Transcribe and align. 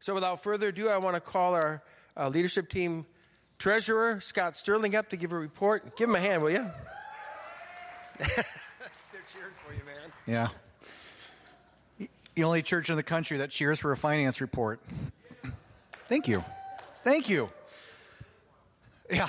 So 0.00 0.14
without 0.14 0.42
further 0.42 0.68
ado, 0.68 0.88
I 0.88 0.96
want 0.96 1.16
to 1.16 1.20
call 1.20 1.54
our 1.54 1.82
uh, 2.16 2.28
leadership 2.28 2.70
team 2.70 3.04
treasurer, 3.58 4.18
Scott 4.20 4.56
Sterling, 4.56 4.96
up 4.96 5.10
to 5.10 5.16
give 5.18 5.32
a 5.32 5.38
report. 5.38 5.94
Give 5.96 6.08
him 6.08 6.16
a 6.16 6.20
hand, 6.20 6.42
will 6.42 6.50
you? 6.50 6.70
They're 8.18 8.26
cheering 9.28 9.52
for 9.56 9.74
you, 9.74 9.82
man. 9.84 10.10
Yeah. 10.26 12.08
The 12.34 12.44
only 12.44 12.62
church 12.62 12.88
in 12.88 12.96
the 12.96 13.02
country 13.02 13.38
that 13.38 13.50
cheers 13.50 13.78
for 13.78 13.92
a 13.92 13.96
finance 13.96 14.40
report. 14.40 14.80
Thank 16.08 16.28
you. 16.28 16.42
Thank 17.04 17.28
you. 17.28 17.50
Yeah. 19.10 19.28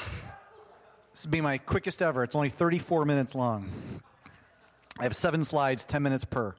This 1.11 1.25
will 1.25 1.31
be 1.31 1.41
my 1.41 1.57
quickest 1.57 2.01
ever. 2.01 2.23
It's 2.23 2.35
only 2.35 2.49
34 2.49 3.03
minutes 3.03 3.35
long. 3.35 3.69
I 4.97 5.03
have 5.03 5.15
seven 5.15 5.43
slides, 5.43 5.83
10 5.83 6.01
minutes 6.01 6.23
per. 6.23 6.55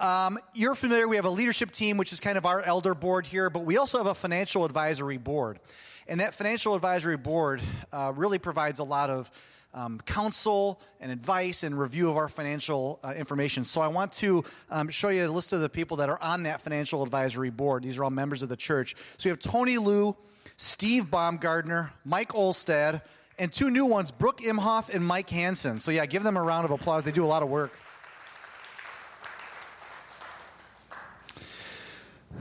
Um, 0.00 0.38
you're 0.54 0.74
familiar, 0.74 1.06
we 1.06 1.16
have 1.16 1.26
a 1.26 1.30
leadership 1.30 1.72
team, 1.72 1.98
which 1.98 2.14
is 2.14 2.20
kind 2.20 2.38
of 2.38 2.46
our 2.46 2.62
elder 2.62 2.94
board 2.94 3.26
here, 3.26 3.50
but 3.50 3.66
we 3.66 3.76
also 3.76 3.98
have 3.98 4.06
a 4.06 4.14
financial 4.14 4.64
advisory 4.64 5.18
board. 5.18 5.60
And 6.08 6.20
that 6.20 6.34
financial 6.34 6.74
advisory 6.74 7.18
board 7.18 7.60
uh, 7.92 8.10
really 8.16 8.38
provides 8.38 8.78
a 8.78 8.84
lot 8.84 9.10
of 9.10 9.30
um, 9.74 10.00
counsel 10.06 10.80
and 11.00 11.12
advice 11.12 11.64
and 11.64 11.78
review 11.78 12.08
of 12.08 12.16
our 12.16 12.28
financial 12.28 12.98
uh, 13.04 13.12
information. 13.12 13.62
So 13.62 13.82
I 13.82 13.88
want 13.88 14.12
to 14.12 14.42
um, 14.70 14.88
show 14.88 15.10
you 15.10 15.26
a 15.26 15.28
list 15.28 15.52
of 15.52 15.60
the 15.60 15.68
people 15.68 15.98
that 15.98 16.08
are 16.08 16.20
on 16.22 16.44
that 16.44 16.62
financial 16.62 17.02
advisory 17.02 17.50
board. 17.50 17.82
These 17.82 17.98
are 17.98 18.04
all 18.04 18.10
members 18.10 18.42
of 18.42 18.48
the 18.48 18.56
church. 18.56 18.96
So 19.18 19.28
we 19.28 19.30
have 19.30 19.38
Tony 19.38 19.76
Liu, 19.76 20.16
Steve 20.56 21.10
Baumgardner, 21.10 21.90
Mike 22.06 22.30
Olstad, 22.30 23.02
and 23.38 23.52
two 23.52 23.70
new 23.70 23.84
ones, 23.84 24.10
Brooke 24.10 24.40
Imhoff 24.40 24.92
and 24.92 25.06
Mike 25.06 25.28
Hansen. 25.28 25.78
So 25.78 25.90
yeah, 25.90 26.06
give 26.06 26.22
them 26.22 26.38
a 26.38 26.42
round 26.42 26.64
of 26.64 26.70
applause. 26.70 27.04
They 27.04 27.12
do 27.12 27.24
a 27.24 27.28
lot 27.28 27.42
of 27.42 27.50
work. 27.50 27.70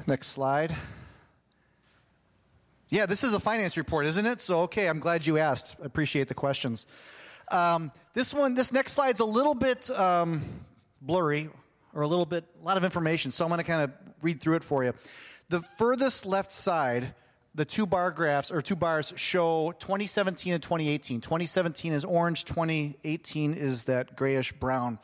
Next 0.08 0.27
slide. 0.27 0.76
Yeah, 2.89 3.05
this 3.05 3.23
is 3.23 3.33
a 3.33 3.39
finance 3.39 3.78
report, 3.78 4.05
isn't 4.08 4.25
it? 4.25 4.42
So, 4.42 4.61
okay, 4.61 4.88
I'm 4.88 5.00
glad 5.00 5.28
you 5.28 5.38
asked. 5.38 5.75
I 5.81 5.86
appreciate 5.86 6.28
the 6.28 6.33
questions. 6.33 6.86
Um, 7.52 7.92
this 8.14 8.33
one, 8.33 8.55
this 8.55 8.72
next 8.72 8.94
slide's 8.94 9.20
a 9.20 9.25
little 9.25 9.53
bit 9.53 9.89
um, 9.92 10.42
blurry 11.02 11.50
or 11.94 12.02
a 12.02 12.08
little 12.08 12.25
bit, 12.25 12.45
a 12.61 12.66
lot 12.66 12.77
of 12.77 12.83
information, 12.83 13.31
so 13.31 13.45
I'm 13.45 13.50
going 13.50 13.59
to 13.59 13.64
kind 13.64 13.83
of 13.83 13.92
read 14.22 14.42
through 14.42 14.55
it 14.55 14.64
for 14.64 14.83
you. 14.83 14.94
The 15.50 15.59
furthest 15.59 16.25
left 16.25 16.52
side, 16.52 17.14
the 17.55 17.66
two 17.66 17.86
bar 17.86 18.11
graphs 18.11 18.52
or 18.52 18.61
two 18.61 18.75
bars 18.75 19.14
show 19.16 19.73
2017 19.80 20.53
and 20.53 20.61
2018. 20.61 21.22
2017 21.22 21.94
is 21.94 22.05
orange, 22.05 22.45
2018 22.45 23.53
is 23.53 23.86
that 23.86 24.16
grayish 24.16 24.52
brown. 24.53 25.00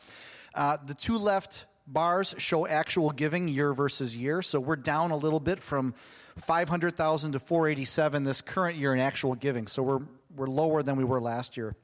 Uh, 0.54 0.76
the 0.84 0.94
two 0.94 1.18
left 1.18 1.66
bars 1.86 2.34
show 2.38 2.66
actual 2.66 3.10
giving 3.10 3.48
year 3.48 3.72
versus 3.72 4.16
year. 4.16 4.42
So 4.42 4.60
we're 4.60 4.76
down 4.76 5.10
a 5.10 5.16
little 5.16 5.40
bit 5.40 5.62
from 5.62 5.94
500,000 6.38 7.32
to 7.32 7.40
487 7.40 8.24
this 8.24 8.40
current 8.40 8.76
year 8.76 8.92
in 8.92 9.00
actual 9.00 9.34
giving. 9.34 9.66
So 9.66 9.82
we're, 9.82 10.00
we're 10.34 10.48
lower 10.48 10.82
than 10.82 10.96
we 10.96 11.04
were 11.04 11.20
last 11.20 11.56
year. 11.56 11.74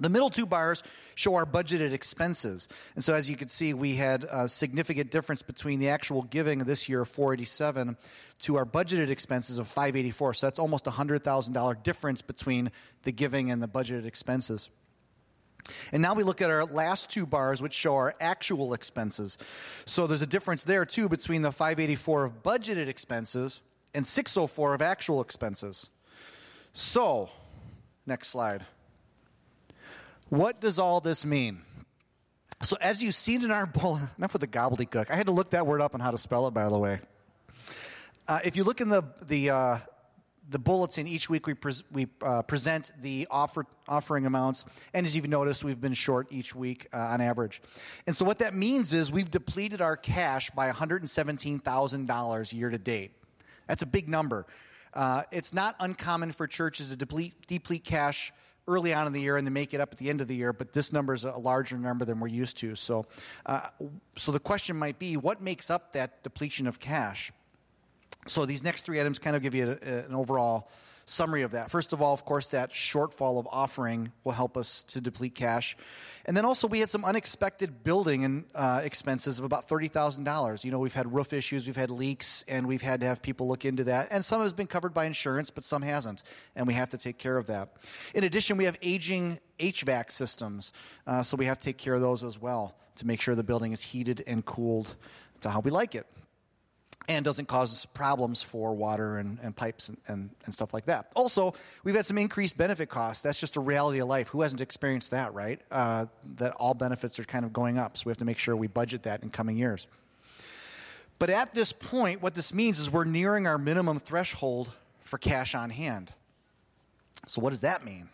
The 0.00 0.08
middle 0.08 0.28
two 0.28 0.44
bars 0.44 0.82
show 1.14 1.36
our 1.36 1.46
budgeted 1.46 1.92
expenses. 1.92 2.66
And 2.96 3.04
so 3.04 3.14
as 3.14 3.30
you 3.30 3.36
can 3.36 3.46
see, 3.46 3.74
we 3.74 3.94
had 3.94 4.24
a 4.24 4.48
significant 4.48 5.12
difference 5.12 5.42
between 5.42 5.78
the 5.78 5.90
actual 5.90 6.22
giving 6.22 6.58
this 6.58 6.88
year 6.88 7.02
of 7.02 7.08
487 7.08 7.96
to 8.40 8.56
our 8.56 8.66
budgeted 8.66 9.10
expenses 9.10 9.58
of 9.58 9.68
584. 9.68 10.34
So 10.34 10.46
that's 10.46 10.58
almost 10.58 10.88
a 10.88 10.90
$100,000 10.90 11.82
difference 11.84 12.22
between 12.22 12.72
the 13.04 13.12
giving 13.12 13.52
and 13.52 13.62
the 13.62 13.68
budgeted 13.68 14.04
expenses. 14.04 14.68
And 15.92 16.02
now 16.02 16.14
we 16.14 16.24
look 16.24 16.42
at 16.42 16.50
our 16.50 16.64
last 16.64 17.10
two 17.10 17.26
bars, 17.26 17.62
which 17.62 17.72
show 17.72 17.94
our 17.94 18.14
actual 18.20 18.74
expenses. 18.74 19.38
So 19.86 20.06
there's 20.06 20.22
a 20.22 20.26
difference 20.26 20.64
there, 20.64 20.84
too, 20.84 21.08
between 21.08 21.42
the 21.42 21.52
584 21.52 22.24
of 22.24 22.42
budgeted 22.42 22.88
expenses 22.88 23.60
and 23.94 24.06
604 24.06 24.74
of 24.74 24.82
actual 24.82 25.20
expenses. 25.20 25.88
So, 26.72 27.30
next 28.06 28.28
slide. 28.28 28.64
What 30.28 30.60
does 30.60 30.78
all 30.78 31.00
this 31.00 31.24
mean? 31.24 31.62
So, 32.62 32.76
as 32.80 33.02
you've 33.02 33.14
seen 33.14 33.44
in 33.44 33.50
our 33.50 33.66
bullet, 33.66 34.02
enough 34.18 34.32
with 34.32 34.40
the 34.40 34.48
gobbledygook. 34.48 35.10
I 35.10 35.16
had 35.16 35.26
to 35.26 35.32
look 35.32 35.50
that 35.50 35.66
word 35.66 35.80
up 35.80 35.94
and 35.94 36.02
how 36.02 36.10
to 36.10 36.18
spell 36.18 36.46
it, 36.48 36.52
by 36.52 36.68
the 36.68 36.78
way. 36.78 37.00
Uh, 38.26 38.40
if 38.44 38.56
you 38.56 38.64
look 38.64 38.80
in 38.80 38.88
the, 38.88 39.02
the 39.26 39.50
uh, 39.50 39.78
the 40.50 40.58
bulletin 40.58 41.06
each 41.06 41.30
week 41.30 41.46
we, 41.46 41.54
pre- 41.54 41.72
we 41.92 42.06
uh, 42.22 42.42
present 42.42 42.92
the 43.00 43.26
offer, 43.30 43.66
offering 43.88 44.26
amounts. 44.26 44.64
And 44.92 45.06
as 45.06 45.16
you've 45.16 45.28
noticed 45.28 45.64
we've 45.64 45.80
been 45.80 45.94
short 45.94 46.28
each 46.30 46.54
week 46.54 46.88
uh, 46.92 46.98
on 46.98 47.20
average. 47.20 47.62
And 48.06 48.14
so 48.14 48.24
what 48.24 48.38
that 48.40 48.54
means 48.54 48.92
is 48.92 49.10
we've 49.10 49.30
depleted 49.30 49.80
our 49.80 49.96
cash 49.96 50.50
by 50.50 50.70
$117000 50.70 52.52
year 52.52 52.70
to 52.70 52.78
date. 52.78 53.12
That's 53.66 53.82
a 53.82 53.86
big 53.86 54.08
number. 54.08 54.46
Uh, 54.92 55.22
it's 55.32 55.54
not 55.54 55.74
uncommon 55.80 56.32
for 56.32 56.46
churches 56.46 56.90
to 56.90 56.96
deplete, 56.96 57.46
deplete 57.46 57.84
cash 57.84 58.32
early 58.68 58.94
on 58.94 59.06
in 59.06 59.12
the 59.12 59.20
year 59.20 59.36
and 59.36 59.46
then 59.46 59.52
make 59.52 59.74
it 59.74 59.80
up 59.80 59.92
at 59.92 59.98
the 59.98 60.08
end 60.08 60.20
of 60.22 60.28
the 60.28 60.34
year 60.34 60.50
but 60.50 60.72
this 60.72 60.90
number 60.90 61.12
is 61.12 61.24
a 61.24 61.36
larger 61.36 61.76
number 61.76 62.04
than 62.04 62.20
we're 62.20 62.28
used 62.28 62.56
to. 62.58 62.74
So, 62.74 63.04
uh, 63.44 63.68
so 64.16 64.32
the 64.32 64.40
question 64.40 64.76
might 64.76 64.98
be 64.98 65.16
what 65.16 65.42
makes 65.42 65.70
up 65.70 65.92
that 65.92 66.22
depletion 66.22 66.66
of 66.66 66.78
cash 66.80 67.30
so 68.26 68.46
these 68.46 68.62
next 68.62 68.82
three 68.86 69.00
items 69.00 69.18
kind 69.18 69.36
of 69.36 69.42
give 69.42 69.54
you 69.54 69.78
a, 69.82 69.88
a, 69.88 69.98
an 70.04 70.14
overall 70.14 70.68
summary 71.06 71.42
of 71.42 71.52
that. 71.52 71.70
First 71.70 71.92
of 71.92 72.00
all, 72.00 72.14
of 72.14 72.24
course, 72.24 72.48
that 72.48 72.70
shortfall 72.70 73.38
of 73.38 73.48
offering 73.50 74.12
will 74.24 74.32
help 74.32 74.56
us 74.56 74.82
to 74.84 75.00
deplete 75.00 75.34
cash. 75.34 75.76
And 76.24 76.36
then 76.36 76.44
also, 76.44 76.66
we 76.66 76.80
had 76.80 76.90
some 76.90 77.04
unexpected 77.04 77.84
building 77.84 78.24
and 78.24 78.44
uh, 78.54 78.80
expenses 78.82 79.38
of 79.38 79.44
about 79.44 79.68
$30,000. 79.68 80.64
You 80.64 80.70
know, 80.70 80.78
we've 80.78 80.94
had 80.94 81.12
roof 81.12 81.32
issues, 81.32 81.66
we've 81.66 81.76
had 81.76 81.90
leaks, 81.90 82.44
and 82.48 82.66
we've 82.66 82.82
had 82.82 83.00
to 83.00 83.06
have 83.06 83.20
people 83.20 83.48
look 83.48 83.64
into 83.64 83.84
that. 83.84 84.08
And 84.10 84.24
some 84.24 84.40
has 84.40 84.52
been 84.52 84.66
covered 84.66 84.94
by 84.94 85.04
insurance, 85.04 85.50
but 85.50 85.64
some 85.64 85.82
hasn't. 85.82 86.22
And 86.56 86.66
we 86.66 86.74
have 86.74 86.90
to 86.90 86.98
take 86.98 87.18
care 87.18 87.36
of 87.36 87.46
that. 87.46 87.76
In 88.14 88.24
addition, 88.24 88.56
we 88.56 88.64
have 88.64 88.78
aging 88.80 89.38
HVAC 89.58 90.10
systems. 90.10 90.72
Uh, 91.06 91.22
so 91.22 91.36
we 91.36 91.46
have 91.46 91.58
to 91.58 91.64
take 91.64 91.78
care 91.78 91.94
of 91.94 92.00
those 92.00 92.24
as 92.24 92.40
well 92.40 92.74
to 92.96 93.06
make 93.06 93.20
sure 93.20 93.34
the 93.34 93.44
building 93.44 93.72
is 93.72 93.82
heated 93.82 94.22
and 94.26 94.44
cooled 94.44 94.94
to 95.40 95.50
how 95.50 95.60
we 95.60 95.70
like 95.70 95.94
it 95.94 96.06
and 97.08 97.24
doesn't 97.24 97.46
cause 97.46 97.86
problems 97.86 98.42
for 98.42 98.74
water 98.74 99.18
and, 99.18 99.38
and 99.42 99.54
pipes 99.54 99.88
and, 99.88 99.98
and, 100.08 100.30
and, 100.44 100.54
stuff 100.54 100.72
like 100.72 100.86
that. 100.86 101.12
Also, 101.14 101.52
we've 101.82 101.94
had 101.94 102.06
some 102.06 102.16
increased 102.16 102.56
benefit 102.56 102.88
costs. 102.88 103.22
That's 103.22 103.38
just 103.38 103.56
a 103.56 103.60
reality 103.60 103.98
of 104.00 104.08
life. 104.08 104.28
Who 104.28 104.40
hasn't 104.40 104.62
experienced 104.62 105.10
that, 105.10 105.34
right? 105.34 105.60
Uh, 105.70 106.06
that 106.36 106.52
all 106.52 106.72
benefits 106.72 107.18
are 107.18 107.24
kind 107.24 107.44
of 107.44 107.52
going 107.52 107.78
up. 107.78 107.98
So 107.98 108.04
we 108.06 108.10
have 108.10 108.18
to 108.18 108.24
make 108.24 108.38
sure 108.38 108.56
we 108.56 108.68
budget 108.68 109.02
that 109.02 109.22
in 109.22 109.30
coming 109.30 109.56
years. 109.56 109.86
But 111.18 111.30
at 111.30 111.54
this 111.54 111.72
point, 111.72 112.22
what 112.22 112.34
this 112.34 112.52
means 112.52 112.80
is 112.80 112.90
we're 112.90 113.04
nearing 113.04 113.46
our 113.46 113.58
minimum 113.58 113.98
threshold 113.98 114.72
for 115.00 115.18
cash 115.18 115.54
on 115.54 115.70
hand. 115.70 116.12
So, 117.26 117.40
what 117.40 117.50
does 117.50 117.60
that 117.60 117.84
mean? 117.84 118.08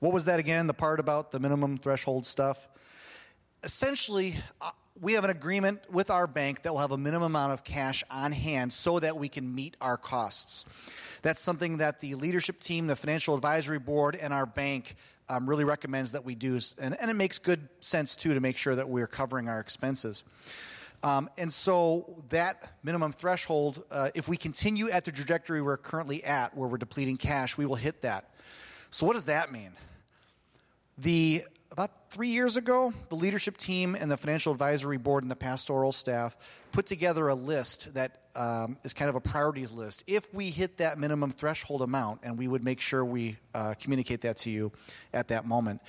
What 0.00 0.12
was 0.12 0.26
that 0.26 0.38
again, 0.38 0.66
the 0.66 0.74
part 0.74 1.00
about 1.00 1.30
the 1.30 1.38
minimum 1.38 1.78
threshold 1.78 2.26
stuff? 2.26 2.68
Essentially, 3.62 4.36
uh, 4.60 4.70
we 5.00 5.12
have 5.14 5.24
an 5.24 5.30
agreement 5.30 5.80
with 5.90 6.10
our 6.10 6.26
bank 6.26 6.62
that 6.62 6.72
will 6.72 6.80
have 6.80 6.92
a 6.92 6.98
minimum 6.98 7.26
amount 7.26 7.52
of 7.52 7.64
cash 7.64 8.02
on 8.10 8.32
hand 8.32 8.72
so 8.72 8.98
that 8.98 9.16
we 9.16 9.28
can 9.28 9.54
meet 9.54 9.76
our 9.80 9.96
costs. 9.96 10.64
That's 11.22 11.40
something 11.40 11.78
that 11.78 11.98
the 12.00 12.14
leadership 12.14 12.60
team, 12.60 12.86
the 12.86 12.96
financial 12.96 13.34
advisory 13.34 13.78
board, 13.78 14.16
and 14.16 14.32
our 14.32 14.46
bank 14.46 14.96
um, 15.28 15.48
really 15.48 15.64
recommends 15.64 16.12
that 16.12 16.24
we 16.24 16.34
do. 16.34 16.58
And, 16.78 16.98
and, 17.00 17.10
it 17.10 17.14
makes 17.14 17.38
good 17.38 17.68
sense, 17.80 18.14
too, 18.14 18.34
to 18.34 18.40
make 18.40 18.56
sure 18.56 18.76
that 18.76 18.88
we're 18.88 19.08
covering 19.08 19.48
our 19.48 19.58
expenses. 19.58 20.22
Um, 21.02 21.28
and 21.36 21.52
so 21.52 22.16
that 22.30 22.72
minimum 22.82 23.12
threshold, 23.12 23.84
uh, 23.90 24.10
if 24.14 24.28
we 24.28 24.36
continue 24.36 24.88
at 24.90 25.04
the 25.04 25.12
trajectory 25.12 25.60
we're 25.62 25.76
currently 25.76 26.24
at, 26.24 26.56
where 26.56 26.68
we're 26.68 26.78
depleting 26.78 27.16
cash, 27.16 27.58
we 27.58 27.66
will 27.66 27.74
hit 27.74 28.02
that. 28.02 28.30
So, 28.90 29.04
what 29.04 29.14
does 29.14 29.26
that 29.26 29.52
mean? 29.52 29.72
The 30.96 31.44
about 31.76 31.90
three 32.08 32.30
years 32.30 32.56
ago, 32.56 32.90
the 33.10 33.14
leadership 33.14 33.58
team 33.58 33.94
and 33.94 34.10
the 34.10 34.16
financial 34.16 34.50
advisory 34.50 34.96
board 34.96 35.22
and 35.22 35.30
the 35.30 35.36
pastoral 35.36 35.92
staff 35.92 36.34
put 36.72 36.86
together 36.86 37.28
a 37.28 37.34
list 37.34 37.92
that 37.92 38.22
um, 38.34 38.78
is 38.82 38.94
kind 38.94 39.10
of 39.10 39.14
a 39.14 39.20
priorities 39.20 39.72
list. 39.72 40.02
If 40.06 40.32
we 40.32 40.48
hit 40.48 40.78
that 40.78 40.98
minimum 40.98 41.32
threshold 41.32 41.82
amount, 41.82 42.20
and 42.22 42.38
we 42.38 42.48
would 42.48 42.64
make 42.64 42.80
sure 42.80 43.04
we 43.04 43.36
uh, 43.54 43.74
communicate 43.74 44.22
that 44.22 44.38
to 44.38 44.50
you 44.50 44.72
at 45.12 45.28
that 45.28 45.44
moment, 45.46 45.82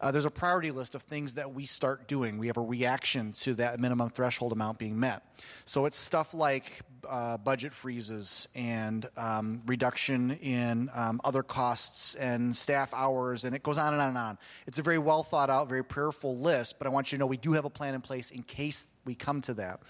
uh, 0.00 0.10
there's 0.10 0.24
a 0.24 0.30
priority 0.30 0.70
list 0.70 0.94
of 0.94 1.02
things 1.02 1.34
that 1.34 1.52
we 1.52 1.66
start 1.66 2.08
doing. 2.08 2.38
We 2.38 2.46
have 2.46 2.56
a 2.56 2.62
reaction 2.62 3.32
to 3.40 3.52
that 3.56 3.78
minimum 3.78 4.08
threshold 4.08 4.52
amount 4.52 4.78
being 4.78 4.98
met. 4.98 5.22
So 5.66 5.84
it's 5.84 5.98
stuff 5.98 6.32
like 6.32 6.80
uh, 7.08 7.36
budget 7.38 7.72
freezes 7.72 8.48
and 8.54 9.08
um, 9.16 9.62
reduction 9.66 10.32
in 10.32 10.90
um, 10.94 11.20
other 11.24 11.42
costs 11.42 12.14
and 12.14 12.54
staff 12.56 12.92
hours, 12.94 13.44
and 13.44 13.54
it 13.54 13.62
goes 13.62 13.78
on 13.78 13.92
and 13.92 14.02
on 14.02 14.08
and 14.08 14.18
on. 14.18 14.38
It's 14.66 14.78
a 14.78 14.82
very 14.82 14.98
well 14.98 15.22
thought 15.22 15.50
out, 15.50 15.68
very 15.68 15.84
prayerful 15.84 16.36
list, 16.38 16.78
but 16.78 16.86
I 16.86 16.90
want 16.90 17.12
you 17.12 17.18
to 17.18 17.20
know 17.20 17.26
we 17.26 17.36
do 17.36 17.52
have 17.52 17.64
a 17.64 17.70
plan 17.70 17.94
in 17.94 18.00
place 18.00 18.30
in 18.30 18.42
case 18.42 18.86
we 19.04 19.14
come 19.14 19.40
to 19.42 19.54
that. 19.54 19.80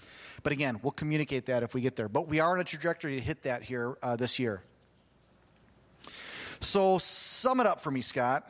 But 0.43 0.53
again, 0.53 0.79
we'll 0.81 0.91
communicate 0.91 1.45
that 1.47 1.63
if 1.63 1.73
we 1.73 1.81
get 1.81 1.95
there. 1.95 2.09
But 2.09 2.27
we 2.27 2.39
are 2.39 2.51
on 2.53 2.59
a 2.59 2.63
trajectory 2.63 3.15
to 3.15 3.21
hit 3.21 3.43
that 3.43 3.63
here 3.63 3.97
uh, 4.03 4.15
this 4.15 4.39
year. 4.39 4.61
So, 6.59 6.97
sum 6.97 7.59
it 7.59 7.67
up 7.67 7.81
for 7.81 7.91
me, 7.91 8.01
Scott. 8.01 8.49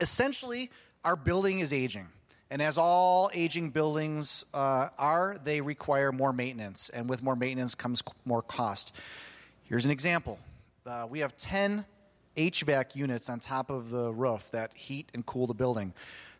Essentially, 0.00 0.70
our 1.04 1.16
building 1.16 1.58
is 1.58 1.72
aging. 1.72 2.08
And 2.50 2.62
as 2.62 2.78
all 2.78 3.30
aging 3.34 3.70
buildings 3.70 4.44
uh, 4.54 4.88
are, 4.98 5.36
they 5.42 5.60
require 5.60 6.12
more 6.12 6.32
maintenance. 6.32 6.88
And 6.90 7.08
with 7.08 7.22
more 7.22 7.34
maintenance 7.34 7.74
comes 7.74 8.02
more 8.24 8.42
cost. 8.42 8.92
Here's 9.64 9.84
an 9.84 9.90
example 9.90 10.38
uh, 10.86 11.06
we 11.10 11.20
have 11.20 11.36
10 11.36 11.84
HVAC 12.36 12.94
units 12.94 13.28
on 13.28 13.40
top 13.40 13.70
of 13.70 13.90
the 13.90 14.12
roof 14.12 14.50
that 14.52 14.72
heat 14.74 15.10
and 15.14 15.24
cool 15.26 15.46
the 15.46 15.54
building. 15.54 15.92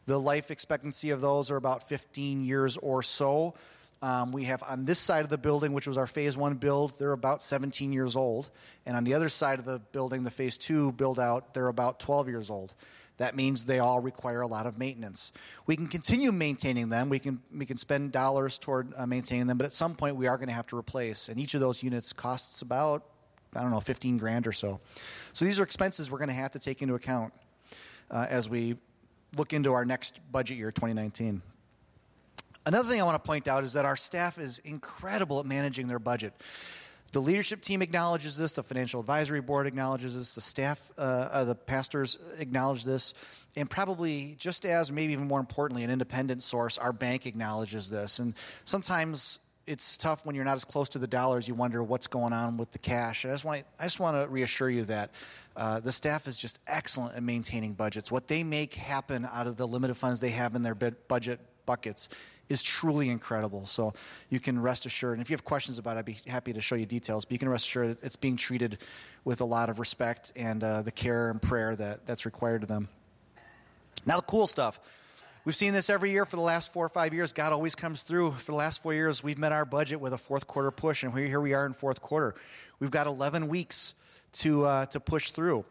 The 0.06 0.18
life 0.18 0.52
expectancy 0.52 1.10
of 1.10 1.20
those 1.20 1.50
are 1.50 1.56
about 1.56 1.88
15 1.88 2.44
years 2.44 2.76
or 2.76 3.02
so. 3.02 3.54
Um, 4.02 4.30
we 4.30 4.44
have 4.44 4.62
on 4.62 4.84
this 4.84 5.00
side 5.00 5.24
of 5.24 5.30
the 5.30 5.38
building, 5.38 5.72
which 5.72 5.86
was 5.86 5.96
our 5.96 6.06
phase 6.06 6.36
one 6.36 6.54
build, 6.54 6.96
they're 6.98 7.12
about 7.12 7.42
17 7.42 7.92
years 7.92 8.14
old. 8.14 8.50
And 8.84 8.96
on 8.96 9.04
the 9.04 9.14
other 9.14 9.28
side 9.28 9.58
of 9.58 9.64
the 9.64 9.80
building, 9.90 10.22
the 10.22 10.30
phase 10.30 10.58
two 10.58 10.92
build 10.92 11.18
out, 11.18 11.54
they're 11.54 11.68
about 11.68 11.98
12 11.98 12.28
years 12.28 12.50
old. 12.50 12.74
That 13.18 13.34
means 13.34 13.64
they 13.64 13.78
all 13.78 14.00
require 14.00 14.42
a 14.42 14.46
lot 14.46 14.66
of 14.66 14.78
maintenance. 14.78 15.32
We 15.66 15.76
can 15.76 15.86
continue 15.86 16.32
maintaining 16.32 16.90
them. 16.90 17.08
We 17.08 17.18
can, 17.18 17.40
we 17.56 17.64
can 17.64 17.76
spend 17.76 18.12
dollars 18.12 18.58
toward 18.58 18.92
uh, 18.96 19.06
maintaining 19.06 19.46
them, 19.46 19.56
but 19.56 19.64
at 19.64 19.72
some 19.72 19.94
point 19.94 20.16
we 20.16 20.26
are 20.26 20.36
going 20.36 20.48
to 20.48 20.54
have 20.54 20.66
to 20.68 20.76
replace. 20.76 21.28
And 21.28 21.40
each 21.40 21.54
of 21.54 21.60
those 21.60 21.82
units 21.82 22.12
costs 22.12 22.60
about, 22.60 23.04
I 23.54 23.62
don't 23.62 23.70
know, 23.70 23.80
15 23.80 24.18
grand 24.18 24.46
or 24.46 24.52
so. 24.52 24.80
So 25.32 25.44
these 25.44 25.58
are 25.58 25.62
expenses 25.62 26.10
we're 26.10 26.18
going 26.18 26.28
to 26.28 26.34
have 26.34 26.52
to 26.52 26.58
take 26.58 26.82
into 26.82 26.94
account 26.94 27.32
uh, 28.10 28.26
as 28.28 28.50
we 28.50 28.76
look 29.36 29.52
into 29.52 29.72
our 29.72 29.84
next 29.84 30.20
budget 30.30 30.58
year, 30.58 30.70
2019. 30.70 31.42
Another 32.66 32.88
thing 32.88 33.00
I 33.00 33.04
want 33.04 33.22
to 33.22 33.26
point 33.26 33.46
out 33.48 33.64
is 33.64 33.74
that 33.74 33.84
our 33.84 33.96
staff 33.96 34.38
is 34.38 34.58
incredible 34.58 35.40
at 35.40 35.46
managing 35.46 35.86
their 35.86 36.00
budget. 36.00 36.34
The 37.12 37.20
leadership 37.20 37.62
team 37.62 37.82
acknowledges 37.82 38.36
this, 38.36 38.52
the 38.52 38.62
financial 38.62 39.00
advisory 39.00 39.40
board 39.40 39.66
acknowledges 39.66 40.16
this, 40.16 40.34
the 40.34 40.40
staff, 40.40 40.90
uh, 40.98 41.00
uh, 41.00 41.44
the 41.44 41.54
pastors 41.54 42.18
acknowledge 42.38 42.84
this, 42.84 43.14
and 43.54 43.70
probably 43.70 44.36
just 44.38 44.66
as, 44.66 44.92
maybe 44.92 45.12
even 45.12 45.28
more 45.28 45.40
importantly, 45.40 45.84
an 45.84 45.90
independent 45.90 46.42
source, 46.42 46.78
our 46.78 46.92
bank 46.92 47.26
acknowledges 47.26 47.88
this. 47.88 48.18
And 48.18 48.34
sometimes 48.64 49.38
it's 49.66 49.96
tough 49.96 50.24
when 50.24 50.34
you're 50.34 50.44
not 50.44 50.56
as 50.56 50.64
close 50.64 50.90
to 50.90 50.98
the 50.98 51.06
dollars. 51.06 51.48
You 51.48 51.54
wonder 51.54 51.82
what's 51.82 52.06
going 52.06 52.32
on 52.32 52.56
with 52.56 52.70
the 52.72 52.78
cash. 52.78 53.24
I 53.24 53.30
just 53.30 53.44
want, 53.44 53.64
I 53.78 53.84
just 53.84 53.98
want 53.98 54.16
to 54.16 54.28
reassure 54.28 54.70
you 54.70 54.84
that 54.84 55.10
uh, 55.56 55.80
the 55.80 55.92
staff 55.92 56.28
is 56.28 56.36
just 56.36 56.60
excellent 56.66 57.16
at 57.16 57.22
maintaining 57.22 57.72
budgets. 57.72 58.10
What 58.10 58.28
they 58.28 58.42
make 58.42 58.74
happen 58.74 59.26
out 59.30 59.46
of 59.46 59.56
the 59.56 59.66
limited 59.66 59.94
funds 59.94 60.20
they 60.20 60.30
have 60.30 60.54
in 60.54 60.62
their 60.62 60.74
budget 60.74 61.40
buckets 61.66 62.08
is 62.48 62.62
truly 62.62 63.10
incredible. 63.10 63.66
So 63.66 63.94
you 64.30 64.40
can 64.40 64.60
rest 64.60 64.86
assured, 64.86 65.14
and 65.14 65.22
if 65.22 65.30
you 65.30 65.34
have 65.34 65.44
questions 65.44 65.78
about 65.78 65.96
it, 65.96 66.00
I'd 66.00 66.04
be 66.04 66.18
happy 66.26 66.52
to 66.52 66.60
show 66.60 66.74
you 66.74 66.86
details, 66.86 67.24
but 67.24 67.32
you 67.32 67.38
can 67.38 67.48
rest 67.48 67.66
assured 67.66 67.98
it's 68.02 68.16
being 68.16 68.36
treated 68.36 68.78
with 69.24 69.40
a 69.40 69.44
lot 69.44 69.68
of 69.68 69.78
respect 69.78 70.32
and 70.36 70.62
uh, 70.62 70.82
the 70.82 70.92
care 70.92 71.30
and 71.30 71.42
prayer 71.42 71.74
that, 71.76 72.06
that's 72.06 72.24
required 72.24 72.62
of 72.62 72.68
them. 72.68 72.88
Now, 74.04 74.16
the 74.16 74.22
cool 74.22 74.46
stuff. 74.46 74.78
We've 75.44 75.54
seen 75.54 75.72
this 75.72 75.90
every 75.90 76.10
year 76.10 76.24
for 76.24 76.36
the 76.36 76.42
last 76.42 76.72
four 76.72 76.86
or 76.86 76.88
five 76.88 77.14
years. 77.14 77.32
God 77.32 77.52
always 77.52 77.76
comes 77.76 78.02
through. 78.02 78.32
For 78.32 78.50
the 78.50 78.56
last 78.56 78.82
four 78.82 78.92
years, 78.92 79.22
we've 79.22 79.38
met 79.38 79.52
our 79.52 79.64
budget 79.64 80.00
with 80.00 80.12
a 80.12 80.18
fourth 80.18 80.46
quarter 80.46 80.72
push, 80.72 81.04
and 81.04 81.16
here 81.16 81.40
we 81.40 81.54
are 81.54 81.66
in 81.66 81.72
fourth 81.72 82.00
quarter. 82.00 82.34
We've 82.80 82.90
got 82.90 83.06
11 83.06 83.46
weeks 83.48 83.94
to, 84.34 84.64
uh, 84.64 84.86
to 84.86 85.00
push 85.00 85.30
through. 85.30 85.64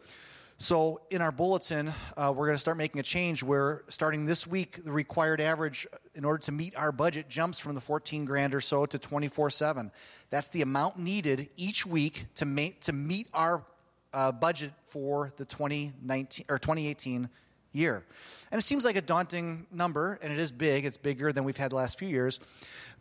So, 0.58 1.02
in 1.10 1.20
our 1.20 1.32
bulletin, 1.32 1.92
uh, 2.16 2.32
we're 2.34 2.46
going 2.46 2.56
to 2.56 2.60
start 2.60 2.78
making 2.78 2.98
a 2.98 3.02
change 3.02 3.42
where 3.42 3.84
starting 3.90 4.24
this 4.24 4.46
week, 4.46 4.82
the 4.82 4.90
required 4.90 5.38
average 5.38 5.86
in 6.14 6.24
order 6.24 6.38
to 6.44 6.52
meet 6.52 6.74
our 6.76 6.92
budget 6.92 7.28
jumps 7.28 7.58
from 7.58 7.74
the 7.74 7.80
14 7.82 8.24
grand 8.24 8.54
or 8.54 8.62
so 8.62 8.86
to 8.86 8.98
24 8.98 9.50
7. 9.50 9.92
That's 10.30 10.48
the 10.48 10.62
amount 10.62 10.98
needed 10.98 11.50
each 11.56 11.84
week 11.84 12.24
to, 12.36 12.46
ma- 12.46 12.70
to 12.80 12.94
meet 12.94 13.28
our 13.34 13.66
uh, 14.14 14.32
budget 14.32 14.72
for 14.86 15.30
the 15.36 15.44
2019 15.44 16.46
or 16.48 16.58
2018 16.58 17.28
year. 17.76 18.04
And 18.50 18.58
it 18.58 18.62
seems 18.62 18.84
like 18.84 18.96
a 18.96 19.00
daunting 19.00 19.66
number, 19.72 20.18
and 20.22 20.32
it 20.32 20.38
is 20.38 20.52
big. 20.52 20.84
It's 20.84 20.96
bigger 20.96 21.32
than 21.32 21.44
we've 21.44 21.56
had 21.56 21.72
the 21.72 21.76
last 21.76 21.98
few 21.98 22.08
years. 22.08 22.40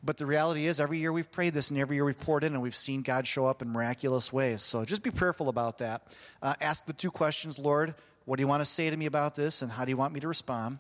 But 0.04 0.18
the 0.18 0.26
reality 0.26 0.68
is, 0.68 0.80
every 0.80 1.00
year 1.00 1.12
we've 1.12 1.32
prayed 1.32 1.54
this, 1.54 1.70
and 1.72 1.80
every 1.80 1.96
year 1.96 2.06
we've 2.06 2.20
poured 2.20 2.44
in, 2.44 2.54
and 2.54 2.62
we've 2.62 2.76
seen 2.76 3.02
God 3.02 3.26
show 3.26 3.46
up 3.48 3.62
in 3.62 3.72
miraculous 3.72 4.32
ways. 4.34 4.62
So 4.62 4.86
just 4.86 5.02
be 5.02 5.12
prayerful 5.12 5.50
about 5.50 5.80
that. 5.80 6.08
Uh, 6.42 6.54
ask 6.62 6.86
the 6.86 6.94
two 6.94 7.12
questions 7.12 7.58
Lord, 7.58 7.96
what 8.26 8.38
do 8.38 8.42
you 8.42 8.48
want 8.48 8.62
to 8.62 8.66
say 8.66 8.90
to 8.90 8.98
me 8.98 9.06
about 9.06 9.36
this, 9.36 9.62
and 9.62 9.72
how 9.72 9.86
do 9.86 9.92
you 9.92 9.98
want 9.98 10.14
me 10.14 10.20
to 10.20 10.28
respond? 10.28 10.80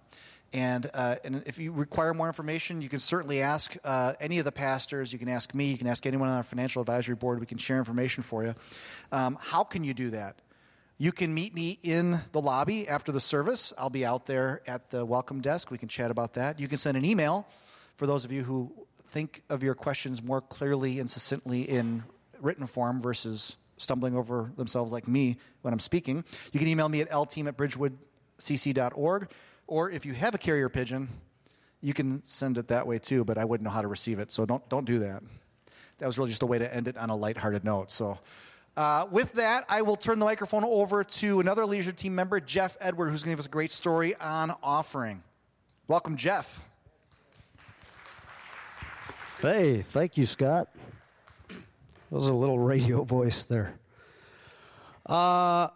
And, 0.53 0.89
uh, 0.93 1.17
and 1.23 1.43
if 1.45 1.57
you 1.59 1.71
require 1.71 2.13
more 2.13 2.27
information, 2.27 2.81
you 2.81 2.87
can 2.87 2.99
certainly 2.99 3.41
ask 3.41 3.75
uh, 3.83 4.13
any 4.21 4.39
of 4.39 4.45
the 4.45 4.51
pastors. 4.51 5.11
You 5.11 5.19
can 5.19 5.27
ask 5.27 5.53
me. 5.53 5.65
You 5.65 5.77
can 5.77 5.87
ask 5.87 6.05
anyone 6.05 6.29
on 6.29 6.37
our 6.37 6.43
financial 6.43 6.81
advisory 6.81 7.15
board. 7.15 7.39
We 7.39 7.45
can 7.45 7.57
share 7.57 7.77
information 7.77 8.23
for 8.23 8.43
you. 8.43 8.55
Um, 9.11 9.37
how 9.41 9.63
can 9.63 9.83
you 9.83 9.93
do 9.93 10.11
that? 10.11 10.35
You 10.97 11.11
can 11.11 11.33
meet 11.33 11.53
me 11.53 11.77
in 11.83 12.21
the 12.31 12.39
lobby 12.39 12.87
after 12.87 13.11
the 13.11 13.19
service. 13.19 13.73
I'll 13.77 13.89
be 13.89 14.05
out 14.05 14.25
there 14.25 14.61
at 14.65 14.91
the 14.91 15.03
welcome 15.03 15.41
desk. 15.41 15.69
We 15.69 15.77
can 15.77 15.89
chat 15.89 16.09
about 16.09 16.35
that. 16.35 16.57
You 16.57 16.69
can 16.69 16.77
send 16.77 16.95
an 16.95 17.03
email 17.03 17.45
for 17.97 18.07
those 18.07 18.23
of 18.23 18.31
you 18.31 18.43
who 18.43 18.71
think 19.09 19.43
of 19.49 19.61
your 19.61 19.75
questions 19.75 20.23
more 20.23 20.39
clearly 20.39 20.99
and 21.01 21.09
succinctly 21.09 21.63
in 21.63 22.03
written 22.39 22.65
form 22.65 23.01
versus 23.01 23.57
stumbling 23.75 24.15
over 24.15 24.53
themselves 24.55 24.93
like 24.93 25.05
me 25.05 25.37
when 25.63 25.73
I'm 25.73 25.81
speaking. 25.81 26.23
You 26.53 26.59
can 26.59 26.69
email 26.69 26.87
me 26.87 27.01
at 27.01 27.11
lteam 27.11 27.49
at 27.49 27.57
bridgewoodcc.org, 27.57 29.29
or 29.67 29.91
if 29.91 30.05
you 30.05 30.13
have 30.13 30.33
a 30.33 30.37
carrier 30.37 30.69
pigeon, 30.69 31.09
you 31.81 31.93
can 31.93 32.23
send 32.23 32.57
it 32.57 32.69
that 32.69 32.87
way 32.87 32.99
too, 32.99 33.25
but 33.25 33.37
I 33.37 33.43
wouldn't 33.43 33.65
know 33.65 33.71
how 33.71 33.81
to 33.81 33.87
receive 33.89 34.19
it, 34.19 34.31
so 34.31 34.45
don't, 34.45 34.67
don't 34.69 34.85
do 34.85 34.99
that. 34.99 35.23
That 35.97 36.05
was 36.05 36.17
really 36.17 36.29
just 36.29 36.43
a 36.43 36.45
way 36.45 36.57
to 36.57 36.73
end 36.73 36.87
it 36.87 36.97
on 36.97 37.09
a 37.09 37.15
lighthearted 37.15 37.65
note. 37.65 37.91
So, 37.91 38.17
uh, 38.77 39.07
with 39.09 39.33
that, 39.33 39.65
I 39.69 39.81
will 39.81 39.95
turn 39.95 40.19
the 40.19 40.25
microphone 40.25 40.63
over 40.63 41.03
to 41.03 41.39
another 41.39 41.65
Leisure 41.65 41.91
team 41.91 42.13
member, 42.13 42.39
Jeff 42.39 42.77
Edward, 42.81 43.09
who's 43.09 43.23
going 43.23 43.31
to 43.31 43.35
give 43.35 43.39
us 43.39 43.45
a 43.45 43.49
great 43.49 43.71
story 43.71 44.15
on 44.15 44.53
offering. 44.61 45.23
Welcome, 45.87 46.17
Jeff. 46.17 46.61
Hey, 49.41 49.81
thank 49.81 50.17
you, 50.17 50.25
Scott. 50.25 50.69
That 51.47 51.55
was 52.09 52.27
a 52.27 52.33
little 52.33 52.59
radio 52.59 53.03
voice 53.05 53.43
there. 53.43 53.77
Uh, 55.05 55.67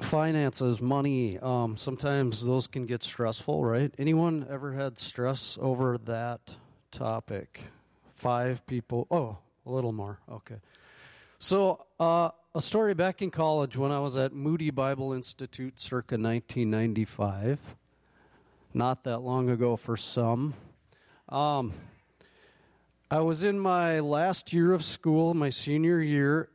finances, 0.00 0.80
money, 0.80 1.38
um, 1.38 1.76
sometimes 1.76 2.44
those 2.44 2.66
can 2.66 2.86
get 2.86 3.02
stressful, 3.02 3.64
right? 3.64 3.92
Anyone 3.98 4.46
ever 4.50 4.72
had 4.72 4.98
stress 4.98 5.58
over 5.60 5.98
that 5.98 6.56
topic? 6.90 7.60
Five 8.14 8.66
people. 8.66 9.06
Oh, 9.10 9.38
a 9.66 9.70
little 9.70 9.92
more. 9.92 10.18
Okay. 10.30 10.56
So, 11.38 11.84
uh, 12.00 12.30
a 12.54 12.60
story 12.62 12.94
back 12.94 13.20
in 13.20 13.30
college 13.30 13.76
when 13.76 13.92
I 13.92 14.00
was 14.00 14.16
at 14.16 14.32
Moody 14.32 14.70
Bible 14.70 15.12
Institute 15.12 15.78
circa 15.78 16.14
1995. 16.14 17.60
Not 18.72 19.04
that 19.04 19.18
long 19.18 19.50
ago 19.50 19.76
for 19.76 19.98
some. 19.98 20.54
Um, 21.28 21.74
I 23.10 23.20
was 23.20 23.44
in 23.44 23.60
my 23.60 24.00
last 24.00 24.54
year 24.54 24.72
of 24.72 24.82
school, 24.82 25.34
my 25.34 25.50
senior 25.50 26.00
year, 26.00 26.48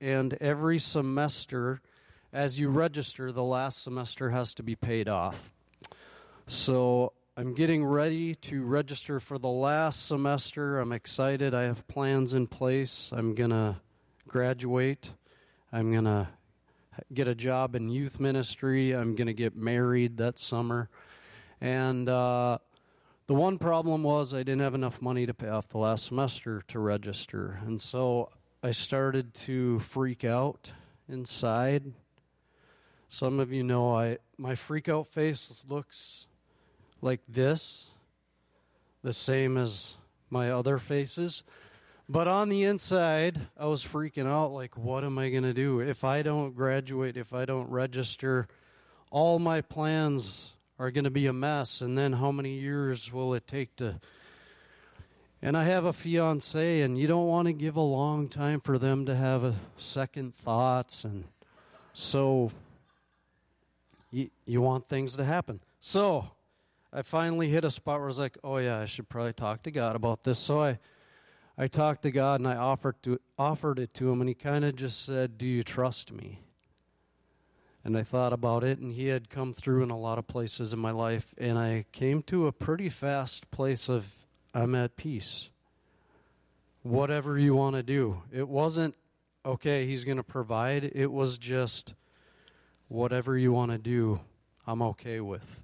and 0.00 0.34
every 0.40 0.80
semester, 0.80 1.80
as 2.32 2.58
you 2.58 2.70
register, 2.70 3.30
the 3.30 3.44
last 3.44 3.84
semester 3.84 4.30
has 4.30 4.52
to 4.54 4.64
be 4.64 4.74
paid 4.74 5.08
off. 5.08 5.52
So 6.48 7.12
I'm 7.36 7.54
getting 7.54 7.84
ready 7.84 8.34
to 8.34 8.64
register 8.64 9.20
for 9.20 9.38
the 9.38 9.48
last 9.48 10.06
semester. 10.06 10.80
I'm 10.80 10.90
excited. 10.90 11.54
I 11.54 11.62
have 11.62 11.86
plans 11.86 12.34
in 12.34 12.48
place. 12.48 13.12
I'm 13.14 13.36
going 13.36 13.50
to 13.50 13.76
graduate. 14.28 15.10
I'm 15.72 15.92
going 15.92 16.04
to 16.04 16.28
get 17.12 17.28
a 17.28 17.34
job 17.34 17.74
in 17.74 17.90
youth 17.90 18.20
ministry. 18.20 18.92
I'm 18.92 19.14
going 19.14 19.26
to 19.26 19.34
get 19.34 19.56
married 19.56 20.18
that 20.18 20.38
summer. 20.38 20.88
And, 21.60 22.08
uh, 22.08 22.58
the 23.26 23.34
one 23.34 23.56
problem 23.56 24.02
was 24.02 24.34
I 24.34 24.42
didn't 24.42 24.60
have 24.60 24.74
enough 24.74 25.00
money 25.00 25.24
to 25.24 25.32
pay 25.32 25.48
off 25.48 25.68
the 25.68 25.78
last 25.78 26.04
semester 26.04 26.62
to 26.68 26.78
register. 26.78 27.58
And 27.64 27.80
so 27.80 28.28
I 28.62 28.72
started 28.72 29.32
to 29.34 29.78
freak 29.78 30.24
out 30.24 30.72
inside. 31.08 31.94
Some 33.08 33.40
of 33.40 33.50
you 33.50 33.62
know 33.62 33.96
I 33.96 34.18
my 34.36 34.54
freak 34.54 34.90
out 34.90 35.06
face 35.06 35.64
looks 35.68 36.26
like 37.00 37.20
this, 37.26 37.92
the 39.02 39.12
same 39.14 39.56
as 39.56 39.94
my 40.28 40.50
other 40.50 40.76
faces. 40.76 41.44
But 42.06 42.28
on 42.28 42.50
the 42.50 42.64
inside, 42.64 43.40
I 43.58 43.64
was 43.64 43.82
freaking 43.82 44.26
out 44.26 44.52
like, 44.52 44.76
what 44.76 45.04
am 45.04 45.18
I 45.18 45.30
going 45.30 45.44
to 45.44 45.54
do? 45.54 45.80
If 45.80 46.04
I 46.04 46.20
don't 46.20 46.54
graduate, 46.54 47.16
if 47.16 47.32
I 47.32 47.46
don't 47.46 47.70
register, 47.70 48.46
all 49.10 49.38
my 49.38 49.62
plans 49.62 50.52
are 50.78 50.90
going 50.90 51.04
to 51.04 51.10
be 51.10 51.24
a 51.26 51.32
mess. 51.32 51.80
And 51.80 51.96
then 51.96 52.12
how 52.12 52.30
many 52.30 52.58
years 52.58 53.10
will 53.10 53.32
it 53.32 53.46
take 53.46 53.74
to. 53.76 54.00
And 55.40 55.56
I 55.56 55.64
have 55.64 55.86
a 55.86 55.94
fiance, 55.94 56.82
and 56.82 56.98
you 56.98 57.06
don't 57.06 57.26
want 57.26 57.46
to 57.48 57.54
give 57.54 57.76
a 57.76 57.82
long 57.82 58.28
time 58.28 58.60
for 58.60 58.76
them 58.76 59.06
to 59.06 59.14
have 59.14 59.42
a 59.42 59.54
second 59.78 60.34
thoughts. 60.34 61.04
And 61.04 61.24
so 61.94 62.50
you, 64.10 64.28
you 64.44 64.60
want 64.60 64.86
things 64.86 65.16
to 65.16 65.24
happen. 65.24 65.60
So 65.80 66.30
I 66.92 67.00
finally 67.00 67.48
hit 67.48 67.64
a 67.64 67.70
spot 67.70 67.96
where 67.96 68.04
I 68.04 68.06
was 68.06 68.18
like, 68.18 68.36
oh, 68.44 68.58
yeah, 68.58 68.78
I 68.78 68.84
should 68.84 69.08
probably 69.08 69.32
talk 69.32 69.62
to 69.62 69.70
God 69.70 69.96
about 69.96 70.22
this. 70.22 70.38
So 70.38 70.60
I. 70.60 70.78
I 71.56 71.68
talked 71.68 72.02
to 72.02 72.10
God 72.10 72.40
and 72.40 72.48
I 72.48 72.56
offered 72.56 73.02
to 73.04 73.20
offered 73.38 73.78
it 73.78 73.94
to 73.94 74.10
him 74.10 74.20
and 74.20 74.28
he 74.28 74.34
kind 74.34 74.64
of 74.64 74.76
just 74.76 75.04
said, 75.04 75.38
"Do 75.38 75.46
you 75.46 75.62
trust 75.62 76.12
me?" 76.12 76.40
And 77.84 77.98
I 77.98 78.02
thought 78.02 78.32
about 78.32 78.64
it, 78.64 78.78
and 78.78 78.94
he 78.94 79.08
had 79.08 79.28
come 79.28 79.52
through 79.52 79.82
in 79.82 79.90
a 79.90 79.98
lot 79.98 80.18
of 80.18 80.26
places 80.26 80.72
in 80.72 80.78
my 80.78 80.90
life, 80.90 81.34
and 81.36 81.58
I 81.58 81.84
came 81.92 82.22
to 82.22 82.46
a 82.46 82.52
pretty 82.52 82.88
fast 82.88 83.50
place 83.50 83.90
of 83.90 84.24
I'm 84.54 84.74
at 84.74 84.96
peace. 84.96 85.50
Whatever 86.82 87.38
you 87.38 87.54
want 87.54 87.76
to 87.76 87.82
do. 87.82 88.22
It 88.32 88.48
wasn't, 88.48 88.94
okay, 89.44 89.86
he's 89.86 90.04
going 90.04 90.16
to 90.16 90.22
provide. 90.22 90.84
It 90.94 91.10
was 91.10 91.38
just, 91.38 91.94
whatever 92.88 93.36
you 93.36 93.52
want 93.52 93.72
to 93.72 93.78
do, 93.78 94.20
I'm 94.66 94.80
okay 94.80 95.20
with. 95.20 95.63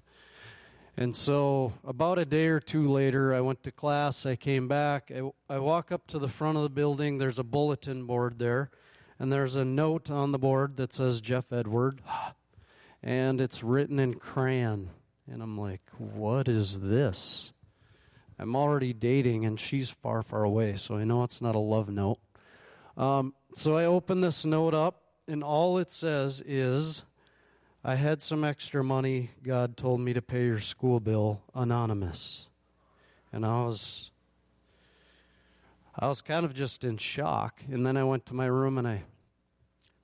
And 1.01 1.17
so, 1.17 1.73
about 1.85 2.21
a 2.21 2.25
day 2.25 2.47
or 2.47 2.61
two 2.61 2.87
later, 2.87 3.35
I 3.35 3.41
went 3.41 3.65
to 3.65 3.73
class. 3.73 4.25
I 4.25 4.37
came 4.37 4.69
back. 4.69 5.11
I, 5.11 5.29
I 5.49 5.59
walk 5.59 5.91
up 5.91 6.07
to 6.09 6.21
the 6.21 6.29
front 6.29 6.57
of 6.57 6.63
the 6.63 6.69
building. 6.69 7.19
There's 7.19 7.41
a 7.41 7.45
bulletin 7.45 8.05
board 8.05 8.39
there 8.39 8.71
and 9.21 9.31
there's 9.31 9.55
a 9.55 9.65
note 9.67 10.11
on 10.11 10.33
the 10.33 10.39
board 10.39 10.79
that 10.79 10.95
says 10.95 11.21
Jeff 11.21 11.53
Edward, 11.53 12.01
and 13.03 13.39
it's 13.39 13.63
written 13.63 14.01
in 14.01 14.15
crayon. 14.15 14.89
And 15.31 15.43
I'm 15.43 15.61
like, 15.61 15.83
what 15.99 16.49
is 16.49 16.81
this? 16.81 17.53
I'm 18.39 18.57
already 18.57 18.95
dating, 18.95 19.45
and 19.45 19.61
she's 19.61 19.91
far, 19.91 20.23
far 20.23 20.43
away, 20.43 20.77
so 20.77 20.97
I 20.97 21.05
know 21.05 21.23
it's 21.23 21.43
not 21.43 21.55
a 21.55 21.59
love 21.59 21.91
note. 21.91 22.19
Um, 22.97 23.35
so 23.55 23.77
I 23.77 23.85
open 23.85 24.23
this 24.23 24.47
note 24.47 24.73
up, 24.73 25.03
and 25.29 25.45
all 25.45 25.77
it 25.77 25.91
says 25.91 26.43
is, 26.47 27.03
I 27.83 27.95
had 27.95 28.21
some 28.21 28.45
extra 28.45 28.85
money. 28.85 29.31
God 29.43 29.79
told 29.79 30.01
me 30.01 30.13
to 30.13 30.21
pay 30.21 30.45
your 30.45 30.61
school 30.61 31.01
bill, 31.01 31.41
anonymous. 31.55 32.49
And 33.33 33.47
I 33.47 33.65
was 33.65 34.11
I 35.99 36.07
was 36.07 36.21
kind 36.21 36.45
of 36.45 36.55
just 36.55 36.85
in 36.85 36.99
shock. 36.99 37.63
And 37.71 37.87
then 37.87 37.97
I 37.97 38.05
went 38.05 38.27
to 38.27 38.35
my 38.35 38.47
room 38.47 38.77
and 38.77 38.87
I 38.87 39.05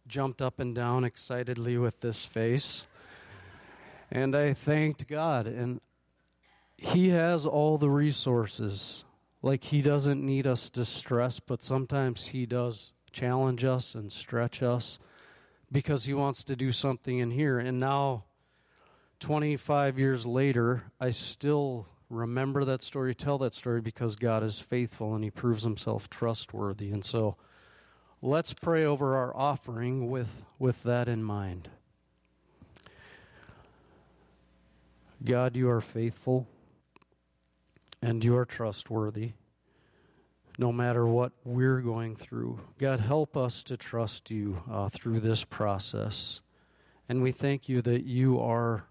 jumped 0.06 0.40
up 0.40 0.58
and 0.58 0.74
down 0.74 1.04
excitedly 1.04 1.76
with 1.76 2.00
this 2.00 2.24
face. 2.24 2.86
And 4.10 4.34
I 4.34 4.54
thanked 4.54 5.06
God. 5.06 5.46
And 5.46 5.82
He 6.78 7.10
has 7.10 7.44
all 7.44 7.76
the 7.76 7.90
resources. 7.90 9.04
Like 9.42 9.64
He 9.64 9.82
doesn't 9.82 10.24
need 10.24 10.46
us 10.46 10.70
to 10.70 10.86
stress, 10.86 11.40
but 11.40 11.62
sometimes 11.62 12.28
He 12.28 12.46
does 12.46 12.94
challenge 13.12 13.64
us 13.64 13.94
and 13.94 14.10
stretch 14.10 14.62
us 14.62 14.98
because 15.70 16.04
He 16.04 16.14
wants 16.14 16.42
to 16.44 16.56
do 16.56 16.72
something 16.72 17.18
in 17.18 17.30
here. 17.30 17.58
And 17.58 17.80
now, 17.80 18.24
25 19.20 19.98
years 19.98 20.26
later, 20.26 20.84
I 21.00 21.10
still 21.10 21.88
remember 22.08 22.64
that 22.64 22.82
story, 22.82 23.14
tell 23.14 23.38
that 23.38 23.54
story 23.54 23.80
because 23.80 24.16
God 24.16 24.42
is 24.42 24.60
faithful 24.60 25.14
and 25.14 25.24
He 25.24 25.30
proves 25.30 25.62
Himself 25.62 26.08
trustworthy. 26.08 26.90
And 26.90 27.04
so 27.04 27.36
let's 28.22 28.54
pray 28.54 28.84
over 28.84 29.16
our 29.16 29.36
offering 29.36 30.10
with, 30.10 30.44
with 30.58 30.82
that 30.84 31.08
in 31.08 31.22
mind. 31.22 31.68
God, 35.24 35.56
you 35.56 35.68
are 35.70 35.80
faithful 35.80 36.46
and 38.02 38.22
you 38.22 38.36
are 38.36 38.44
trustworthy 38.44 39.32
no 40.58 40.72
matter 40.72 41.06
what 41.06 41.32
we're 41.44 41.80
going 41.80 42.16
through. 42.16 42.58
God, 42.78 43.00
help 43.00 43.36
us 43.36 43.62
to 43.64 43.76
trust 43.76 44.30
you 44.30 44.62
uh, 44.70 44.88
through 44.88 45.20
this 45.20 45.44
process. 45.44 46.40
And 47.08 47.22
we 47.22 47.30
thank 47.32 47.68
you 47.68 47.82
that 47.82 48.04
you 48.04 48.40
are 48.40 48.86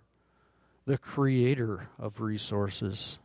the 0.86 0.98
creator 0.98 1.90
of 1.98 2.22
resources. 2.22 3.18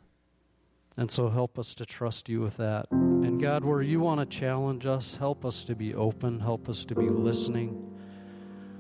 And 0.96 1.10
so 1.10 1.28
help 1.28 1.58
us 1.58 1.74
to 1.74 1.84
trust 1.84 2.28
you 2.28 2.40
with 2.40 2.56
that. 2.56 2.90
And 2.90 3.40
God, 3.40 3.64
where 3.64 3.82
you 3.82 4.00
want 4.00 4.20
to 4.20 4.26
challenge 4.26 4.86
us, 4.86 5.16
help 5.16 5.44
us 5.44 5.62
to 5.64 5.76
be 5.76 5.94
open, 5.94 6.40
help 6.40 6.68
us 6.68 6.84
to 6.86 6.94
be 6.94 7.08
listening, 7.08 7.86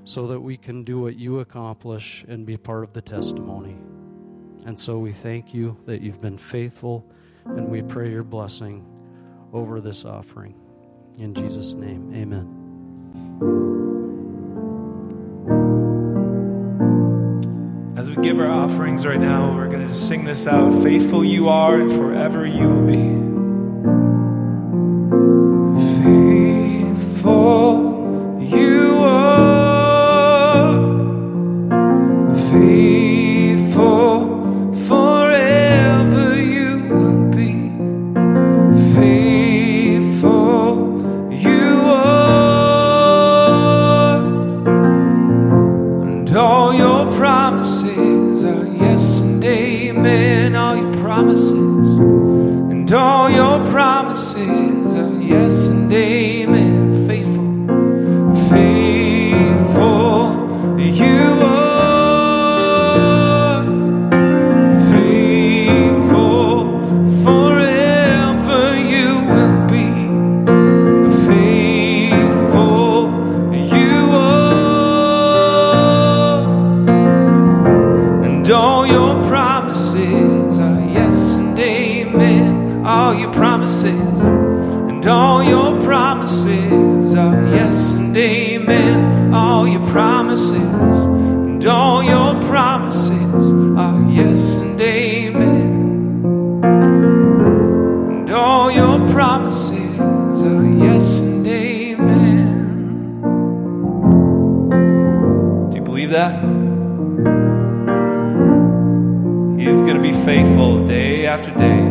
so 0.04 0.26
that 0.26 0.40
we 0.40 0.56
can 0.56 0.82
do 0.82 1.00
what 1.00 1.16
you 1.16 1.40
accomplish 1.40 2.24
and 2.26 2.46
be 2.46 2.56
part 2.56 2.82
of 2.82 2.94
the 2.94 3.02
testimony. 3.02 3.76
And 4.66 4.78
so 4.78 4.98
we 4.98 5.12
thank 5.12 5.54
you 5.54 5.78
that 5.84 6.00
you've 6.00 6.20
been 6.20 6.38
faithful, 6.38 7.10
and 7.44 7.68
we 7.68 7.82
pray 7.82 8.10
your 8.10 8.24
blessing 8.24 8.89
over 9.52 9.80
this 9.80 10.04
offering. 10.04 10.54
In 11.18 11.34
Jesus' 11.34 11.72
name, 11.72 12.12
amen. 12.14 12.56
As 17.96 18.08
we 18.08 18.16
give 18.16 18.38
our 18.38 18.50
offerings 18.50 19.04
right 19.04 19.20
now, 19.20 19.54
we're 19.54 19.68
going 19.68 19.86
to 19.86 19.94
sing 19.94 20.24
this 20.24 20.46
out 20.46 20.72
Faithful 20.82 21.24
you 21.24 21.48
are, 21.48 21.80
and 21.80 21.90
forever 21.90 22.46
you 22.46 22.68
will 22.68 22.86
be. 22.86 23.29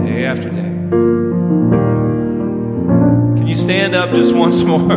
Day, 0.10 0.26
after 0.26 0.50
day. 0.50 0.72
Can 3.38 3.48
you 3.48 3.56
stand 3.56 3.96
up 3.96 4.10
just 4.12 4.34
once 4.34 4.64
more? 4.72 4.92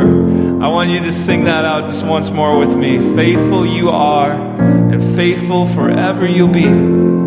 I 0.62 0.69
want 0.69 0.90
you 0.90 1.00
to 1.00 1.12
sing 1.12 1.45
that 1.45 1.64
out 1.64 1.87
just 1.87 2.07
once 2.07 2.31
more 2.31 2.59
with 2.59 2.76
me. 2.76 2.99
Faithful 3.14 3.66
you 3.66 3.90
are, 3.90 4.33
and 4.33 5.02
faithful 5.02 5.66
forever 5.66 6.26
you'll 6.26 6.49
be. 6.49 7.22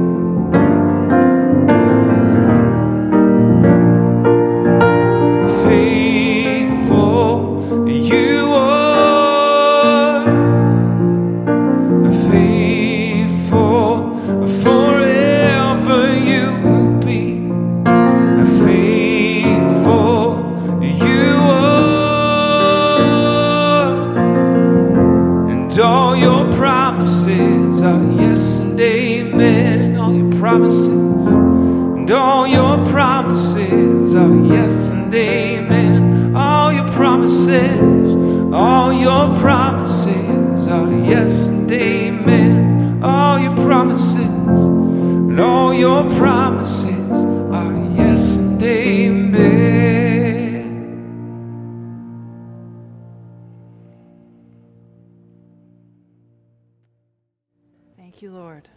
You, 58.26 58.32
Lord. 58.32 58.68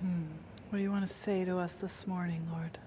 Hmm. 0.00 0.22
What 0.70 0.78
do 0.78 0.82
you 0.82 0.90
want 0.90 1.06
to 1.06 1.12
say 1.12 1.44
to 1.44 1.58
us 1.58 1.80
this 1.80 2.06
morning, 2.06 2.48
Lord? 2.50 2.78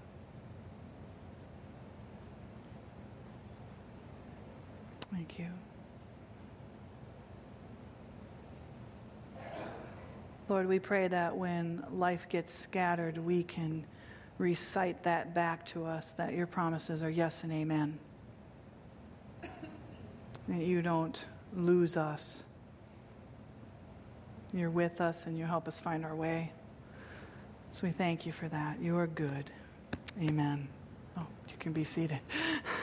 Thank 5.13 5.37
you. 5.37 5.49
Lord, 10.49 10.67
we 10.67 10.79
pray 10.79 11.09
that 11.09 11.37
when 11.37 11.83
life 11.93 12.27
gets 12.27 12.51
scattered, 12.51 13.19
we 13.19 13.43
can 13.43 13.85
recite 14.39 15.03
that 15.03 15.35
back 15.35 15.63
to 15.67 15.85
us 15.85 16.13
that 16.13 16.33
your 16.33 16.47
promises 16.47 17.03
are 17.03 17.11
yes 17.11 17.43
and 17.43 17.53
amen. 17.53 17.99
That 20.47 20.63
you 20.63 20.81
don't 20.81 21.23
lose 21.55 21.97
us. 21.97 22.43
You're 24.53 24.69
with 24.69 25.01
us 25.01 25.25
and 25.25 25.37
you 25.37 25.45
help 25.45 25.67
us 25.67 25.79
find 25.79 26.03
our 26.05 26.15
way. 26.15 26.51
So 27.71 27.81
we 27.83 27.91
thank 27.91 28.25
you 28.25 28.31
for 28.31 28.47
that. 28.49 28.81
You 28.81 28.97
are 28.97 29.07
good. 29.07 29.49
Amen. 30.21 30.67
Oh, 31.17 31.25
you 31.47 31.53
can 31.59 31.71
be 31.71 31.83
seated. 31.83 32.19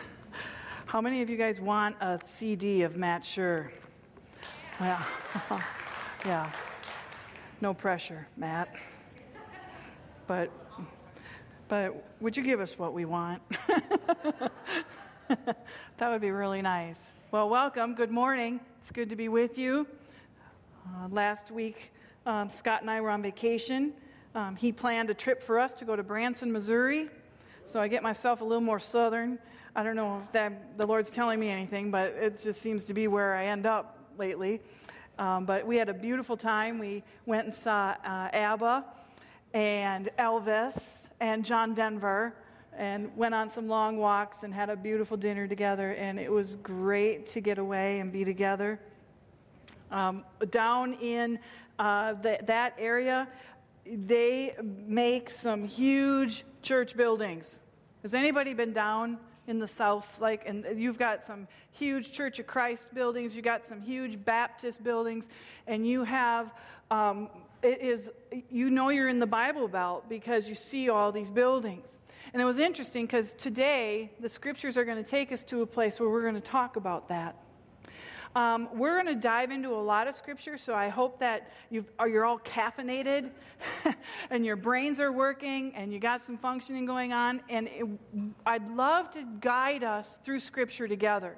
How 0.87 1.03
many 1.03 1.21
of 1.21 1.29
you 1.29 1.37
guys 1.37 1.61
want 1.61 1.97
a 2.01 2.19
CD 2.25 2.83
of 2.83 2.97
Matt 2.97 3.25
Sure? 3.25 3.71
Yeah. 4.81 5.03
yeah. 6.25 6.53
No 7.61 7.75
pressure, 7.75 8.29
Matt. 8.37 8.73
But 10.29 10.53
but 11.67 12.05
would 12.21 12.37
you 12.37 12.45
give 12.45 12.61
us 12.61 12.79
what 12.79 12.95
we 12.95 13.05
want? 13.05 13.43
that 15.99 16.09
would 16.11 16.23
be 16.23 16.31
really 16.31 16.63
nice. 16.63 17.13
Well, 17.31 17.51
welcome. 17.51 17.95
Good 17.95 18.11
morning. 18.11 18.61
It's 18.81 18.91
good 18.91 19.11
to 19.11 19.17
be 19.17 19.29
with 19.29 19.59
you. 19.59 19.87
Uh, 20.87 21.09
last 21.11 21.51
week, 21.51 21.93
um, 22.25 22.49
Scott 22.49 22.81
and 22.81 22.91
I 22.91 23.03
were 23.03 23.11
on 23.11 23.21
vacation. 23.21 23.93
Um, 24.35 24.57
he 24.57 24.73
planned 24.73 25.11
a 25.11 25.15
trip 25.15 25.43
for 25.43 25.59
us 25.59 25.75
to 25.75 25.85
go 25.85 25.97
to 25.97 26.03
Branson, 26.03 26.51
Missouri. 26.51 27.11
So 27.67 27.79
I 27.79 27.89
get 27.89 28.03
myself 28.03 28.41
a 28.41 28.45
little 28.45 28.63
more 28.63 28.81
southern. 28.81 29.39
I 29.77 29.83
don't 29.83 29.97
know 29.97 30.23
if 30.25 30.33
that, 30.33 30.79
the 30.79 30.87
Lord's 30.87 31.11
telling 31.11 31.39
me 31.39 31.51
anything, 31.51 31.91
but 31.91 32.15
it 32.15 32.41
just 32.41 32.63
seems 32.63 32.85
to 32.85 32.95
be 32.95 33.07
where 33.07 33.35
I 33.35 33.47
end 33.47 33.67
up 33.67 33.99
lately. 34.17 34.63
Um, 35.19 35.45
but 35.45 35.67
we 35.67 35.77
had 35.77 35.91
a 35.91 35.95
beautiful 35.95 36.39
time. 36.39 36.79
We 36.79 37.03
went 37.27 37.45
and 37.45 37.55
saw 37.55 37.97
uh, 38.03 38.31
ABBA 38.33 38.85
and 39.53 40.09
Elvis 40.19 41.09
and 41.21 41.45
John 41.45 41.75
Denver 41.75 42.35
and 42.77 43.17
went 43.17 43.35
on 43.35 43.51
some 43.51 43.69
long 43.69 43.97
walks 43.99 44.43
and 44.43 44.55
had 44.55 44.71
a 44.71 44.77
beautiful 44.77 45.17
dinner 45.17 45.47
together. 45.47 45.93
And 45.93 46.19
it 46.19 46.31
was 46.31 46.57
great 46.57 47.27
to 47.27 47.41
get 47.41 47.59
away 47.59 48.01
and 48.01 48.13
be 48.13 48.25
together. 48.25 48.79
Um, 49.91 50.25
down 50.51 50.95
in 50.95 51.39
uh, 51.79 52.15
the, 52.15 52.39
that 52.45 52.75
area, 52.79 53.29
they 53.87 54.55
make 54.87 55.31
some 55.31 55.65
huge 55.65 56.45
church 56.63 56.97
buildings. 56.97 57.59
Has 58.03 58.15
anybody 58.15 58.55
been 58.55 58.73
down 58.73 59.19
in 59.49 59.59
the 59.59 59.67
south 59.67 60.21
like 60.21 60.47
and 60.47 60.65
you've 60.77 60.99
got 60.99 61.25
some 61.25 61.49
huge 61.73 62.13
church 62.13 62.39
of 62.39 62.47
christ 62.47 62.93
buildings 62.95 63.35
you 63.35 63.41
got 63.41 63.65
some 63.65 63.81
huge 63.81 64.23
baptist 64.23 64.85
buildings 64.85 65.29
and 65.67 65.87
you 65.87 66.05
have 66.05 66.53
um, 66.91 67.31
it 67.63 67.81
is 67.81 68.11
you 68.51 68.71
know 68.71 68.91
you're 68.91 69.09
in 69.09 69.19
the 69.19 69.27
bible 69.27 69.67
belt 69.67 70.07
because 70.07 70.49
you 70.49 70.55
see 70.55 70.91
all 70.91 71.11
these 71.11 71.31
buildings 71.31 71.97
and 72.33 72.43
it 72.43 72.45
was 72.45 72.59
interesting 72.59 73.07
because 73.07 73.35
today 73.35 74.11
the 74.21 74.29
scriptures 74.29 74.77
are 74.77 74.85
going 74.85 75.03
to 75.03 75.09
take 75.09 75.33
us 75.33 75.45
to 75.45 75.63
a 75.63 75.67
place 75.67 75.99
where 75.99 76.09
we're 76.09 76.23
going 76.23 76.35
to 76.35 76.41
talk 76.41 76.77
about 76.77 77.09
that 77.09 77.37
um, 78.39 78.69
we're 78.73 78.95
going 78.95 79.15
to 79.15 79.21
dive 79.21 79.51
into 79.51 79.71
a 79.71 79.83
lot 79.83 80.07
of 80.07 80.15
scripture, 80.15 80.57
so 80.57 80.75
I 80.75 80.89
hope 80.89 81.21
that 81.21 81.51
you 81.71 81.85
are 81.99 82.25
all 82.25 82.39
caffeinated 82.39 83.31
and 84.31 84.45
your 84.45 84.57
brains 84.57 85.01
are 85.01 85.13
working 85.13 85.75
and 85.75 85.93
you 85.93 85.99
got 85.99 86.21
some 86.21 86.37
functioning 86.37 86.87
going 86.87 87.13
on. 87.13 87.41
And 87.49 87.69
it, 87.69 87.87
I'd 88.47 88.71
love 88.71 89.11
to 89.13 89.25
guide 89.41 89.83
us 89.83 90.19
through 90.23 90.41
scripture 90.41 90.87
together. 90.87 91.37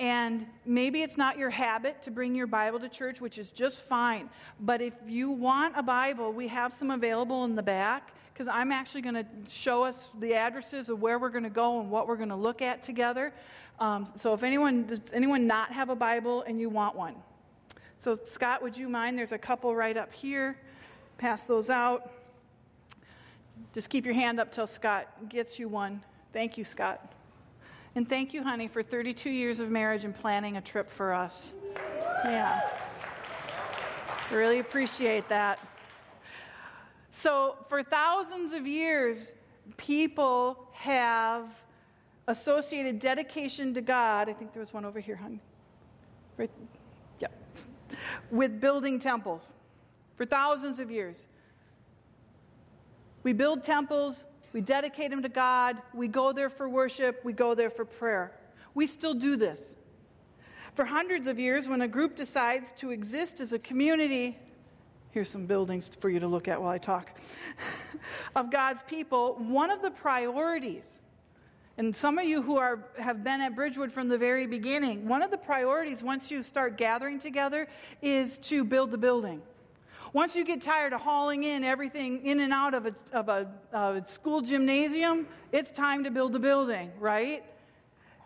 And 0.00 0.46
maybe 0.64 1.02
it's 1.02 1.16
not 1.16 1.38
your 1.38 1.50
habit 1.50 2.02
to 2.02 2.10
bring 2.10 2.34
your 2.34 2.46
Bible 2.46 2.78
to 2.80 2.88
church, 2.88 3.20
which 3.20 3.36
is 3.36 3.50
just 3.50 3.80
fine. 3.80 4.30
But 4.60 4.80
if 4.80 4.94
you 5.06 5.30
want 5.30 5.74
a 5.76 5.82
Bible, 5.82 6.32
we 6.32 6.46
have 6.48 6.72
some 6.72 6.90
available 6.90 7.44
in 7.44 7.56
the 7.56 7.62
back 7.62 8.12
because 8.32 8.46
I'm 8.46 8.70
actually 8.70 9.02
going 9.02 9.16
to 9.16 9.26
show 9.48 9.82
us 9.82 10.08
the 10.20 10.34
addresses 10.34 10.88
of 10.88 11.02
where 11.02 11.18
we're 11.18 11.30
going 11.30 11.42
to 11.44 11.50
go 11.50 11.80
and 11.80 11.90
what 11.90 12.06
we're 12.06 12.16
going 12.16 12.28
to 12.28 12.36
look 12.36 12.62
at 12.62 12.82
together. 12.82 13.32
Um, 13.80 14.06
so 14.14 14.32
if 14.34 14.44
anyone 14.44 14.86
does 14.86 15.00
anyone 15.12 15.48
not 15.48 15.72
have 15.72 15.88
a 15.88 15.96
Bible 15.96 16.42
and 16.42 16.60
you 16.60 16.68
want 16.68 16.94
one, 16.94 17.16
so 17.96 18.14
Scott, 18.14 18.62
would 18.62 18.76
you 18.76 18.88
mind? 18.88 19.18
There's 19.18 19.32
a 19.32 19.38
couple 19.38 19.74
right 19.74 19.96
up 19.96 20.12
here. 20.12 20.56
Pass 21.16 21.42
those 21.42 21.68
out. 21.68 22.12
Just 23.74 23.90
keep 23.90 24.04
your 24.04 24.14
hand 24.14 24.38
up 24.38 24.52
till 24.52 24.68
Scott 24.68 25.08
gets 25.28 25.58
you 25.58 25.68
one. 25.68 26.00
Thank 26.32 26.56
you, 26.56 26.64
Scott. 26.64 27.17
And 27.98 28.08
thank 28.08 28.32
you, 28.32 28.44
honey, 28.44 28.68
for 28.68 28.80
32 28.80 29.28
years 29.28 29.58
of 29.58 29.70
marriage 29.70 30.04
and 30.04 30.14
planning 30.14 30.56
a 30.56 30.60
trip 30.60 30.88
for 30.88 31.12
us. 31.12 31.54
Yeah. 32.24 32.60
I 34.30 34.32
Really 34.32 34.60
appreciate 34.60 35.28
that. 35.30 35.58
So, 37.10 37.56
for 37.68 37.82
thousands 37.82 38.52
of 38.52 38.68
years, 38.68 39.34
people 39.78 40.68
have 40.74 41.60
associated 42.28 43.00
dedication 43.00 43.74
to 43.74 43.80
God. 43.80 44.28
I 44.28 44.32
think 44.32 44.52
there 44.52 44.60
was 44.60 44.72
one 44.72 44.84
over 44.84 45.00
here, 45.00 45.16
honey. 45.16 45.40
Right? 46.36 46.52
Yeah. 47.18 47.26
With 48.30 48.60
building 48.60 49.00
temples 49.00 49.54
for 50.14 50.24
thousands 50.24 50.78
of 50.78 50.88
years. 50.88 51.26
We 53.24 53.32
build 53.32 53.64
temples, 53.64 54.24
we 54.58 54.62
dedicate 54.62 55.12
them 55.12 55.22
to 55.22 55.28
God, 55.28 55.80
we 55.94 56.08
go 56.08 56.32
there 56.32 56.50
for 56.50 56.68
worship, 56.68 57.20
we 57.22 57.32
go 57.32 57.54
there 57.54 57.70
for 57.70 57.84
prayer. 57.84 58.32
We 58.74 58.88
still 58.88 59.14
do 59.14 59.36
this. 59.36 59.76
For 60.74 60.84
hundreds 60.84 61.28
of 61.28 61.38
years, 61.38 61.68
when 61.68 61.80
a 61.80 61.86
group 61.86 62.16
decides 62.16 62.72
to 62.78 62.90
exist 62.90 63.38
as 63.38 63.52
a 63.52 63.60
community, 63.60 64.36
here's 65.12 65.30
some 65.30 65.46
buildings 65.46 65.88
for 66.00 66.10
you 66.10 66.18
to 66.18 66.26
look 66.26 66.48
at 66.48 66.60
while 66.60 66.72
I 66.72 66.78
talk, 66.78 67.08
of 68.34 68.50
God's 68.50 68.82
people, 68.82 69.36
one 69.38 69.70
of 69.70 69.80
the 69.80 69.92
priorities 69.92 70.98
and 71.76 71.94
some 71.94 72.18
of 72.18 72.24
you 72.24 72.42
who 72.42 72.56
are, 72.56 72.80
have 72.98 73.22
been 73.22 73.40
at 73.40 73.54
Bridgewood 73.54 73.92
from 73.92 74.08
the 74.08 74.18
very 74.18 74.48
beginning, 74.48 75.06
one 75.06 75.22
of 75.22 75.30
the 75.30 75.38
priorities 75.38 76.02
once 76.02 76.32
you 76.32 76.42
start 76.42 76.76
gathering 76.76 77.20
together 77.20 77.68
is 78.02 78.38
to 78.38 78.64
build 78.64 78.90
the 78.90 78.98
building. 78.98 79.40
Once 80.12 80.34
you 80.34 80.44
get 80.44 80.60
tired 80.60 80.92
of 80.92 81.00
hauling 81.00 81.44
in 81.44 81.64
everything 81.64 82.24
in 82.24 82.40
and 82.40 82.52
out 82.52 82.74
of 82.74 82.86
a, 82.86 82.94
of 83.12 83.28
a, 83.28 83.48
a 83.72 84.02
school 84.06 84.40
gymnasium, 84.40 85.26
it's 85.52 85.70
time 85.70 86.04
to 86.04 86.10
build 86.10 86.34
a 86.34 86.38
building, 86.38 86.90
right? 86.98 87.44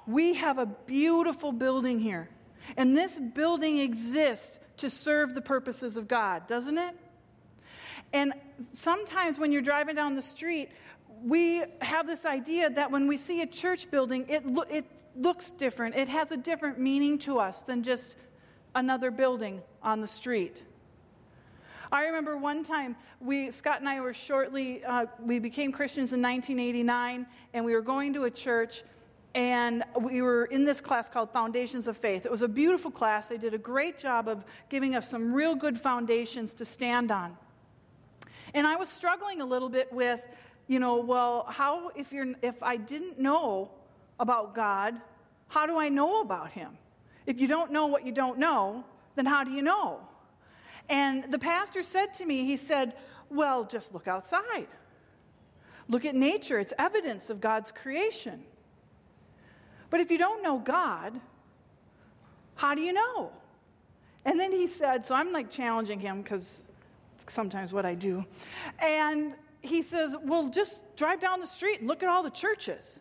We 0.06 0.34
have 0.34 0.58
a 0.58 0.66
beautiful 0.66 1.52
building 1.52 1.98
here. 1.98 2.28
And 2.76 2.96
this 2.96 3.18
building 3.18 3.78
exists 3.78 4.58
to 4.78 4.90
serve 4.90 5.34
the 5.34 5.40
purposes 5.40 5.96
of 5.96 6.08
God, 6.08 6.46
doesn't 6.46 6.78
it? 6.78 6.94
And 8.12 8.34
sometimes 8.72 9.38
when 9.38 9.52
you're 9.52 9.62
driving 9.62 9.96
down 9.96 10.14
the 10.14 10.22
street, 10.22 10.70
we 11.24 11.62
have 11.80 12.06
this 12.06 12.24
idea 12.24 12.70
that 12.70 12.90
when 12.90 13.06
we 13.06 13.16
see 13.16 13.42
a 13.42 13.46
church 13.46 13.90
building, 13.90 14.26
it, 14.28 14.46
lo- 14.46 14.64
it 14.68 14.84
looks 15.16 15.50
different. 15.50 15.96
It 15.96 16.08
has 16.08 16.32
a 16.32 16.36
different 16.36 16.78
meaning 16.78 17.18
to 17.20 17.38
us 17.38 17.62
than 17.62 17.82
just 17.82 18.16
another 18.74 19.10
building 19.10 19.62
on 19.82 20.00
the 20.00 20.08
street. 20.08 20.62
I 21.92 22.06
remember 22.06 22.38
one 22.38 22.64
time, 22.64 22.96
we, 23.20 23.50
Scott 23.50 23.80
and 23.80 23.88
I 23.88 24.00
were 24.00 24.14
shortly, 24.14 24.82
uh, 24.82 25.04
we 25.20 25.38
became 25.38 25.72
Christians 25.72 26.14
in 26.14 26.22
1989, 26.22 27.26
and 27.52 27.64
we 27.66 27.74
were 27.74 27.82
going 27.82 28.14
to 28.14 28.24
a 28.24 28.30
church, 28.30 28.82
and 29.34 29.84
we 30.00 30.22
were 30.22 30.46
in 30.46 30.64
this 30.64 30.80
class 30.80 31.10
called 31.10 31.30
Foundations 31.34 31.86
of 31.86 31.98
Faith. 31.98 32.24
It 32.24 32.30
was 32.30 32.40
a 32.40 32.48
beautiful 32.48 32.90
class. 32.90 33.28
They 33.28 33.36
did 33.36 33.52
a 33.52 33.58
great 33.58 33.98
job 33.98 34.26
of 34.26 34.42
giving 34.70 34.96
us 34.96 35.06
some 35.06 35.34
real 35.34 35.54
good 35.54 35.78
foundations 35.78 36.54
to 36.54 36.64
stand 36.64 37.10
on. 37.10 37.36
And 38.54 38.66
I 38.66 38.76
was 38.76 38.88
struggling 38.88 39.42
a 39.42 39.46
little 39.46 39.68
bit 39.68 39.92
with 39.92 40.22
you 40.68 40.78
know, 40.78 40.96
well, 40.96 41.44
how, 41.46 41.90
if, 41.94 42.10
you're, 42.10 42.28
if 42.40 42.62
I 42.62 42.78
didn't 42.78 43.18
know 43.18 43.70
about 44.18 44.54
God, 44.54 44.98
how 45.48 45.66
do 45.66 45.76
I 45.76 45.90
know 45.90 46.22
about 46.22 46.52
Him? 46.52 46.78
If 47.26 47.38
you 47.38 47.48
don't 47.48 47.70
know 47.70 47.86
what 47.86 48.06
you 48.06 48.12
don't 48.12 48.38
know, 48.38 48.84
then 49.14 49.26
how 49.26 49.44
do 49.44 49.50
you 49.50 49.60
know? 49.60 50.00
And 50.88 51.32
the 51.32 51.38
pastor 51.38 51.82
said 51.82 52.14
to 52.14 52.26
me, 52.26 52.44
he 52.44 52.56
said, 52.56 52.94
well, 53.30 53.64
just 53.64 53.94
look 53.94 54.08
outside. 54.08 54.68
Look 55.88 56.04
at 56.04 56.14
nature, 56.14 56.58
it's 56.58 56.72
evidence 56.78 57.30
of 57.30 57.40
God's 57.40 57.72
creation. 57.72 58.44
But 59.90 60.00
if 60.00 60.10
you 60.10 60.18
don't 60.18 60.42
know 60.42 60.58
God, 60.58 61.20
how 62.54 62.74
do 62.74 62.82
you 62.82 62.92
know? 62.92 63.32
And 64.24 64.38
then 64.38 64.52
he 64.52 64.68
said, 64.68 65.04
so 65.04 65.14
I'm 65.14 65.32
like 65.32 65.50
challenging 65.50 66.00
him 66.00 66.22
because 66.22 66.64
it's 67.20 67.32
sometimes 67.32 67.72
what 67.72 67.84
I 67.84 67.94
do. 67.94 68.24
And 68.78 69.34
he 69.62 69.82
says, 69.82 70.16
Well, 70.22 70.48
just 70.48 70.82
drive 70.96 71.20
down 71.20 71.40
the 71.40 71.46
street 71.46 71.78
and 71.78 71.88
look 71.88 72.02
at 72.02 72.08
all 72.08 72.22
the 72.22 72.30
churches. 72.30 73.00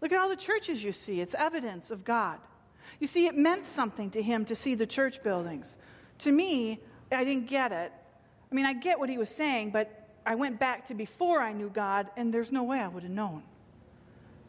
Look 0.00 0.12
at 0.12 0.20
all 0.20 0.28
the 0.28 0.36
churches 0.36 0.84
you 0.84 0.92
see. 0.92 1.20
It's 1.20 1.34
evidence 1.34 1.90
of 1.90 2.04
God. 2.04 2.38
You 3.00 3.06
see, 3.06 3.26
it 3.26 3.36
meant 3.36 3.66
something 3.66 4.10
to 4.10 4.22
him 4.22 4.44
to 4.44 4.54
see 4.54 4.74
the 4.74 4.86
church 4.86 5.22
buildings. 5.22 5.76
To 6.18 6.30
me, 6.30 6.80
I 7.14 7.24
didn't 7.24 7.46
get 7.46 7.72
it. 7.72 7.92
I 8.50 8.54
mean, 8.54 8.66
I 8.66 8.72
get 8.72 8.98
what 8.98 9.08
he 9.08 9.18
was 9.18 9.30
saying, 9.30 9.70
but 9.70 10.08
I 10.26 10.34
went 10.34 10.58
back 10.58 10.86
to 10.86 10.94
before 10.94 11.40
I 11.40 11.52
knew 11.52 11.68
God, 11.68 12.08
and 12.16 12.32
there's 12.32 12.52
no 12.52 12.62
way 12.62 12.80
I 12.80 12.88
would 12.88 13.02
have 13.02 13.12
known. 13.12 13.42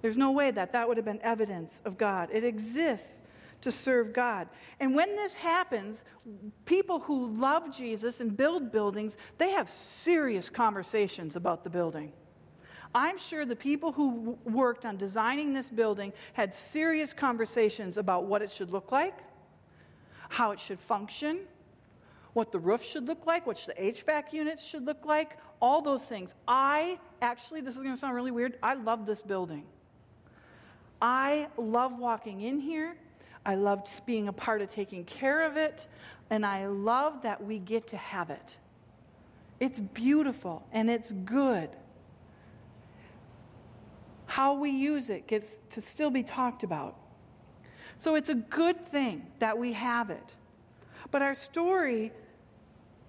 There's 0.01 0.17
no 0.17 0.31
way 0.31 0.51
that 0.51 0.71
that 0.73 0.87
would 0.87 0.97
have 0.97 1.05
been 1.05 1.21
evidence 1.21 1.81
of 1.85 1.97
God. 1.97 2.29
It 2.31 2.43
exists 2.43 3.23
to 3.61 3.71
serve 3.71 4.13
God. 4.13 4.47
And 4.79 4.93
when 4.93 5.15
this 5.15 5.35
happens, 5.35 6.03
people 6.65 6.99
who 6.99 7.27
love 7.27 7.75
Jesus 7.75 8.21
and 8.21 8.37
build 8.37 8.71
buildings, 8.71 9.17
they 9.39 9.51
have 9.51 9.69
serious 9.69 10.49
conversations 10.49 11.35
about 11.35 11.63
the 11.63 11.69
building. 11.69 12.13
I'm 12.93 13.17
sure 13.17 13.45
the 13.45 13.55
people 13.55 13.91
who 13.91 14.37
worked 14.45 14.85
on 14.85 14.97
designing 14.97 15.53
this 15.53 15.67
building 15.67 16.13
had 16.33 16.53
serious 16.53 17.11
conversations 17.11 17.97
about 17.97 18.25
what 18.25 18.41
it 18.41 18.51
should 18.51 18.71
look 18.71 18.91
like, 18.91 19.17
how 20.29 20.51
it 20.51 20.59
should 20.59 20.79
function, 20.79 21.39
what 22.35 22.51
the 22.51 22.59
roof 22.59 22.83
should 22.83 23.07
look 23.07 23.25
like, 23.25 23.47
what 23.47 23.65
the 23.65 23.73
HVAC 23.73 24.33
units 24.33 24.61
should 24.61 24.85
look 24.85 25.05
like, 25.05 25.37
all 25.61 25.81
those 25.81 26.03
things. 26.03 26.35
I 26.45 26.99
actually, 27.21 27.61
this 27.61 27.77
is 27.77 27.81
going 27.81 27.93
to 27.93 27.99
sound 27.99 28.13
really 28.13 28.29
weird, 28.29 28.57
I 28.61 28.73
love 28.73 29.05
this 29.05 29.21
building. 29.21 29.63
I 31.01 31.47
love 31.57 31.97
walking 31.97 32.41
in 32.41 32.59
here. 32.59 32.97
I 33.45 33.55
love 33.55 33.87
being 34.05 34.27
a 34.27 34.33
part 34.33 34.61
of 34.61 34.69
taking 34.69 35.05
care 35.05 35.43
of 35.43 35.55
it. 35.55 35.87
And 36.29 36.45
I 36.45 36.67
love 36.67 37.21
that 37.21 37.41
we 37.41 37.57
get 37.57 37.87
to 37.87 37.97
have 37.97 38.29
it. 38.29 38.57
It's 39.61 39.79
beautiful 39.79 40.67
and 40.73 40.89
it's 40.89 41.13
good. 41.13 41.69
How 44.25 44.55
we 44.55 44.71
use 44.71 45.09
it 45.09 45.25
gets 45.25 45.61
to 45.69 45.79
still 45.79 46.09
be 46.09 46.23
talked 46.23 46.63
about. 46.63 46.97
So 47.97 48.15
it's 48.15 48.27
a 48.27 48.35
good 48.35 48.85
thing 48.85 49.25
that 49.39 49.57
we 49.57 49.71
have 49.71 50.09
it. 50.09 50.33
But 51.11 51.21
our 51.21 51.33
story 51.33 52.11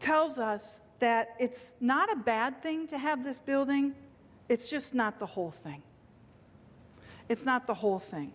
tells 0.01 0.39
us 0.39 0.81
that 0.99 1.35
it's 1.39 1.71
not 1.81 2.13
a 2.13 2.17
bad 2.17 2.63
thing 2.63 2.87
to 2.89 2.99
have 2.99 3.25
this 3.25 3.39
building, 3.41 3.95
it's 4.49 4.71
just 4.71 4.95
not 4.95 5.19
the 5.19 5.27
whole 5.27 5.51
thing. 5.51 5.83
It's 7.29 7.45
not 7.45 7.67
the 7.67 7.75
whole 7.75 7.99
thing. 7.99 8.33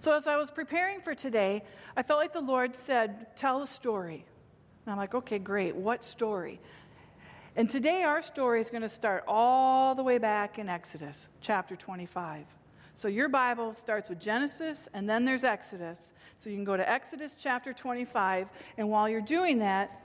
So, 0.00 0.12
as 0.12 0.26
I 0.26 0.36
was 0.36 0.50
preparing 0.50 1.00
for 1.00 1.14
today, 1.14 1.62
I 1.96 2.02
felt 2.02 2.20
like 2.20 2.32
the 2.32 2.40
Lord 2.40 2.74
said, 2.74 3.36
Tell 3.36 3.62
a 3.62 3.66
story. 3.66 4.24
And 4.84 4.92
I'm 4.92 4.98
like, 4.98 5.14
Okay, 5.14 5.38
great. 5.38 5.76
What 5.76 6.04
story? 6.04 6.60
And 7.56 7.70
today, 7.70 8.02
our 8.02 8.20
story 8.20 8.60
is 8.60 8.70
going 8.70 8.82
to 8.82 8.88
start 8.88 9.24
all 9.28 9.94
the 9.94 10.02
way 10.02 10.18
back 10.18 10.58
in 10.58 10.68
Exodus 10.68 11.28
chapter 11.40 11.76
25. 11.76 12.44
So, 12.96 13.08
your 13.08 13.28
Bible 13.28 13.72
starts 13.72 14.08
with 14.08 14.20
Genesis 14.20 14.88
and 14.92 15.08
then 15.08 15.24
there's 15.24 15.44
Exodus. 15.44 16.12
So, 16.38 16.50
you 16.50 16.56
can 16.56 16.64
go 16.64 16.76
to 16.76 16.88
Exodus 16.88 17.36
chapter 17.38 17.72
25. 17.72 18.48
And 18.76 18.90
while 18.90 19.08
you're 19.08 19.20
doing 19.20 19.60
that, 19.60 20.03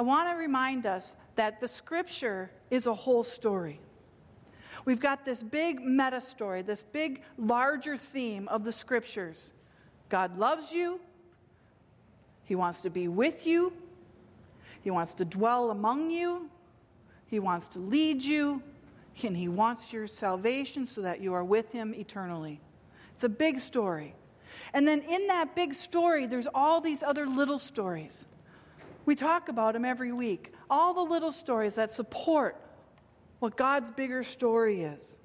I 0.00 0.02
want 0.02 0.30
to 0.30 0.34
remind 0.34 0.86
us 0.86 1.14
that 1.34 1.60
the 1.60 1.68
scripture 1.68 2.50
is 2.70 2.86
a 2.86 2.94
whole 2.94 3.22
story. 3.22 3.78
We've 4.86 4.98
got 4.98 5.26
this 5.26 5.42
big 5.42 5.84
meta 5.84 6.22
story, 6.22 6.62
this 6.62 6.82
big, 6.82 7.20
larger 7.36 7.98
theme 7.98 8.48
of 8.48 8.64
the 8.64 8.72
scriptures. 8.72 9.52
God 10.08 10.38
loves 10.38 10.72
you, 10.72 11.00
He 12.44 12.54
wants 12.54 12.80
to 12.80 12.88
be 12.88 13.08
with 13.08 13.46
you, 13.46 13.74
He 14.80 14.90
wants 14.90 15.12
to 15.16 15.26
dwell 15.26 15.70
among 15.70 16.10
you, 16.10 16.48
He 17.26 17.38
wants 17.38 17.68
to 17.68 17.78
lead 17.78 18.22
you, 18.22 18.62
and 19.22 19.36
He 19.36 19.48
wants 19.48 19.92
your 19.92 20.06
salvation 20.06 20.86
so 20.86 21.02
that 21.02 21.20
you 21.20 21.34
are 21.34 21.44
with 21.44 21.72
Him 21.72 21.94
eternally. 21.94 22.58
It's 23.12 23.24
a 23.24 23.28
big 23.28 23.58
story. 23.60 24.14
And 24.72 24.88
then 24.88 25.02
in 25.02 25.26
that 25.26 25.54
big 25.54 25.74
story, 25.74 26.24
there's 26.24 26.48
all 26.54 26.80
these 26.80 27.02
other 27.02 27.26
little 27.26 27.58
stories. 27.58 28.26
We 29.10 29.16
talk 29.16 29.48
about 29.48 29.72
them 29.72 29.84
every 29.84 30.12
week. 30.12 30.52
All 30.70 30.94
the 30.94 31.00
little 31.00 31.32
stories 31.32 31.74
that 31.74 31.92
support 31.92 32.54
what 33.40 33.56
God's 33.56 33.90
bigger 33.90 34.22
story 34.22 34.84
is. 34.84 35.18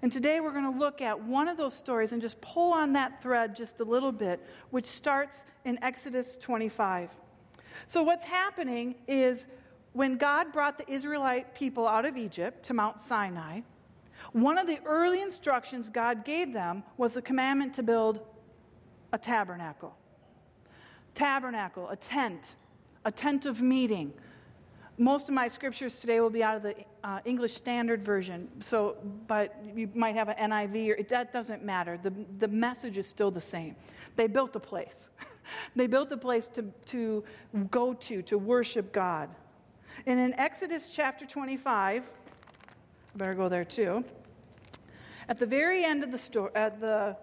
And 0.00 0.10
today 0.10 0.40
we're 0.40 0.52
going 0.52 0.72
to 0.72 0.78
look 0.78 1.02
at 1.02 1.22
one 1.22 1.46
of 1.46 1.58
those 1.58 1.74
stories 1.74 2.12
and 2.14 2.22
just 2.22 2.40
pull 2.40 2.72
on 2.72 2.94
that 2.94 3.22
thread 3.22 3.54
just 3.54 3.80
a 3.80 3.84
little 3.84 4.12
bit, 4.12 4.42
which 4.70 4.86
starts 4.86 5.44
in 5.66 5.78
Exodus 5.84 6.36
25. 6.36 7.10
So, 7.86 8.02
what's 8.02 8.24
happening 8.24 8.94
is 9.06 9.46
when 9.92 10.16
God 10.16 10.50
brought 10.50 10.78
the 10.78 10.90
Israelite 10.90 11.54
people 11.54 11.86
out 11.86 12.06
of 12.06 12.16
Egypt 12.16 12.64
to 12.64 12.72
Mount 12.72 12.98
Sinai, 12.98 13.60
one 14.32 14.56
of 14.56 14.66
the 14.66 14.80
early 14.86 15.20
instructions 15.20 15.90
God 15.90 16.24
gave 16.24 16.54
them 16.54 16.82
was 16.96 17.12
the 17.12 17.20
commandment 17.20 17.74
to 17.74 17.82
build 17.82 18.20
a 19.12 19.18
tabernacle. 19.18 19.94
Tabernacle, 21.14 21.90
a 21.90 21.96
tent, 21.96 22.56
a 23.06 23.10
tent 23.10 23.46
of 23.46 23.62
meeting. 23.62 24.12
Most 24.98 25.28
of 25.28 25.34
my 25.34 25.46
scriptures 25.46 26.00
today 26.00 26.20
will 26.20 26.30
be 26.30 26.42
out 26.42 26.56
of 26.56 26.62
the 26.62 26.74
uh, 27.04 27.20
English 27.24 27.54
Standard 27.54 28.02
Version, 28.02 28.48
so, 28.60 28.96
but 29.28 29.54
you 29.74 29.88
might 29.94 30.16
have 30.16 30.28
an 30.28 30.50
NIV, 30.50 30.90
or 30.90 30.94
it, 30.94 31.08
that 31.10 31.32
doesn't 31.32 31.62
matter. 31.64 31.98
The, 32.02 32.12
the 32.38 32.48
message 32.48 32.98
is 32.98 33.06
still 33.06 33.30
the 33.30 33.40
same. 33.40 33.76
They 34.16 34.26
built 34.26 34.56
a 34.56 34.60
place. 34.60 35.08
they 35.76 35.86
built 35.86 36.10
a 36.10 36.16
place 36.16 36.48
to, 36.48 36.62
to 36.86 37.22
go 37.70 37.94
to, 37.94 38.22
to 38.22 38.38
worship 38.38 38.92
God. 38.92 39.28
And 40.06 40.18
in 40.18 40.34
Exodus 40.34 40.90
chapter 40.90 41.26
25, 41.26 42.02
I 42.02 43.18
better 43.18 43.34
go 43.34 43.48
there 43.48 43.64
too. 43.64 44.04
At 45.28 45.38
the 45.38 45.46
very 45.46 45.84
end 45.84 46.02
of 46.02 46.10
the 46.10 46.18
story, 46.18 46.50
at 46.56 46.80
the, 46.80 47.16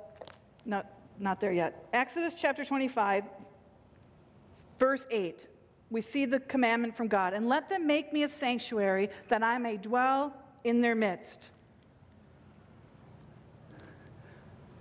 not, 0.65 0.85
not 1.19 1.41
there 1.41 1.51
yet. 1.51 1.87
Exodus 1.91 2.35
chapter 2.35 2.63
25, 2.63 3.25
verse 4.79 5.07
8 5.11 5.47
we 5.93 6.01
see 6.01 6.25
the 6.25 6.39
commandment 6.39 6.97
from 6.97 7.07
God 7.07 7.33
and 7.33 7.47
let 7.47 7.69
them 7.69 7.85
make 7.85 8.11
me 8.11 8.23
a 8.23 8.27
sanctuary 8.27 9.11
that 9.29 9.43
I 9.43 9.59
may 9.59 9.77
dwell 9.77 10.33
in 10.63 10.81
their 10.81 10.95
midst. 10.95 11.49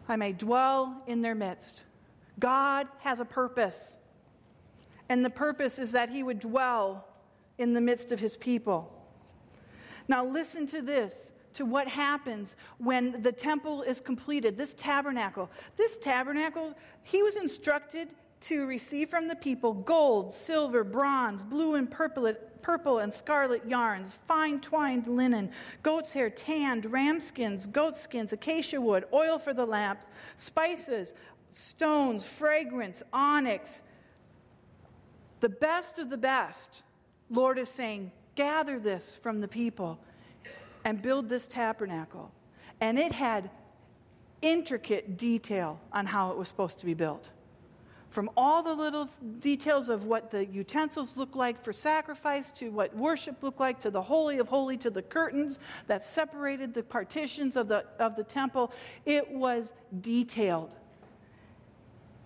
I 0.08 0.16
may 0.16 0.32
dwell 0.32 1.02
in 1.06 1.20
their 1.20 1.34
midst. 1.34 1.84
God 2.38 2.88
has 3.00 3.20
a 3.20 3.26
purpose, 3.26 3.98
and 5.10 5.22
the 5.22 5.30
purpose 5.30 5.78
is 5.78 5.92
that 5.92 6.08
He 6.08 6.22
would 6.22 6.38
dwell 6.38 7.06
in 7.58 7.74
the 7.74 7.80
midst 7.80 8.10
of 8.10 8.18
His 8.18 8.38
people. 8.38 8.90
Now, 10.08 10.24
listen 10.24 10.64
to 10.68 10.80
this 10.80 11.32
to 11.52 11.66
what 11.66 11.88
happens 11.88 12.56
when 12.78 13.20
the 13.20 13.32
temple 13.32 13.82
is 13.82 14.00
completed. 14.00 14.56
This 14.56 14.72
tabernacle, 14.74 15.50
this 15.76 15.98
tabernacle, 15.98 16.74
he 17.02 17.22
was 17.22 17.36
instructed 17.36 18.08
to 18.42 18.66
receive 18.66 19.08
from 19.08 19.28
the 19.28 19.36
people 19.36 19.72
gold, 19.72 20.32
silver, 20.32 20.84
bronze, 20.84 21.42
blue 21.42 21.76
and 21.76 21.90
purple, 21.90 22.32
purple 22.60 22.98
and 22.98 23.12
scarlet 23.12 23.66
yarns, 23.66 24.12
fine 24.26 24.60
twined 24.60 25.06
linen, 25.06 25.50
goat's 25.82 26.12
hair, 26.12 26.28
tanned, 26.28 26.90
ram 26.90 27.20
skins, 27.20 27.66
goat 27.66 27.96
skins, 27.96 28.32
acacia 28.32 28.80
wood, 28.80 29.04
oil 29.12 29.38
for 29.38 29.54
the 29.54 29.64
lamps, 29.64 30.10
spices, 30.36 31.14
stones, 31.48 32.24
fragrance, 32.24 33.02
onyx. 33.12 33.82
The 35.40 35.48
best 35.48 35.98
of 35.98 36.10
the 36.10 36.16
best. 36.16 36.82
Lord 37.30 37.58
is 37.58 37.68
saying, 37.68 38.10
gather 38.34 38.78
this 38.78 39.14
from 39.14 39.40
the 39.40 39.48
people 39.48 39.98
and 40.84 41.00
build 41.00 41.28
this 41.28 41.46
tabernacle. 41.46 42.32
And 42.80 42.98
it 42.98 43.12
had 43.12 43.50
intricate 44.40 45.16
detail 45.16 45.80
on 45.92 46.06
how 46.06 46.32
it 46.32 46.36
was 46.36 46.48
supposed 46.48 46.80
to 46.80 46.86
be 46.86 46.94
built 46.94 47.30
from 48.12 48.30
all 48.36 48.62
the 48.62 48.74
little 48.74 49.08
details 49.40 49.88
of 49.88 50.04
what 50.04 50.30
the 50.30 50.44
utensils 50.44 51.16
look 51.16 51.34
like 51.34 51.64
for 51.64 51.72
sacrifice 51.72 52.52
to 52.52 52.68
what 52.68 52.94
worship 52.94 53.42
looked 53.42 53.58
like 53.58 53.80
to 53.80 53.90
the 53.90 54.02
holy 54.02 54.38
of 54.38 54.48
holy 54.48 54.76
to 54.76 54.90
the 54.90 55.00
curtains 55.00 55.58
that 55.86 56.04
separated 56.04 56.74
the 56.74 56.82
partitions 56.82 57.56
of 57.56 57.68
the, 57.68 57.84
of 57.98 58.14
the 58.14 58.22
temple. 58.22 58.70
It 59.06 59.30
was 59.30 59.72
detailed. 60.02 60.74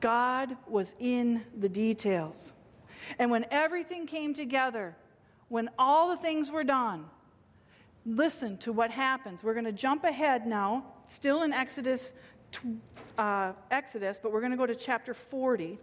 God 0.00 0.56
was 0.66 0.94
in 0.98 1.44
the 1.56 1.68
details. 1.68 2.52
And 3.18 3.30
when 3.30 3.46
everything 3.50 4.06
came 4.06 4.34
together 4.34 4.96
when 5.48 5.70
all 5.78 6.08
the 6.08 6.16
things 6.16 6.50
were 6.50 6.64
done 6.64 7.04
listen 8.06 8.56
to 8.58 8.72
what 8.72 8.90
happens. 8.90 9.42
We're 9.42 9.54
going 9.54 9.64
to 9.64 9.72
jump 9.72 10.04
ahead 10.04 10.46
now 10.46 10.84
still 11.08 11.42
in 11.42 11.52
exodus 11.52 12.12
uh, 13.18 13.52
Exodus, 13.70 14.18
but 14.22 14.32
we're 14.32 14.40
going 14.40 14.52
to 14.52 14.58
go 14.58 14.66
to 14.66 14.74
chapter 14.74 15.14
40. 15.14 15.78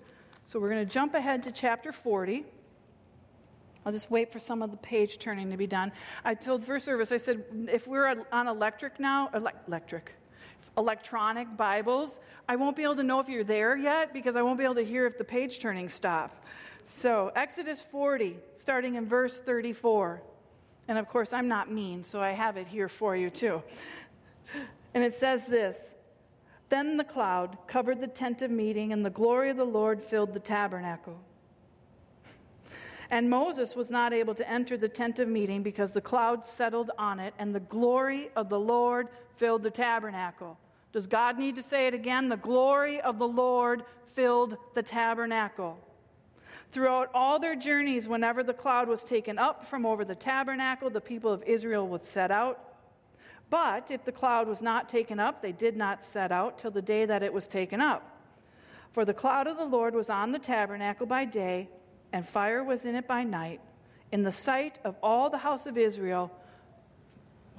So 0.45 0.59
we're 0.59 0.69
going 0.69 0.85
to 0.85 0.91
jump 0.91 1.13
ahead 1.13 1.43
to 1.43 1.51
chapter 1.51 1.91
40. 1.91 2.45
I'll 3.85 3.91
just 3.91 4.09
wait 4.09 4.31
for 4.31 4.39
some 4.39 4.61
of 4.61 4.71
the 4.71 4.77
page 4.77 5.19
turning 5.19 5.51
to 5.51 5.57
be 5.57 5.67
done. 5.67 5.91
I 6.23 6.35
told 6.35 6.65
first 6.65 6.85
service, 6.85 7.11
I 7.11 7.17
said, 7.17 7.43
if 7.71 7.87
we're 7.87 8.23
on 8.31 8.47
electric 8.47 8.99
now, 8.99 9.29
electric, 9.33 10.13
electronic 10.77 11.57
Bibles, 11.57 12.19
I 12.47 12.55
won't 12.55 12.75
be 12.75 12.83
able 12.83 12.95
to 12.95 13.03
know 13.03 13.19
if 13.19 13.27
you're 13.27 13.43
there 13.43 13.75
yet 13.75 14.13
because 14.13 14.35
I 14.35 14.41
won't 14.41 14.57
be 14.57 14.63
able 14.63 14.75
to 14.75 14.85
hear 14.85 15.05
if 15.05 15.17
the 15.17 15.25
page 15.25 15.59
turning 15.59 15.89
stop. 15.89 16.45
So, 16.85 17.31
Exodus 17.35 17.81
40, 17.81 18.37
starting 18.55 18.95
in 18.95 19.05
verse 19.05 19.39
34. 19.39 20.21
And 20.87 20.97
of 20.97 21.07
course, 21.07 21.31
I'm 21.31 21.47
not 21.47 21.71
mean, 21.71 22.03
so 22.03 22.21
I 22.21 22.31
have 22.31 22.57
it 22.57 22.67
here 22.67 22.89
for 22.89 23.15
you 23.15 23.29
too. 23.29 23.63
And 24.93 25.03
it 25.03 25.15
says 25.15 25.47
this 25.47 25.92
Then 26.69 26.97
the 26.97 27.03
cloud 27.03 27.57
covered 27.67 28.01
the 28.01 28.07
tent 28.07 28.41
of 28.41 28.51
meeting, 28.51 28.93
and 28.93 29.05
the 29.05 29.09
glory 29.09 29.49
of 29.49 29.57
the 29.57 29.65
Lord 29.65 30.01
filled 30.01 30.33
the 30.33 30.39
tabernacle. 30.39 31.19
And 33.11 33.29
Moses 33.29 33.75
was 33.75 33.91
not 33.91 34.11
able 34.11 34.33
to 34.33 34.49
enter 34.49 34.75
the 34.75 34.89
tent 34.89 35.19
of 35.19 35.27
meeting 35.27 35.61
because 35.61 35.91
the 35.91 36.01
cloud 36.01 36.43
settled 36.43 36.89
on 36.97 37.19
it, 37.19 37.33
and 37.37 37.53
the 37.53 37.59
glory 37.59 38.29
of 38.35 38.49
the 38.49 38.59
Lord 38.59 39.09
filled 39.35 39.61
the 39.61 39.69
tabernacle. 39.69 40.57
Does 40.91 41.05
God 41.05 41.37
need 41.37 41.55
to 41.55 41.63
say 41.63 41.87
it 41.87 41.93
again? 41.93 42.29
The 42.29 42.37
glory 42.37 43.01
of 43.01 43.19
the 43.19 43.27
Lord 43.27 43.83
filled 44.13 44.57
the 44.73 44.83
tabernacle. 44.83 45.79
Throughout 46.71 47.11
all 47.13 47.37
their 47.37 47.55
journeys, 47.55 48.07
whenever 48.07 48.41
the 48.41 48.53
cloud 48.53 48.87
was 48.87 49.03
taken 49.03 49.37
up 49.37 49.67
from 49.67 49.85
over 49.85 50.03
the 50.03 50.15
tabernacle, 50.15 50.89
the 50.89 51.01
people 51.01 51.31
of 51.31 51.43
Israel 51.43 51.87
would 51.87 52.03
set 52.03 52.31
out. 52.31 52.72
But 53.53 53.91
if 53.91 54.03
the 54.03 54.11
cloud 54.11 54.47
was 54.47 54.63
not 54.63 54.89
taken 54.89 55.19
up, 55.19 55.43
they 55.43 55.51
did 55.51 55.77
not 55.77 56.03
set 56.03 56.31
out 56.31 56.57
till 56.57 56.71
the 56.71 56.81
day 56.81 57.05
that 57.05 57.21
it 57.21 57.31
was 57.31 57.47
taken 57.47 57.81
up. 57.81 58.19
For 58.93 59.05
the 59.05 59.13
cloud 59.13 59.45
of 59.45 59.57
the 59.57 59.63
Lord 59.63 59.93
was 59.93 60.09
on 60.09 60.31
the 60.31 60.39
tabernacle 60.39 61.05
by 61.05 61.25
day, 61.25 61.69
and 62.11 62.27
fire 62.27 62.63
was 62.63 62.83
in 62.83 62.95
it 62.95 63.07
by 63.07 63.23
night, 63.23 63.61
in 64.11 64.23
the 64.23 64.31
sight 64.31 64.79
of 64.83 64.95
all 65.03 65.29
the 65.29 65.37
house 65.37 65.67
of 65.67 65.77
Israel. 65.77 66.31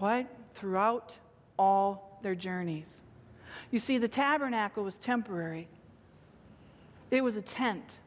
What? 0.01 0.27
Throughout 0.55 1.15
all 1.57 2.19
their 2.23 2.35
journeys. 2.35 3.05
You 3.71 3.79
see, 3.79 3.99
the 3.99 4.09
tabernacle 4.09 4.83
was 4.83 4.99
temporary, 4.99 5.69
it 7.13 7.23
was 7.23 7.37
a 7.37 7.43
tent. 7.43 7.99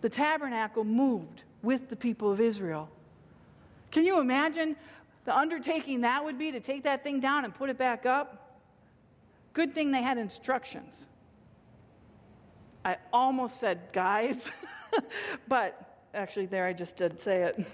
The 0.00 0.08
tabernacle 0.08 0.84
moved 0.84 1.42
with 1.62 1.90
the 1.90 1.96
people 1.96 2.32
of 2.32 2.40
Israel. 2.40 2.88
Can 3.90 4.06
you 4.06 4.18
imagine 4.18 4.76
the 5.26 5.36
undertaking 5.36 6.00
that 6.00 6.24
would 6.24 6.38
be 6.38 6.52
to 6.52 6.60
take 6.60 6.84
that 6.84 7.04
thing 7.04 7.20
down 7.20 7.44
and 7.44 7.54
put 7.54 7.68
it 7.68 7.76
back 7.76 8.06
up? 8.06 8.62
Good 9.52 9.74
thing 9.74 9.90
they 9.90 10.02
had 10.02 10.18
instructions. 10.18 11.06
I 12.84 12.96
almost 13.12 13.58
said 13.58 13.80
guys, 13.92 14.50
but 15.48 15.98
actually, 16.14 16.46
there 16.46 16.66
I 16.66 16.72
just 16.72 16.96
did 16.96 17.20
say 17.20 17.42
it. 17.42 17.66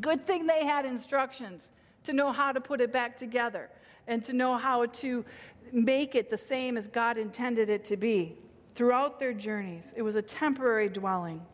Good 0.00 0.26
thing 0.26 0.46
they 0.46 0.64
had 0.64 0.84
instructions 0.84 1.72
to 2.04 2.12
know 2.12 2.30
how 2.30 2.52
to 2.52 2.60
put 2.60 2.80
it 2.80 2.92
back 2.92 3.16
together 3.16 3.68
and 4.06 4.22
to 4.24 4.32
know 4.32 4.56
how 4.56 4.86
to 4.86 5.24
make 5.72 6.14
it 6.14 6.30
the 6.30 6.38
same 6.38 6.76
as 6.76 6.88
God 6.88 7.18
intended 7.18 7.68
it 7.68 7.84
to 7.84 7.96
be 7.96 8.36
throughout 8.74 9.18
their 9.18 9.32
journeys. 9.32 9.92
It 9.96 10.02
was 10.02 10.14
a 10.14 10.22
temporary 10.22 10.88
dwelling. 10.88 11.44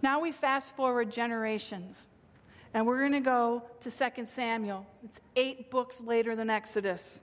Now 0.00 0.20
we 0.20 0.32
fast 0.32 0.74
forward 0.76 1.10
generations, 1.10 2.08
and 2.78 2.86
we're 2.86 3.00
going 3.00 3.10
to 3.10 3.18
go 3.18 3.64
to 3.80 3.90
2 3.90 4.24
Samuel. 4.24 4.86
It's 5.02 5.18
eight 5.34 5.68
books 5.68 6.00
later 6.00 6.36
than 6.36 6.48
Exodus. 6.48 7.20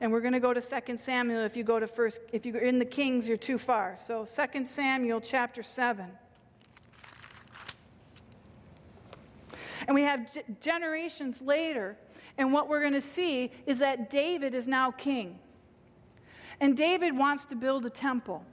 And 0.00 0.12
we're 0.12 0.20
going 0.20 0.34
to 0.34 0.38
go 0.38 0.54
to 0.54 0.60
2 0.60 0.96
Samuel. 0.98 1.40
If 1.40 1.56
you 1.56 1.64
go 1.64 1.80
to 1.80 1.88
first, 1.88 2.20
if 2.32 2.46
you're 2.46 2.58
in 2.58 2.78
the 2.78 2.84
Kings, 2.84 3.26
you're 3.26 3.36
too 3.36 3.58
far. 3.58 3.96
So 3.96 4.24
2 4.24 4.66
Samuel 4.68 5.20
chapter 5.20 5.64
7. 5.64 6.06
And 9.88 9.96
we 9.96 10.02
have 10.02 10.32
g- 10.32 10.42
generations 10.60 11.42
later, 11.42 11.96
and 12.36 12.52
what 12.52 12.68
we're 12.68 12.80
going 12.80 12.92
to 12.92 13.00
see 13.00 13.50
is 13.66 13.80
that 13.80 14.10
David 14.10 14.54
is 14.54 14.68
now 14.68 14.92
king. 14.92 15.40
And 16.60 16.76
David 16.76 17.18
wants 17.18 17.46
to 17.46 17.56
build 17.56 17.84
a 17.84 17.90
temple 17.90 18.44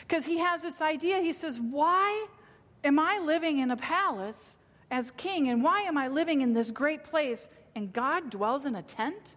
because 0.00 0.24
he 0.24 0.38
has 0.38 0.62
this 0.62 0.80
idea. 0.80 1.20
He 1.20 1.32
says, 1.32 1.60
Why 1.60 2.26
am 2.82 2.98
I 2.98 3.20
living 3.20 3.60
in 3.60 3.70
a 3.70 3.76
palace 3.76 4.58
as 4.92 5.10
king? 5.10 5.48
And 5.48 5.64
why 5.64 5.80
am 5.80 5.98
I 5.98 6.06
living 6.06 6.42
in 6.42 6.52
this 6.52 6.70
great 6.70 7.02
place 7.02 7.48
and 7.74 7.92
God 7.92 8.30
dwells 8.30 8.64
in 8.64 8.76
a 8.76 8.82
tent? 8.82 9.34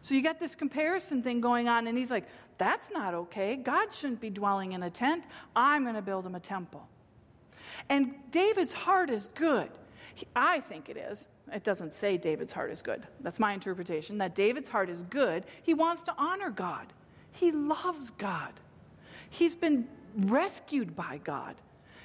So 0.00 0.14
you 0.14 0.22
got 0.22 0.38
this 0.38 0.54
comparison 0.54 1.22
thing 1.22 1.42
going 1.42 1.68
on, 1.68 1.86
and 1.86 1.98
he's 1.98 2.10
like, 2.10 2.26
That's 2.56 2.90
not 2.90 3.12
okay. 3.12 3.56
God 3.56 3.92
shouldn't 3.92 4.20
be 4.20 4.30
dwelling 4.30 4.72
in 4.72 4.82
a 4.82 4.90
tent. 4.90 5.24
I'm 5.54 5.82
going 5.82 5.96
to 5.96 6.02
build 6.02 6.24
him 6.24 6.34
a 6.34 6.40
temple. 6.40 6.88
And 7.90 8.14
David's 8.30 8.72
heart 8.72 9.10
is 9.10 9.28
good. 9.34 9.68
He, 10.14 10.26
I 10.34 10.60
think 10.60 10.88
it 10.88 10.96
is. 10.96 11.28
It 11.52 11.64
doesn't 11.64 11.92
say 11.92 12.16
David's 12.16 12.52
heart 12.52 12.70
is 12.70 12.80
good. 12.80 13.06
That's 13.20 13.40
my 13.40 13.52
interpretation 13.52 14.18
that 14.18 14.34
David's 14.34 14.68
heart 14.68 14.88
is 14.88 15.02
good. 15.02 15.44
He 15.62 15.74
wants 15.74 16.02
to 16.04 16.14
honor 16.16 16.50
God, 16.50 16.92
he 17.32 17.52
loves 17.52 18.10
God. 18.10 18.52
He's 19.28 19.54
been 19.54 19.86
rescued 20.16 20.96
by 20.96 21.20
God. 21.22 21.54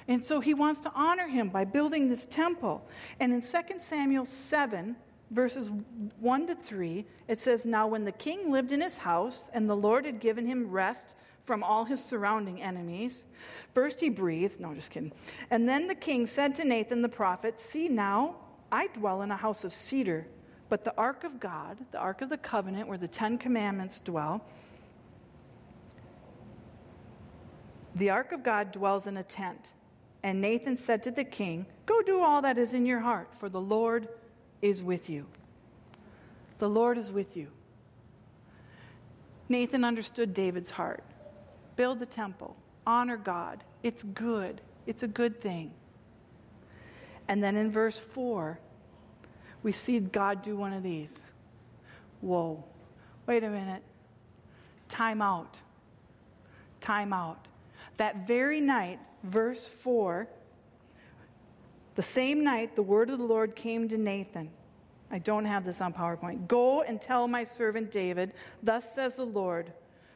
And 0.08 0.24
so 0.24 0.40
he 0.40 0.54
wants 0.54 0.80
to 0.80 0.92
honor 0.94 1.26
him 1.26 1.48
by 1.48 1.64
building 1.64 2.08
this 2.08 2.26
temple. 2.26 2.88
And 3.18 3.32
in 3.32 3.42
2 3.42 3.80
Samuel 3.80 4.24
7, 4.24 4.96
verses 5.30 5.70
1 6.20 6.46
to 6.46 6.54
3, 6.54 7.04
it 7.28 7.40
says, 7.40 7.66
Now 7.66 7.86
when 7.88 8.04
the 8.04 8.12
king 8.12 8.50
lived 8.50 8.72
in 8.72 8.80
his 8.80 8.96
house, 8.98 9.50
and 9.52 9.68
the 9.68 9.76
Lord 9.76 10.04
had 10.04 10.20
given 10.20 10.46
him 10.46 10.70
rest 10.70 11.14
from 11.44 11.62
all 11.62 11.84
his 11.84 12.04
surrounding 12.04 12.62
enemies, 12.62 13.24
first 13.74 14.00
he 14.00 14.08
breathed, 14.08 14.60
no, 14.60 14.74
just 14.74 14.90
kidding. 14.90 15.12
And 15.50 15.68
then 15.68 15.88
the 15.88 15.94
king 15.94 16.26
said 16.26 16.54
to 16.56 16.64
Nathan 16.64 17.02
the 17.02 17.08
prophet, 17.08 17.60
See 17.60 17.88
now, 17.88 18.36
I 18.70 18.88
dwell 18.88 19.22
in 19.22 19.30
a 19.30 19.36
house 19.36 19.64
of 19.64 19.72
cedar, 19.72 20.26
but 20.68 20.84
the 20.84 20.94
ark 20.96 21.24
of 21.24 21.40
God, 21.40 21.78
the 21.92 21.98
ark 21.98 22.22
of 22.22 22.28
the 22.28 22.38
covenant, 22.38 22.88
where 22.88 22.98
the 22.98 23.08
Ten 23.08 23.38
Commandments 23.38 24.00
dwell, 24.00 24.44
the 27.94 28.10
ark 28.10 28.32
of 28.32 28.42
God 28.42 28.72
dwells 28.72 29.06
in 29.06 29.16
a 29.16 29.22
tent. 29.22 29.72
And 30.26 30.40
Nathan 30.40 30.76
said 30.76 31.04
to 31.04 31.12
the 31.12 31.22
king, 31.22 31.66
Go 31.86 32.02
do 32.02 32.20
all 32.20 32.42
that 32.42 32.58
is 32.58 32.72
in 32.72 32.84
your 32.84 32.98
heart, 32.98 33.32
for 33.32 33.48
the 33.48 33.60
Lord 33.60 34.08
is 34.60 34.82
with 34.82 35.08
you. 35.08 35.24
The 36.58 36.68
Lord 36.68 36.98
is 36.98 37.12
with 37.12 37.36
you. 37.36 37.46
Nathan 39.48 39.84
understood 39.84 40.34
David's 40.34 40.70
heart. 40.70 41.04
Build 41.76 42.00
the 42.00 42.06
temple, 42.06 42.56
honor 42.84 43.16
God. 43.16 43.62
It's 43.84 44.02
good, 44.02 44.62
it's 44.84 45.04
a 45.04 45.06
good 45.06 45.40
thing. 45.40 45.70
And 47.28 47.40
then 47.40 47.54
in 47.54 47.70
verse 47.70 47.96
4, 47.96 48.58
we 49.62 49.70
see 49.70 50.00
God 50.00 50.42
do 50.42 50.56
one 50.56 50.72
of 50.72 50.82
these. 50.82 51.22
Whoa, 52.20 52.64
wait 53.28 53.44
a 53.44 53.48
minute. 53.48 53.84
Time 54.88 55.22
out. 55.22 55.56
Time 56.80 57.12
out. 57.12 57.46
That 57.96 58.26
very 58.26 58.60
night, 58.60 58.98
verse 59.22 59.68
4, 59.68 60.28
the 61.94 62.02
same 62.02 62.44
night 62.44 62.76
the 62.76 62.82
word 62.82 63.10
of 63.10 63.18
the 63.18 63.24
Lord 63.24 63.56
came 63.56 63.88
to 63.88 63.96
Nathan. 63.96 64.50
I 65.10 65.18
don't 65.18 65.44
have 65.44 65.64
this 65.64 65.80
on 65.80 65.92
PowerPoint. 65.92 66.46
Go 66.48 66.82
and 66.82 67.00
tell 67.00 67.26
my 67.28 67.44
servant 67.44 67.90
David, 67.90 68.32
Thus 68.62 68.94
says 68.94 69.16
the 69.16 69.24
Lord, 69.24 69.72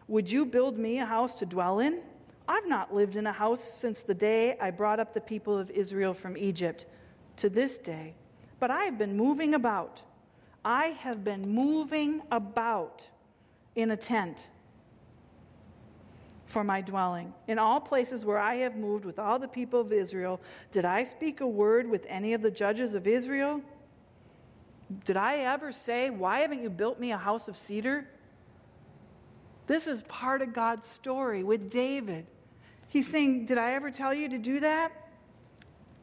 Would 0.08 0.30
you 0.30 0.44
build 0.44 0.78
me 0.78 0.98
a 0.98 1.06
house 1.06 1.34
to 1.36 1.46
dwell 1.46 1.78
in? 1.78 2.00
I've 2.46 2.68
not 2.68 2.92
lived 2.92 3.16
in 3.16 3.26
a 3.26 3.32
house 3.32 3.62
since 3.62 4.02
the 4.02 4.14
day 4.14 4.58
I 4.58 4.72
brought 4.72 4.98
up 4.98 5.14
the 5.14 5.20
people 5.20 5.56
of 5.56 5.70
Israel 5.70 6.12
from 6.12 6.36
Egypt 6.36 6.86
to 7.36 7.48
this 7.48 7.78
day, 7.78 8.14
but 8.58 8.70
I 8.70 8.84
have 8.84 8.98
been 8.98 9.16
moving 9.16 9.54
about. 9.54 10.02
I 10.64 10.86
have 10.86 11.24
been 11.24 11.48
moving 11.48 12.22
about 12.30 13.08
in 13.76 13.92
a 13.92 13.96
tent 13.96 14.50
for 16.50 16.64
my 16.64 16.80
dwelling. 16.80 17.32
In 17.46 17.58
all 17.58 17.80
places 17.80 18.24
where 18.24 18.38
I 18.38 18.56
have 18.56 18.76
moved 18.76 19.04
with 19.04 19.18
all 19.18 19.38
the 19.38 19.48
people 19.48 19.80
of 19.80 19.92
Israel, 19.92 20.40
did 20.72 20.84
I 20.84 21.04
speak 21.04 21.40
a 21.40 21.46
word 21.46 21.88
with 21.88 22.04
any 22.08 22.34
of 22.34 22.42
the 22.42 22.50
judges 22.50 22.94
of 22.94 23.06
Israel? 23.06 23.62
Did 25.04 25.16
I 25.16 25.38
ever 25.38 25.70
say, 25.72 26.10
Why 26.10 26.40
haven't 26.40 26.62
you 26.62 26.70
built 26.70 26.98
me 26.98 27.12
a 27.12 27.18
house 27.18 27.46
of 27.48 27.56
cedar? 27.56 28.08
This 29.66 29.86
is 29.86 30.02
part 30.02 30.42
of 30.42 30.52
God's 30.52 30.88
story 30.88 31.44
with 31.44 31.70
David. 31.70 32.26
He's 32.88 33.06
saying, 33.06 33.46
Did 33.46 33.56
I 33.56 33.74
ever 33.74 33.90
tell 33.92 34.12
you 34.12 34.28
to 34.28 34.38
do 34.38 34.60
that? 34.60 34.92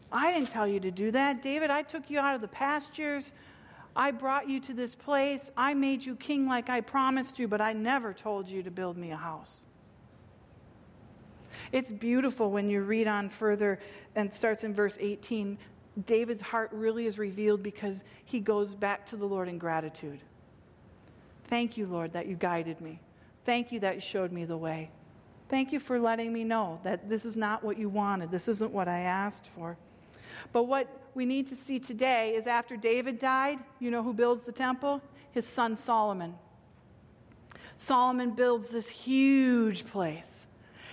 I 0.09 0.31
didn't 0.31 0.49
tell 0.49 0.67
you 0.67 0.79
to 0.79 0.91
do 0.91 1.11
that. 1.11 1.41
David, 1.41 1.69
I 1.69 1.81
took 1.81 2.09
you 2.09 2.19
out 2.19 2.33
of 2.33 2.39
the 2.39 2.47
pastures. 2.47 3.33
I 3.93 4.11
brought 4.11 4.47
you 4.47 4.61
to 4.61 4.73
this 4.73 4.95
place. 4.95 5.51
I 5.57 5.73
made 5.73 6.05
you 6.05 6.15
king 6.15 6.47
like 6.47 6.69
I 6.69 6.79
promised 6.79 7.39
you, 7.39 7.49
but 7.49 7.59
I 7.59 7.73
never 7.73 8.13
told 8.13 8.47
you 8.47 8.63
to 8.63 8.71
build 8.71 8.95
me 8.95 9.11
a 9.11 9.17
house. 9.17 9.63
It's 11.71 11.91
beautiful 11.91 12.51
when 12.51 12.69
you 12.69 12.81
read 12.81 13.07
on 13.07 13.29
further 13.29 13.79
and 14.15 14.33
starts 14.33 14.63
in 14.63 14.73
verse 14.73 14.97
18. 14.99 15.57
David's 16.05 16.41
heart 16.41 16.69
really 16.71 17.05
is 17.05 17.17
revealed 17.17 17.63
because 17.63 18.03
he 18.25 18.39
goes 18.39 18.73
back 18.75 19.05
to 19.07 19.15
the 19.15 19.25
Lord 19.25 19.47
in 19.47 19.57
gratitude. 19.57 20.19
Thank 21.45 21.77
you, 21.77 21.87
Lord, 21.87 22.13
that 22.13 22.27
you 22.27 22.35
guided 22.35 22.81
me. 22.81 22.99
Thank 23.45 23.71
you 23.71 23.79
that 23.79 23.95
you 23.95 24.01
showed 24.01 24.31
me 24.31 24.45
the 24.45 24.57
way. 24.57 24.91
Thank 25.49 25.71
you 25.71 25.79
for 25.79 25.97
letting 25.97 26.33
me 26.33 26.43
know 26.43 26.79
that 26.83 27.09
this 27.09 27.25
is 27.25 27.37
not 27.37 27.63
what 27.63 27.77
you 27.77 27.87
wanted. 27.87 28.31
This 28.31 28.47
isn't 28.47 28.71
what 28.71 28.87
I 28.87 28.99
asked 28.99 29.49
for. 29.55 29.77
But 30.51 30.63
what 30.63 30.87
we 31.15 31.25
need 31.25 31.47
to 31.47 31.55
see 31.55 31.79
today 31.79 32.35
is 32.35 32.47
after 32.47 32.75
David 32.75 33.17
died, 33.17 33.59
you 33.79 33.89
know 33.89 34.03
who 34.03 34.13
builds 34.13 34.43
the 34.43 34.51
temple? 34.51 35.01
His 35.31 35.47
son 35.47 35.75
Solomon. 35.75 36.35
Solomon 37.77 38.31
builds 38.31 38.71
this 38.71 38.89
huge 38.89 39.85
place. 39.85 40.36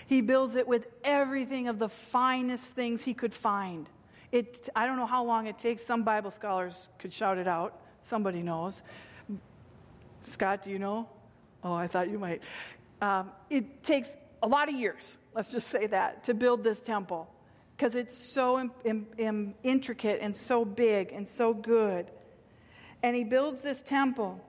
He 0.06 0.20
builds 0.20 0.54
it 0.56 0.66
with 0.66 0.86
everything 1.02 1.68
of 1.68 1.78
the 1.78 1.88
finest 1.88 2.70
things 2.72 3.02
he 3.02 3.14
could 3.14 3.32
find. 3.32 3.88
It, 4.32 4.68
I 4.74 4.86
don't 4.86 4.96
know 4.96 5.06
how 5.06 5.24
long 5.24 5.46
it 5.46 5.58
takes. 5.58 5.84
Some 5.84 6.02
Bible 6.02 6.30
scholars 6.30 6.88
could 6.98 7.12
shout 7.12 7.38
it 7.38 7.48
out. 7.48 7.80
Somebody 8.02 8.42
knows. 8.42 8.82
Scott, 10.24 10.62
do 10.62 10.70
you 10.70 10.78
know? 10.78 11.08
Oh, 11.62 11.72
I 11.72 11.86
thought 11.86 12.10
you 12.10 12.18
might. 12.18 12.42
Um, 13.00 13.30
it 13.48 13.82
takes 13.82 14.16
a 14.42 14.48
lot 14.48 14.68
of 14.68 14.74
years, 14.74 15.16
let's 15.34 15.50
just 15.50 15.68
say 15.68 15.86
that, 15.86 16.24
to 16.24 16.34
build 16.34 16.64
this 16.64 16.80
temple 16.80 17.30
because 17.76 17.94
it's 17.94 18.16
so 18.16 18.58
in, 18.58 18.70
in, 18.84 19.06
in 19.18 19.54
intricate 19.62 20.20
and 20.20 20.36
so 20.36 20.64
big 20.64 21.12
and 21.12 21.28
so 21.28 21.52
good. 21.52 22.10
And 23.02 23.16
he 23.16 23.24
builds 23.24 23.60
this 23.60 23.82
temple. 23.82 24.40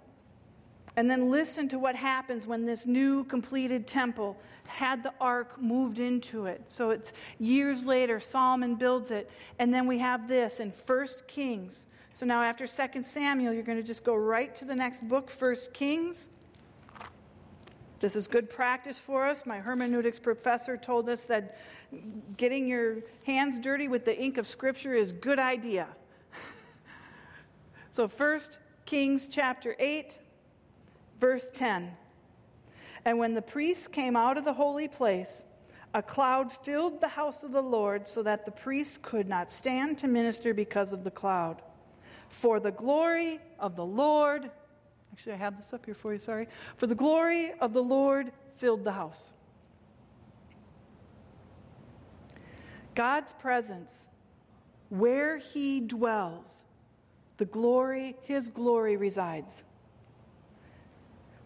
And 0.98 1.10
then 1.10 1.30
listen 1.30 1.68
to 1.70 1.80
what 1.80 1.96
happens 1.96 2.48
when 2.48 2.66
this 2.66 2.86
new 2.86 3.26
completed 3.26 3.86
temple 3.86 4.38
had 4.66 5.04
the 5.04 5.14
ark 5.20 5.62
moved 5.62 6.00
into 6.00 6.46
it. 6.46 6.64
So 6.68 6.92
it's 6.92 7.12
years 7.40 7.86
later, 7.86 8.20
Solomon 8.20 8.76
builds 8.76 9.12
it. 9.12 9.30
And 9.60 9.74
then 9.74 9.88
we 9.88 10.00
have 10.00 10.28
this 10.28 10.60
in 10.60 10.72
First 10.72 11.28
Kings. 11.28 11.88
So 12.14 12.26
now 12.26 12.42
after 12.42 12.66
Second 12.66 13.04
Samuel, 13.04 13.54
you're 13.54 13.64
going 13.64 13.78
to 13.78 13.84
just 13.84 14.06
go 14.06 14.16
right 14.16 14.56
to 14.56 14.66
the 14.66 14.76
next 14.76 15.08
book, 15.08 15.30
First 15.30 15.74
Kings. 15.74 16.30
This 18.00 18.16
is 18.16 18.28
good 18.28 18.50
practice 18.50 18.98
for 18.98 19.26
us. 19.26 19.46
My 19.46 19.60
hermeneutics 19.60 20.20
professor 20.20 20.78
told 20.78 21.10
us 21.10 21.26
that 21.26 21.58
getting 22.38 22.68
your 22.68 22.98
hands 23.26 23.60
dirty 23.60 23.88
with 23.88 24.06
the 24.06 24.18
ink 24.18 24.38
of 24.38 24.48
Scripture 24.48 24.94
is 24.94 25.12
good 25.12 25.40
idea. 25.40 25.88
so, 27.92 28.08
First 28.08 28.60
Kings 28.86 29.28
chapter 29.28 29.76
8, 29.80 30.20
verse 31.20 31.50
10. 31.54 31.92
And 33.06 33.20
when 33.20 33.34
the 33.34 33.42
priests 33.42 33.88
came 33.88 34.16
out 34.16 34.38
of 34.38 34.46
the 34.46 34.54
holy 34.54 34.88
place, 34.88 35.46
a 35.94 36.02
cloud 36.02 36.52
filled 36.52 37.00
the 37.00 37.08
house 37.08 37.44
of 37.44 37.52
the 37.52 37.62
Lord 37.62 38.08
so 38.08 38.24
that 38.24 38.46
the 38.46 38.52
priests 38.52 39.00
could 39.02 39.28
not 39.30 39.50
stand 39.50 39.98
to 40.00 40.08
minister 40.08 40.54
because 40.54 40.92
of 40.92 41.04
the 41.04 41.12
cloud. 41.12 41.62
For 42.30 42.60
the 42.60 42.72
glory 42.72 43.40
of 43.60 43.76
the 43.76 43.86
Lord 43.86 44.50
Actually, 45.16 45.32
I 45.32 45.38
have 45.38 45.56
this 45.56 45.72
up 45.72 45.86
here 45.86 45.96
for 45.96 46.12
you, 46.12 46.20
sorry. 46.20 46.50
For 46.76 46.88
the 46.88 46.96
glory 46.96 47.54
of 47.62 47.72
the 47.72 47.82
Lord 47.82 48.34
filled 48.58 48.84
the 48.84 48.92
house. 48.92 49.32
God's 52.96 53.32
presence, 53.32 54.10
where 54.90 55.38
he 55.38 55.80
dwells, 55.80 56.66
the 57.38 57.46
glory, 57.46 58.18
his 58.24 58.50
glory 58.50 58.98
resides. 58.98 59.64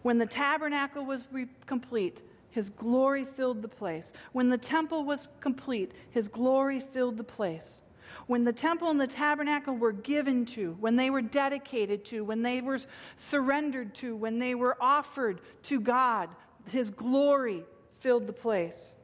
When 0.02 0.18
the 0.18 0.26
tabernacle 0.26 1.04
was 1.04 1.26
re- 1.30 1.46
complete, 1.66 2.22
his 2.50 2.68
glory 2.68 3.24
filled 3.24 3.62
the 3.62 3.68
place. 3.68 4.12
When 4.32 4.48
the 4.48 4.58
temple 4.58 5.04
was 5.04 5.28
complete, 5.40 5.92
his 6.10 6.28
glory 6.28 6.80
filled 6.80 7.16
the 7.16 7.24
place 7.24 7.82
when 8.26 8.44
the 8.44 8.52
temple 8.52 8.90
and 8.90 9.00
the 9.00 9.06
tabernacle 9.06 9.74
were 9.74 9.92
given 9.92 10.44
to, 10.46 10.76
when 10.80 10.96
they 10.96 11.10
were 11.10 11.22
dedicated 11.22 12.04
to, 12.06 12.24
when 12.24 12.42
they 12.42 12.60
were 12.60 12.78
surrendered 13.16 13.94
to, 13.96 14.14
when 14.14 14.38
they 14.38 14.54
were 14.54 14.76
offered 14.80 15.40
to 15.64 15.80
God, 15.80 16.28
His 16.70 16.90
glory 16.90 17.64
filled 17.98 18.26
the 18.26 18.32
place. 18.32 18.96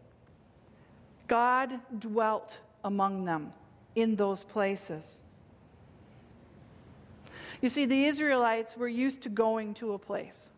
God 1.26 1.80
dwelt 1.98 2.58
among 2.84 3.24
them 3.24 3.52
in 3.96 4.14
those 4.14 4.44
places. 4.44 5.22
You 7.60 7.68
see, 7.68 7.84
the 7.84 8.04
Israelites 8.04 8.76
were 8.76 8.86
used 8.86 9.22
to 9.22 9.28
going 9.28 9.74
to 9.74 9.94
a 9.94 9.98
place. 9.98 10.50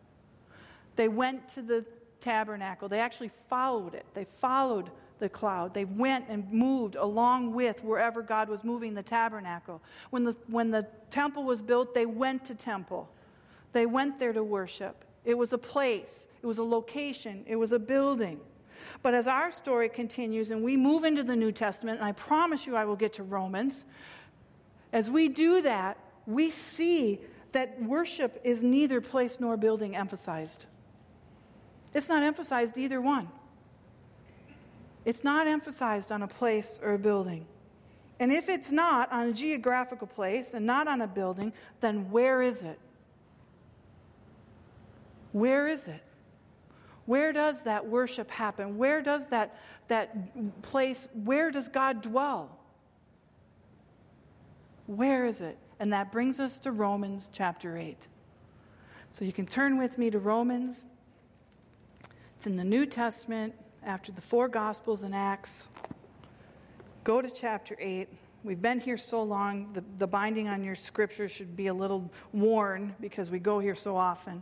They 0.99 1.07
went 1.07 1.47
to 1.55 1.61
the 1.61 1.85
tabernacle. 2.19 2.89
They 2.89 2.99
actually 2.99 3.31
followed 3.49 3.95
it. 3.95 4.05
They 4.13 4.25
followed 4.25 4.91
the 5.19 5.29
cloud. 5.29 5.73
They 5.73 5.85
went 5.85 6.25
and 6.27 6.51
moved 6.51 6.97
along 6.97 7.53
with 7.53 7.81
wherever 7.85 8.21
God 8.21 8.49
was 8.49 8.65
moving 8.65 8.95
the 8.95 9.01
tabernacle. 9.01 9.81
When 10.09 10.25
the, 10.25 10.35
when 10.47 10.71
the 10.71 10.85
temple 11.09 11.45
was 11.45 11.61
built, 11.61 11.93
they 11.93 12.05
went 12.05 12.43
to 12.43 12.53
temple. 12.53 13.09
They 13.71 13.85
went 13.85 14.19
there 14.19 14.33
to 14.33 14.43
worship. 14.43 15.05
It 15.23 15.35
was 15.35 15.53
a 15.53 15.57
place, 15.57 16.27
it 16.43 16.45
was 16.45 16.57
a 16.57 16.63
location, 16.65 17.45
it 17.47 17.55
was 17.55 17.71
a 17.71 17.79
building. 17.79 18.41
But 19.01 19.13
as 19.13 19.25
our 19.25 19.51
story 19.51 19.87
continues 19.87 20.51
and 20.51 20.65
we 20.65 20.75
move 20.75 21.05
into 21.05 21.23
the 21.23 21.37
New 21.37 21.53
Testament, 21.53 21.99
and 21.99 22.05
I 22.05 22.11
promise 22.11 22.67
you 22.67 22.75
I 22.75 22.83
will 22.83 22.97
get 22.97 23.13
to 23.13 23.23
Romans, 23.23 23.85
as 24.91 25.09
we 25.09 25.29
do 25.29 25.61
that, 25.61 25.97
we 26.27 26.51
see 26.51 27.21
that 27.53 27.81
worship 27.81 28.41
is 28.43 28.61
neither 28.61 28.99
place 28.99 29.39
nor 29.39 29.55
building 29.55 29.95
emphasized. 29.95 30.65
It's 31.93 32.09
not 32.09 32.23
emphasized 32.23 32.77
either 32.77 33.01
one. 33.01 33.29
It's 35.05 35.23
not 35.23 35.47
emphasized 35.47 36.11
on 36.11 36.21
a 36.21 36.27
place 36.27 36.79
or 36.83 36.93
a 36.93 36.99
building. 36.99 37.45
And 38.19 38.33
if 38.33 38.49
it's 38.49 38.71
not 38.71 39.11
on 39.11 39.29
a 39.29 39.33
geographical 39.33 40.07
place 40.07 40.53
and 40.53 40.65
not 40.65 40.87
on 40.87 41.01
a 41.01 41.07
building, 41.07 41.53
then 41.79 42.11
where 42.11 42.41
is 42.41 42.61
it? 42.61 42.77
Where 45.31 45.67
is 45.67 45.87
it? 45.87 46.03
Where 47.05 47.31
does 47.33 47.63
that 47.63 47.87
worship 47.87 48.29
happen? 48.29 48.77
Where 48.77 49.01
does 49.01 49.27
that, 49.27 49.57
that 49.87 50.61
place, 50.61 51.07
where 51.23 51.49
does 51.49 51.67
God 51.67 52.01
dwell? 52.01 52.55
Where 54.85 55.25
is 55.25 55.41
it? 55.41 55.57
And 55.79 55.93
that 55.93 56.11
brings 56.11 56.39
us 56.39 56.59
to 56.59 56.71
Romans 56.71 57.29
chapter 57.31 57.77
8. 57.77 58.07
So 59.11 59.25
you 59.25 59.31
can 59.31 59.45
turn 59.47 59.77
with 59.77 59.97
me 59.97 60.09
to 60.09 60.19
Romans. 60.19 60.85
It's 62.39 62.47
in 62.47 62.55
the 62.55 62.63
New 62.63 62.85
Testament, 62.85 63.53
after 63.83 64.13
the 64.13 64.21
four 64.21 64.47
Gospels 64.47 65.03
and 65.03 65.13
Acts. 65.13 65.67
Go 67.03 67.21
to 67.21 67.29
chapter 67.29 67.75
8. 67.77 68.07
We've 68.45 68.61
been 68.61 68.79
here 68.79 68.95
so 68.95 69.21
long, 69.21 69.73
the, 69.73 69.83
the 69.97 70.07
binding 70.07 70.47
on 70.47 70.63
your 70.63 70.75
scripture 70.75 71.27
should 71.27 71.57
be 71.57 71.67
a 71.67 71.73
little 71.73 72.09
worn 72.31 72.95
because 73.01 73.29
we 73.29 73.39
go 73.39 73.59
here 73.59 73.75
so 73.75 73.97
often. 73.97 74.41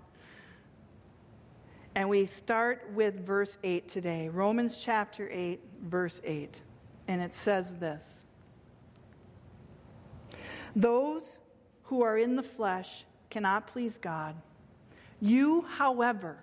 And 1.95 2.07
we 2.07 2.27
start 2.27 2.87
with 2.93 3.25
verse 3.25 3.57
8 3.63 3.87
today 3.87 4.29
Romans 4.29 4.77
chapter 4.77 5.27
8, 5.31 5.59
verse 5.81 6.21
8. 6.23 6.61
And 7.07 7.19
it 7.19 7.33
says 7.33 7.77
this 7.77 8.25
Those 10.75 11.39
who 11.85 12.03
are 12.03 12.19
in 12.19 12.35
the 12.35 12.43
flesh 12.43 13.05
cannot 13.31 13.65
please 13.65 13.97
God. 13.97 14.35
You, 15.19 15.63
however, 15.63 16.37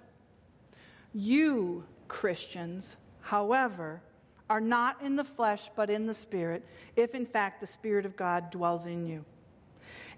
you 1.14 1.84
Christians, 2.08 2.96
however, 3.20 4.02
are 4.50 4.60
not 4.60 5.00
in 5.00 5.16
the 5.16 5.24
flesh 5.24 5.70
but 5.74 5.88
in 5.88 6.06
the 6.06 6.14
Spirit, 6.14 6.66
if 6.96 7.14
in 7.14 7.24
fact 7.24 7.60
the 7.60 7.66
Spirit 7.66 8.04
of 8.04 8.16
God 8.16 8.50
dwells 8.50 8.86
in 8.86 9.06
you. 9.06 9.24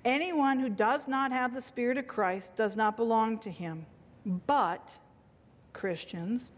Anyone 0.05 0.59
who 0.59 0.69
does 0.69 1.09
not 1.09 1.33
have 1.33 1.55
the 1.55 1.61
Spirit 1.61 1.99
of 1.99 2.07
Christ 2.07 2.57
does 2.57 2.77
not 2.77 2.97
belong 2.97 3.39
to 3.41 3.51
him. 3.51 3.87
But, 4.47 4.99
Christians, 5.73 6.53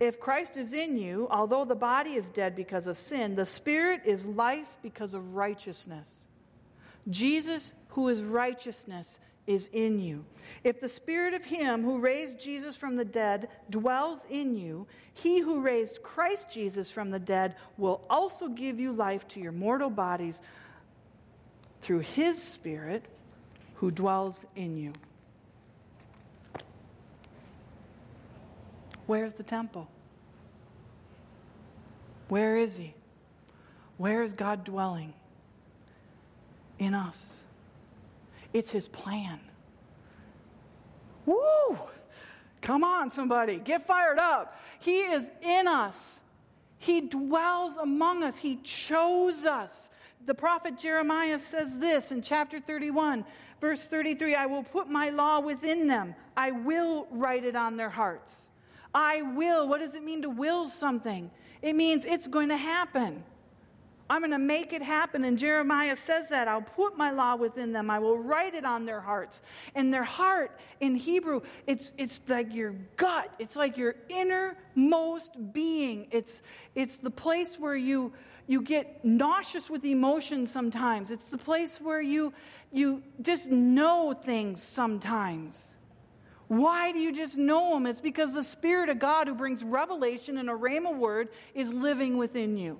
if 0.00 0.20
Christ 0.20 0.56
is 0.56 0.72
in 0.72 0.96
you, 0.96 1.26
although 1.30 1.64
the 1.64 1.74
body 1.74 2.14
is 2.14 2.28
dead 2.28 2.54
because 2.56 2.86
of 2.86 2.98
sin, 2.98 3.34
the 3.34 3.46
Spirit 3.46 4.02
is 4.04 4.26
life 4.26 4.76
because 4.82 5.14
of 5.14 5.34
righteousness. 5.34 6.26
Jesus, 7.08 7.74
who 7.88 8.08
is 8.08 8.22
righteousness, 8.22 9.18
is 9.46 9.68
in 9.72 10.00
you. 10.00 10.24
If 10.62 10.80
the 10.80 10.88
spirit 10.88 11.34
of 11.34 11.44
him 11.44 11.82
who 11.82 11.98
raised 11.98 12.40
Jesus 12.40 12.76
from 12.76 12.96
the 12.96 13.04
dead 13.04 13.48
dwells 13.70 14.24
in 14.30 14.56
you, 14.56 14.86
he 15.12 15.40
who 15.40 15.60
raised 15.60 16.02
Christ 16.02 16.50
Jesus 16.50 16.90
from 16.90 17.10
the 17.10 17.18
dead 17.18 17.56
will 17.76 18.00
also 18.08 18.48
give 18.48 18.80
you 18.80 18.92
life 18.92 19.28
to 19.28 19.40
your 19.40 19.52
mortal 19.52 19.90
bodies 19.90 20.42
through 21.82 22.00
his 22.00 22.42
spirit 22.42 23.04
who 23.74 23.90
dwells 23.90 24.44
in 24.56 24.76
you. 24.76 24.92
Where's 29.06 29.34
the 29.34 29.42
temple? 29.42 29.88
Where 32.28 32.56
is 32.56 32.76
he? 32.76 32.94
Where 33.98 34.22
is 34.22 34.32
God 34.32 34.64
dwelling? 34.64 35.12
In 36.78 36.94
us. 36.94 37.43
It's 38.54 38.70
his 38.70 38.88
plan. 38.88 39.40
Woo! 41.26 41.78
Come 42.62 42.84
on, 42.84 43.10
somebody, 43.10 43.58
get 43.58 43.86
fired 43.86 44.18
up. 44.18 44.58
He 44.78 45.00
is 45.00 45.24
in 45.42 45.68
us. 45.68 46.22
He 46.78 47.02
dwells 47.02 47.76
among 47.76 48.22
us. 48.22 48.38
He 48.38 48.56
chose 48.62 49.44
us. 49.44 49.90
The 50.24 50.34
prophet 50.34 50.78
Jeremiah 50.78 51.38
says 51.38 51.78
this 51.78 52.10
in 52.12 52.22
chapter 52.22 52.60
31, 52.60 53.26
verse 53.60 53.86
33 53.86 54.34
I 54.34 54.46
will 54.46 54.62
put 54.62 54.88
my 54.88 55.10
law 55.10 55.40
within 55.40 55.88
them, 55.88 56.14
I 56.36 56.52
will 56.52 57.06
write 57.10 57.44
it 57.44 57.56
on 57.56 57.76
their 57.76 57.90
hearts. 57.90 58.48
I 58.94 59.22
will. 59.22 59.68
What 59.68 59.80
does 59.80 59.94
it 59.94 60.04
mean 60.04 60.22
to 60.22 60.30
will 60.30 60.68
something? 60.68 61.30
It 61.60 61.74
means 61.74 62.04
it's 62.04 62.28
going 62.28 62.48
to 62.50 62.56
happen. 62.56 63.24
I'm 64.10 64.20
going 64.20 64.32
to 64.32 64.38
make 64.38 64.72
it 64.74 64.82
happen. 64.82 65.24
And 65.24 65.38
Jeremiah 65.38 65.96
says 65.96 66.28
that. 66.28 66.46
I'll 66.46 66.60
put 66.60 66.96
my 66.96 67.10
law 67.10 67.36
within 67.36 67.72
them. 67.72 67.88
I 67.88 67.98
will 67.98 68.18
write 68.18 68.54
it 68.54 68.64
on 68.64 68.84
their 68.84 69.00
hearts. 69.00 69.40
And 69.74 69.92
their 69.92 70.04
heart 70.04 70.58
in 70.80 70.94
Hebrew, 70.94 71.40
it's, 71.66 71.90
it's 71.96 72.20
like 72.28 72.54
your 72.54 72.74
gut. 72.96 73.32
It's 73.38 73.56
like 73.56 73.78
your 73.78 73.94
innermost 74.10 75.30
being. 75.52 76.06
It's, 76.10 76.42
it's 76.74 76.98
the 76.98 77.10
place 77.10 77.58
where 77.58 77.76
you, 77.76 78.12
you 78.46 78.60
get 78.60 79.02
nauseous 79.04 79.70
with 79.70 79.84
emotion 79.86 80.46
sometimes. 80.46 81.10
It's 81.10 81.26
the 81.26 81.38
place 81.38 81.80
where 81.80 82.02
you, 82.02 82.34
you 82.72 83.02
just 83.22 83.46
know 83.46 84.12
things 84.12 84.62
sometimes. 84.62 85.70
Why 86.48 86.92
do 86.92 86.98
you 86.98 87.10
just 87.10 87.38
know 87.38 87.72
them? 87.72 87.86
It's 87.86 88.02
because 88.02 88.34
the 88.34 88.44
Spirit 88.44 88.90
of 88.90 88.98
God 88.98 89.28
who 89.28 89.34
brings 89.34 89.64
revelation 89.64 90.36
and 90.36 90.50
a 90.50 90.52
rhema 90.52 90.94
word 90.94 91.30
is 91.54 91.72
living 91.72 92.18
within 92.18 92.58
you. 92.58 92.78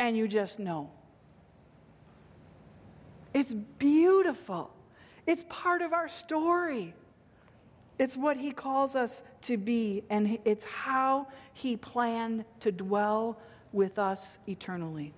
And 0.00 0.16
you 0.16 0.26
just 0.26 0.58
know. 0.58 0.90
It's 3.32 3.52
beautiful. 3.52 4.72
It's 5.26 5.44
part 5.48 5.82
of 5.82 5.92
our 5.92 6.08
story. 6.08 6.94
It's 7.98 8.16
what 8.16 8.38
He 8.38 8.50
calls 8.50 8.96
us 8.96 9.22
to 9.42 9.58
be, 9.58 10.02
and 10.08 10.38
it's 10.44 10.64
how 10.64 11.28
He 11.52 11.76
planned 11.76 12.46
to 12.60 12.72
dwell 12.72 13.38
with 13.72 13.98
us 13.98 14.38
eternally. 14.48 15.12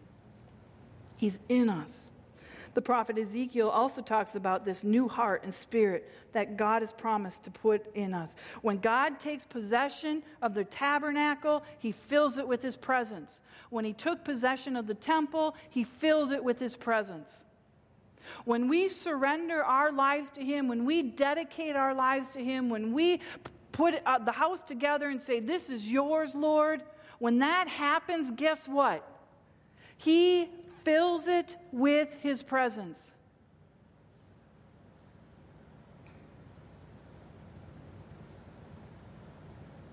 He's 1.17 1.39
in 1.49 1.71
us. 1.71 2.09
The 2.75 2.83
prophet 2.83 3.19
Ezekiel 3.19 3.69
also 3.69 4.01
talks 4.01 4.35
about 4.35 4.65
this 4.65 4.83
new 4.83 5.07
heart 5.09 5.43
and 5.45 5.53
spirit 5.53 6.11
that 6.33 6.57
God 6.57 6.81
has 6.83 6.93
promised 6.93 7.45
to 7.45 7.51
put 7.51 7.95
in 7.95 8.15
us. 8.15 8.37
When 8.63 8.79
God 8.79 9.21
takes 9.21 9.45
possession 9.45 10.23
of 10.41 10.55
the 10.55 10.65
tabernacle, 10.65 11.65
he 11.79 11.93
fills 11.93 12.39
it 12.39 12.49
with 12.49 12.63
his 12.63 12.77
presence. 12.77 13.43
When 13.69 13.85
he 13.85 13.93
took 13.93 14.25
possession 14.25 14.77
of 14.77 14.87
the 14.87 14.95
temple, 14.95 15.55
he 15.69 15.85
filled 15.85 16.33
it 16.33 16.43
with 16.43 16.59
his 16.59 16.75
presence. 16.75 17.45
When 18.45 18.69
we 18.69 18.89
surrender 18.89 19.63
our 19.63 19.93
lives 19.93 20.31
to 20.33 20.45
him, 20.45 20.69
when 20.69 20.85
we 20.85 21.03
dedicate 21.03 21.77
our 21.77 21.93
lives 21.93 22.31
to 22.33 22.43
him, 22.43 22.71
when 22.71 22.93
we 22.93 23.21
put 23.73 24.01
uh, 24.07 24.19
the 24.19 24.33
house 24.33 24.63
together 24.63 25.09
and 25.11 25.21
say, 25.21 25.41
This 25.41 25.69
is 25.69 25.89
yours, 25.89 26.35
Lord, 26.35 26.83
when 27.19 27.41
that 27.41 27.69
happens, 27.69 28.31
guess 28.31 28.67
what? 28.67 29.07
He 29.97 30.49
fills 30.85 31.27
it 31.29 31.57
with 31.73 32.15
His 32.21 32.43
presence. 32.43 33.15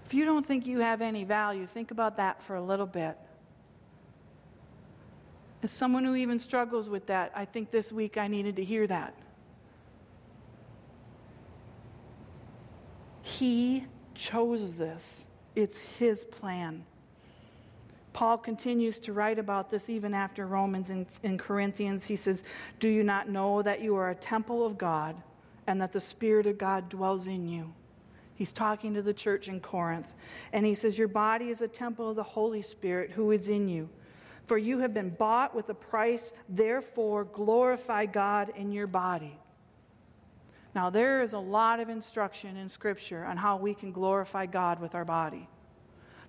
If 0.06 0.16
you 0.16 0.26
don't 0.26 0.44
think 0.46 0.66
you 0.66 0.80
have 0.80 1.02
any 1.04 1.24
value, 1.24 1.68
think 1.68 1.92
about 1.92 2.18
that 2.18 2.42
for 2.42 2.56
a 2.56 2.62
little 2.62 2.88
bit. 2.88 3.16
As 5.62 5.72
someone 5.72 6.04
who 6.04 6.16
even 6.16 6.40
struggles 6.40 6.90
with 6.90 7.06
that, 7.08 7.32
I 7.36 7.46
think 7.46 7.70
this 7.70 7.92
week 7.92 8.18
I 8.18 8.28
needed 8.28 8.56
to 8.56 8.64
hear 8.64 8.88
that. 8.88 9.14
He 13.22 13.86
chose 14.16 14.74
this, 14.74 15.28
it's 15.56 15.78
His 15.78 16.26
plan. 16.26 16.86
Paul 18.14 18.38
continues 18.38 19.00
to 19.00 19.14
write 19.14 19.40
about 19.40 19.70
this 19.70 19.90
even 19.90 20.14
after 20.14 20.48
Romans 20.48 20.90
and 20.90 21.06
in 21.24 21.38
Corinthians. 21.38 22.06
He 22.06 22.16
says, 22.16 22.44
Do 22.80 22.88
you 22.88 23.04
not 23.04 23.30
know 23.30 23.62
that 23.62 23.82
you 23.82 23.96
are 23.96 24.10
a 24.10 24.16
temple 24.16 24.66
of 24.66 24.78
God 24.78 25.16
and 25.68 25.80
that 25.82 25.92
the 25.92 26.02
Spirit 26.02 26.48
of 26.48 26.58
God 26.58 26.90
dwells 26.90 27.28
in 27.28 27.48
you? 27.48 27.74
He's 28.36 28.54
talking 28.54 28.94
to 28.94 29.02
the 29.02 29.14
church 29.14 29.48
in 29.48 29.60
Corinth. 29.60 30.08
And 30.54 30.66
he 30.66 30.74
says, 30.74 30.98
Your 30.98 31.08
body 31.08 31.50
is 31.50 31.62
a 31.62 31.68
temple 31.68 32.10
of 32.10 32.16
the 32.16 32.24
Holy 32.24 32.62
Spirit 32.62 33.12
who 33.12 33.32
is 33.32 33.48
in 33.48 33.68
you. 33.68 33.90
For 34.48 34.58
you 34.58 34.80
have 34.80 34.94
been 34.94 35.12
bought 35.12 35.54
with 35.54 35.70
a 35.70 35.76
price, 35.76 36.34
therefore 36.48 37.26
glorify 37.26 38.08
God 38.08 38.52
in 38.56 38.72
your 38.72 38.88
body. 38.88 39.38
Now, 40.74 40.90
there 40.90 41.22
is 41.22 41.34
a 41.34 41.40
lot 41.40 41.80
of 41.80 41.90
instruction 41.90 42.58
in 42.58 42.70
Scripture 42.70 43.26
on 43.26 43.38
how 43.38 43.58
we 43.58 43.76
can 43.76 43.92
glorify 43.92 44.46
God 44.48 44.80
with 44.80 44.96
our 44.96 45.06
body 45.06 45.48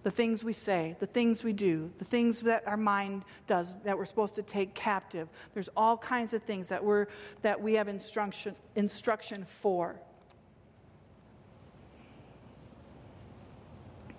the 0.02 0.10
things 0.10 0.42
we 0.42 0.52
say, 0.52 0.96
the 0.98 1.06
things 1.06 1.44
we 1.44 1.52
do, 1.52 1.90
the 1.98 2.04
things 2.04 2.40
that 2.40 2.66
our 2.66 2.76
mind 2.76 3.24
does 3.46 3.76
that 3.84 3.98
we're 3.98 4.06
supposed 4.06 4.34
to 4.36 4.42
take 4.42 4.74
captive. 4.74 5.28
There's 5.52 5.68
all 5.76 5.96
kinds 5.98 6.32
of 6.32 6.42
things 6.42 6.68
that, 6.68 6.82
we're, 6.82 7.06
that 7.42 7.60
we 7.60 7.74
have 7.74 7.88
instruction, 7.88 8.54
instruction 8.76 9.44
for. 9.46 10.00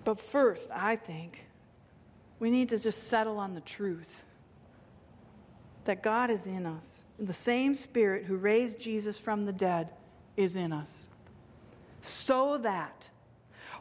But 0.04 0.20
first, 0.20 0.70
I 0.72 0.96
think 0.96 1.46
we 2.40 2.52
need 2.52 2.70
to 2.70 2.80
just 2.80 3.08
settle 3.08 3.38
on 3.38 3.54
the 3.54 3.62
truth 3.62 4.24
that 5.86 6.04
God 6.04 6.30
is 6.30 6.46
in 6.46 6.66
us. 6.66 7.06
The 7.20 7.34
same 7.34 7.74
Spirit 7.74 8.26
who 8.26 8.36
raised 8.36 8.80
Jesus 8.80 9.18
from 9.18 9.44
the 9.44 9.54
dead 9.54 9.90
is 10.38 10.56
in 10.56 10.74
us. 10.74 11.10
So 12.02 12.60
that 12.60 13.10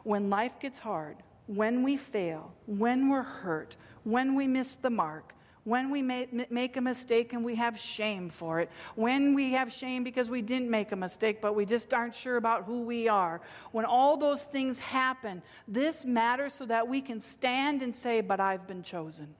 when 0.03 0.29
life 0.29 0.59
gets 0.59 0.79
hard, 0.79 1.17
when 1.47 1.83
we 1.83 1.97
fail, 1.97 2.53
when 2.65 3.09
we're 3.09 3.23
hurt, 3.23 3.75
when 4.03 4.35
we 4.35 4.47
miss 4.47 4.75
the 4.75 4.89
mark, 4.89 5.33
when 5.63 5.91
we 5.91 6.01
make 6.01 6.77
a 6.77 6.81
mistake 6.81 7.33
and 7.33 7.45
we 7.45 7.55
have 7.55 7.77
shame 7.77 8.29
for 8.29 8.59
it, 8.59 8.69
when 8.95 9.35
we 9.35 9.51
have 9.51 9.71
shame 9.71 10.03
because 10.03 10.27
we 10.29 10.41
didn't 10.41 10.69
make 10.69 10.91
a 10.91 10.95
mistake 10.95 11.39
but 11.39 11.53
we 11.53 11.65
just 11.65 11.93
aren't 11.93 12.15
sure 12.15 12.37
about 12.37 12.63
who 12.63 12.81
we 12.81 13.07
are, 13.07 13.41
when 13.71 13.85
all 13.85 14.17
those 14.17 14.45
things 14.45 14.79
happen, 14.79 15.41
this 15.67 16.03
matters 16.03 16.53
so 16.53 16.65
that 16.65 16.87
we 16.87 16.99
can 16.99 17.21
stand 17.21 17.83
and 17.83 17.95
say, 17.95 18.21
But 18.21 18.39
I've 18.39 18.67
been 18.67 18.81
chosen. 18.81 19.35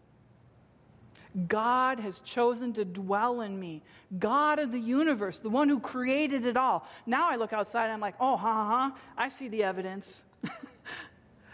God 1.47 1.99
has 2.01 2.19
chosen 2.19 2.73
to 2.73 2.83
dwell 2.83 3.41
in 3.41 3.57
me. 3.57 3.81
God 4.19 4.59
of 4.59 4.71
the 4.71 4.79
universe, 4.79 5.39
the 5.39 5.49
one 5.49 5.69
who 5.69 5.79
created 5.79 6.45
it 6.45 6.57
all. 6.57 6.85
Now 7.05 7.29
I 7.29 7.37
look 7.37 7.53
outside 7.53 7.85
and 7.85 7.93
I'm 7.93 8.01
like, 8.01 8.15
oh, 8.19 8.35
ha, 8.35 8.53
ha, 8.53 8.65
ha. 8.65 8.97
I 9.17 9.29
see 9.29 9.47
the 9.47 9.63
evidence. 9.63 10.25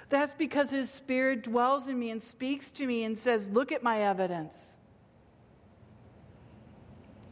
That's 0.10 0.34
because 0.34 0.70
His 0.70 0.90
Spirit 0.90 1.44
dwells 1.44 1.88
in 1.88 2.00
me 2.00 2.12
and 2.12 2.22
speaks 2.22 2.72
to 2.72 2.88
me 2.88 3.04
and 3.04 3.18
says, 3.18 3.50
Look 3.50 3.72
at 3.72 3.84
my 3.84 4.04
evidence. 4.04 4.72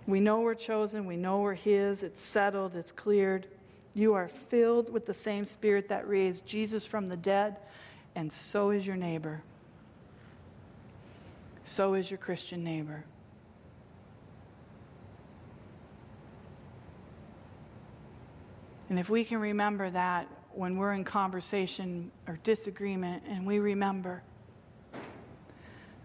We 0.07 0.19
know 0.19 0.41
we're 0.41 0.55
chosen, 0.55 1.05
we 1.05 1.15
know 1.15 1.39
we're 1.39 1.53
His, 1.53 2.03
it's 2.03 2.21
settled, 2.21 2.75
it's 2.75 2.91
cleared. 2.91 3.47
You 3.93 4.13
are 4.13 4.27
filled 4.27 4.91
with 4.91 5.05
the 5.05 5.13
same 5.13 5.45
Spirit 5.45 5.87
that 5.89 6.07
raised 6.07 6.45
Jesus 6.45 6.85
from 6.85 7.07
the 7.07 7.15
dead, 7.15 7.57
and 8.13 8.31
so 8.31 8.71
is 8.71 8.85
your 8.85 8.97
neighbor. 8.97 9.41
So 11.63 11.93
is 11.95 12.11
your 12.11 12.17
Christian 12.17 12.63
neighbor. 12.63 13.05
And 18.89 18.99
if 18.99 19.09
we 19.09 19.23
can 19.23 19.39
remember 19.39 19.89
that, 19.89 20.27
when 20.55 20.77
we're 20.77 20.93
in 20.93 21.03
conversation 21.03 22.11
or 22.27 22.39
disagreement 22.43 23.23
and 23.27 23.45
we 23.45 23.59
remember 23.59 24.23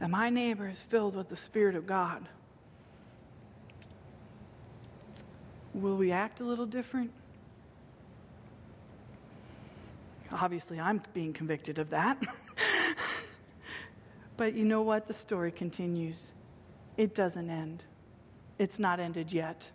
that 0.01 0.11
my 0.11 0.29
neighbor 0.29 0.69
is 0.69 0.83
filled 0.83 1.15
with 1.15 1.29
the 1.29 1.37
Spirit 1.37 1.77
of 1.77 1.87
God, 1.87 2.29
will 5.73 5.97
we 5.97 6.11
act 6.11 6.41
a 6.41 6.45
little 6.45 6.67
different? 6.67 7.13
Obviously, 10.33 10.81
I'm 10.81 11.01
being 11.13 11.33
convicted 11.33 11.79
of 11.79 11.91
that. 11.91 12.21
but 14.37 14.55
you 14.55 14.65
know 14.65 14.83
what? 14.83 15.07
The 15.07 15.15
story 15.15 15.53
continues. 15.53 16.33
It 16.97 17.15
doesn't 17.15 17.49
end, 17.49 17.85
it's 18.59 18.81
not 18.81 18.99
ended 18.99 19.33
yet. 19.33 19.71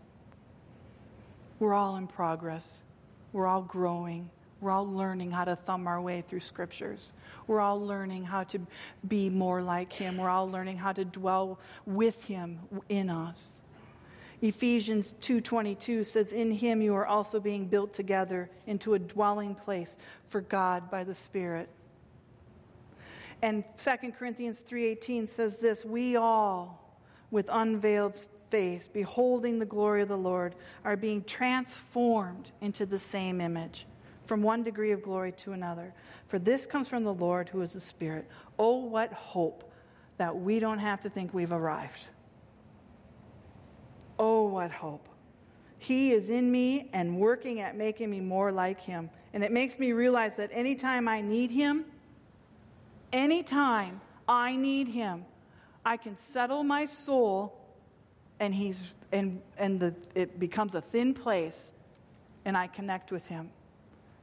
We're 1.59 1.73
all 1.73 1.95
in 1.95 2.07
progress, 2.07 2.83
we're 3.31 3.47
all 3.47 3.61
growing. 3.61 4.29
We're 4.61 4.71
all 4.71 4.87
learning 4.87 5.31
how 5.31 5.45
to 5.45 5.55
thumb 5.55 5.87
our 5.87 6.01
way 6.01 6.23
through 6.27 6.39
scriptures. 6.39 7.13
We're 7.47 7.59
all 7.59 7.79
learning 7.79 8.25
how 8.25 8.43
to 8.45 8.59
be 9.07 9.29
more 9.29 9.61
like 9.61 9.91
Him. 9.91 10.17
We're 10.17 10.29
all 10.29 10.49
learning 10.49 10.77
how 10.77 10.93
to 10.93 11.05
dwell 11.05 11.59
with 11.85 12.23
Him 12.23 12.59
in 12.89 13.09
us. 13.09 13.61
Ephesians 14.41 15.15
2:22 15.21 16.05
says 16.05 16.33
in 16.33 16.51
him 16.51 16.81
you 16.81 16.93
are 16.93 17.05
also 17.05 17.39
being 17.39 17.65
built 17.65 17.93
together 17.93 18.49
into 18.67 18.93
a 18.93 18.99
dwelling 18.99 19.55
place 19.55 19.97
for 20.27 20.41
God 20.41 20.91
by 20.91 21.03
the 21.03 21.15
Spirit. 21.15 21.69
And 23.41 23.63
2 23.77 24.13
Corinthians 24.13 24.61
3:18 24.61 25.27
says 25.27 25.57
this, 25.57 25.85
we 25.85 26.15
all 26.15 26.99
with 27.31 27.47
unveiled 27.51 28.15
face 28.49 28.87
beholding 28.87 29.57
the 29.57 29.65
glory 29.65 30.01
of 30.01 30.09
the 30.09 30.17
Lord 30.17 30.55
are 30.83 30.95
being 30.95 31.23
transformed 31.23 32.51
into 32.61 32.85
the 32.85 32.99
same 32.99 33.41
image 33.41 33.85
from 34.25 34.41
one 34.41 34.63
degree 34.63 34.91
of 34.91 35.01
glory 35.01 35.31
to 35.33 35.53
another. 35.53 35.93
For 36.27 36.39
this 36.39 36.65
comes 36.65 36.87
from 36.87 37.03
the 37.03 37.13
Lord 37.13 37.49
who 37.49 37.61
is 37.61 37.73
the 37.73 37.79
Spirit. 37.79 38.27
Oh, 38.57 38.77
what 38.77 39.13
hope 39.13 39.71
that 40.17 40.35
we 40.35 40.59
don't 40.59 40.79
have 40.79 41.01
to 41.01 41.09
think 41.09 41.33
we've 41.33 41.51
arrived. 41.51 42.09
Oh, 44.17 44.47
what 44.47 44.71
hope. 44.71 45.07
He 45.77 46.11
is 46.11 46.29
in 46.29 46.51
me 46.51 46.89
and 46.93 47.17
working 47.17 47.59
at 47.59 47.75
making 47.75 48.09
me 48.09 48.21
more 48.21 48.51
like 48.51 48.81
Him. 48.81 49.09
And 49.33 49.43
it 49.43 49.51
makes 49.51 49.77
me 49.77 49.91
realize 49.91 50.35
that 50.37 50.49
anytime 50.53 51.07
I 51.07 51.21
need 51.21 51.51
Him, 51.51 51.85
anytime 53.11 54.01
I 54.27 54.55
need 54.55 54.87
Him, 54.87 55.25
I 55.85 55.97
can 55.97 56.15
settle 56.15 56.63
my 56.63 56.85
soul 56.85 57.61
and 58.39 58.53
he's 58.53 58.83
and 59.11 59.41
and 59.57 59.79
the 59.79 59.93
it 60.13 60.39
becomes 60.39 60.75
a 60.75 60.81
thin 60.81 61.13
place 61.13 61.71
and 62.43 62.57
I 62.57 62.67
connect 62.67 63.11
with 63.11 63.25
him 63.27 63.49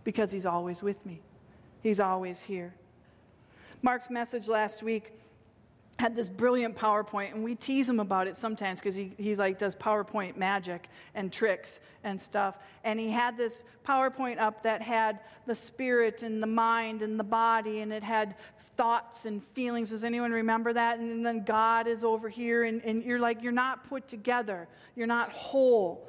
because 0.04 0.32
He's 0.32 0.46
always 0.46 0.82
with 0.82 1.04
me, 1.06 1.20
He's 1.82 2.00
always 2.00 2.42
here. 2.42 2.74
Mark's 3.82 4.10
message 4.10 4.46
last 4.46 4.82
week 4.82 5.12
had 5.98 6.16
this 6.16 6.28
brilliant 6.28 6.76
PowerPoint, 6.76 7.32
and 7.32 7.44
we 7.44 7.54
tease 7.54 7.88
him 7.88 8.00
about 8.00 8.26
it 8.26 8.36
sometimes 8.36 8.80
because 8.80 8.94
he, 8.94 9.12
he 9.18 9.36
like 9.36 9.58
does 9.58 9.74
PowerPoint 9.74 10.36
magic 10.36 10.88
and 11.14 11.32
tricks 11.32 11.80
and 12.02 12.20
stuff. 12.20 12.58
And 12.82 12.98
he 12.98 13.10
had 13.10 13.36
this 13.36 13.64
PowerPoint 13.86 14.40
up 14.40 14.62
that 14.62 14.82
had 14.82 15.20
the 15.46 15.54
spirit 15.54 16.22
and 16.22 16.42
the 16.42 16.46
mind 16.46 17.02
and 17.02 17.20
the 17.20 17.24
body, 17.24 17.80
and 17.80 17.92
it 17.92 18.02
had 18.02 18.34
thoughts 18.76 19.26
and 19.26 19.44
feelings. 19.54 19.90
Does 19.90 20.02
anyone 20.02 20.32
remember 20.32 20.72
that? 20.72 20.98
And 20.98 21.24
then 21.24 21.44
God 21.44 21.86
is 21.86 22.02
over 22.04 22.28
here, 22.28 22.64
and, 22.64 22.82
and 22.84 23.04
you're 23.04 23.20
like, 23.20 23.42
you're 23.42 23.52
not 23.52 23.88
put 23.88 24.08
together, 24.08 24.66
you're 24.96 25.06
not 25.06 25.30
whole. 25.30 26.08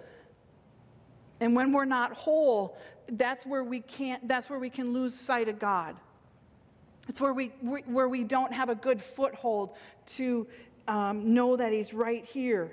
And 1.39 1.55
when 1.55 1.73
we're 1.73 1.85
not 1.85 2.13
whole, 2.13 2.77
that's 3.11 3.45
where 3.45 3.63
we 3.63 3.81
can't, 3.81 4.27
that's 4.27 4.49
where 4.49 4.59
we 4.59 4.69
can 4.69 4.93
lose 4.93 5.13
sight 5.13 5.49
of 5.49 5.59
God. 5.59 5.95
It's 7.09 7.19
where 7.19 7.33
we, 7.33 7.47
where 7.85 8.07
we 8.07 8.23
don't 8.23 8.53
have 8.53 8.69
a 8.69 8.75
good 8.75 9.01
foothold 9.01 9.71
to 10.15 10.47
um, 10.87 11.33
know 11.33 11.55
that 11.57 11.73
He's 11.73 11.93
right 11.93 12.25
here. 12.25 12.71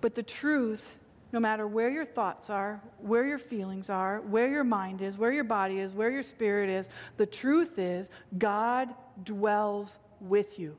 But 0.00 0.14
the 0.14 0.22
truth, 0.22 0.98
no 1.32 1.40
matter 1.40 1.66
where 1.66 1.88
your 1.88 2.04
thoughts 2.04 2.50
are, 2.50 2.82
where 2.98 3.24
your 3.24 3.38
feelings 3.38 3.88
are, 3.88 4.20
where 4.20 4.48
your 4.48 4.64
mind 4.64 5.00
is, 5.00 5.16
where 5.16 5.32
your 5.32 5.44
body 5.44 5.78
is, 5.78 5.94
where 5.94 6.10
your 6.10 6.22
spirit 6.22 6.68
is, 6.68 6.90
the 7.16 7.26
truth 7.26 7.78
is 7.78 8.10
God 8.36 8.88
dwells 9.22 9.98
with 10.20 10.58
you. 10.58 10.76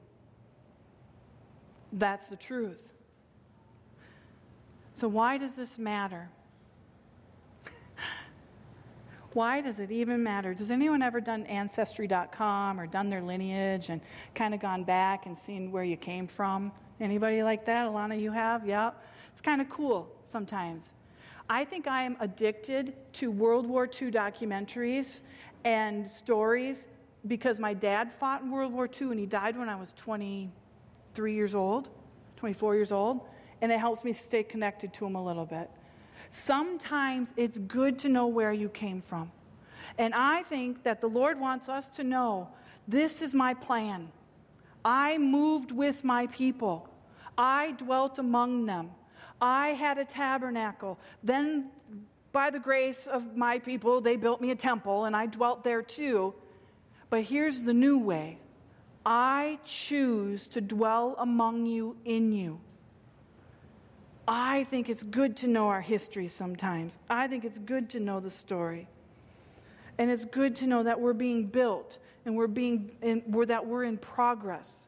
That's 1.94 2.28
the 2.28 2.36
truth. 2.36 2.93
So, 4.94 5.08
why 5.08 5.40
does 5.40 5.56
this 5.56 5.80
matter? 5.80 6.30
Why 9.34 9.60
does 9.60 9.80
it 9.80 9.90
even 9.90 10.22
matter? 10.22 10.54
Does 10.54 10.70
anyone 10.70 11.02
ever 11.02 11.20
done 11.20 11.48
ancestry.com 11.48 12.80
or 12.80 12.86
done 12.86 13.10
their 13.10 13.24
lineage 13.24 13.90
and 13.90 14.00
kind 14.36 14.54
of 14.54 14.60
gone 14.60 14.84
back 14.84 15.26
and 15.26 15.36
seen 15.36 15.72
where 15.72 15.84
you 15.84 15.98
came 15.98 16.28
from? 16.28 16.72
Anybody 17.02 17.42
like 17.42 17.66
that? 17.66 17.88
Alana, 17.88 18.22
you 18.22 18.32
have? 18.32 18.68
Yeah. 18.68 18.92
It's 19.32 19.42
kind 19.42 19.60
of 19.62 19.70
cool 19.70 20.08
sometimes. 20.22 20.94
I 21.50 21.66
think 21.66 21.88
I 21.88 22.04
am 22.04 22.16
addicted 22.20 22.94
to 23.14 23.32
World 23.32 23.66
War 23.66 23.86
II 23.86 24.12
documentaries 24.12 25.22
and 25.64 26.08
stories 26.08 26.86
because 27.26 27.58
my 27.60 27.74
dad 27.74 28.14
fought 28.14 28.44
in 28.44 28.52
World 28.52 28.72
War 28.72 28.88
II 28.88 29.08
and 29.10 29.20
he 29.20 29.26
died 29.26 29.58
when 29.58 29.70
I 29.70 29.76
was 29.76 29.94
23 29.94 31.34
years 31.34 31.56
old, 31.56 31.90
24 32.38 32.76
years 32.76 32.92
old, 32.92 33.22
and 33.64 33.72
it 33.72 33.80
helps 33.80 34.04
me 34.04 34.12
stay 34.12 34.44
connected 34.44 34.94
to 34.94 35.06
him 35.06 35.16
a 35.16 35.24
little 35.24 35.46
bit. 35.46 35.70
Sometimes 36.32 37.34
it's 37.38 37.58
good 37.58 37.98
to 38.00 38.10
know 38.10 38.28
where 38.28 38.52
you 38.52 38.68
came 38.68 39.02
from. 39.02 39.32
And 39.98 40.14
I 40.14 40.44
think 40.44 40.84
that 40.84 41.00
the 41.00 41.08
Lord 41.08 41.40
wants 41.40 41.70
us 41.70 41.90
to 41.92 42.04
know 42.04 42.50
this 42.90 43.22
is 43.22 43.34
my 43.34 43.54
plan. 43.54 44.10
I 44.84 45.18
moved 45.18 45.72
with 45.72 46.04
my 46.04 46.28
people, 46.28 46.90
I 47.38 47.72
dwelt 47.72 48.20
among 48.20 48.66
them. 48.66 48.92
I 49.42 49.70
had 49.70 49.98
a 49.98 50.06
tabernacle. 50.06 51.00
Then, 51.24 51.70
by 52.34 52.50
the 52.50 52.60
grace 52.60 53.08
of 53.08 53.38
my 53.38 53.60
people, 53.60 54.02
they 54.02 54.18
built 54.18 54.42
me 54.42 54.52
a 54.52 54.56
temple, 54.56 55.06
and 55.06 55.16
I 55.16 55.26
dwelt 55.28 55.64
there 55.64 55.82
too. 55.82 56.34
But 57.10 57.24
here's 57.24 57.62
the 57.62 57.74
new 57.74 57.98
way 57.98 58.40
I 59.06 59.60
choose 59.64 60.48
to 60.48 60.60
dwell 60.60 61.16
among 61.18 61.66
you 61.66 61.96
in 62.04 62.34
you. 62.34 62.60
I 64.28 64.64
think 64.66 64.90
it's 64.90 65.04
good 65.04 65.36
to 65.38 65.48
know 65.48 65.68
our 65.68 65.82
history 65.82 66.28
sometimes. 66.28 67.00
I 67.10 67.28
think 67.28 67.44
it's 67.44 67.60
good 67.60 67.90
to 67.92 68.00
know 68.00 68.20
the 68.20 68.30
story. 68.30 68.88
And 69.98 70.10
it's 70.10 70.26
good 70.26 70.56
to 70.58 70.68
know 70.68 70.84
that 70.84 71.00
we're 71.00 71.14
being 71.14 71.48
built 71.48 71.98
and 72.26 72.36
we're 72.36 72.48
being 72.48 72.92
in, 73.02 73.22
we're, 73.28 73.46
that 73.48 73.66
we're 73.66 73.84
in 73.84 73.98
progress. 73.98 74.88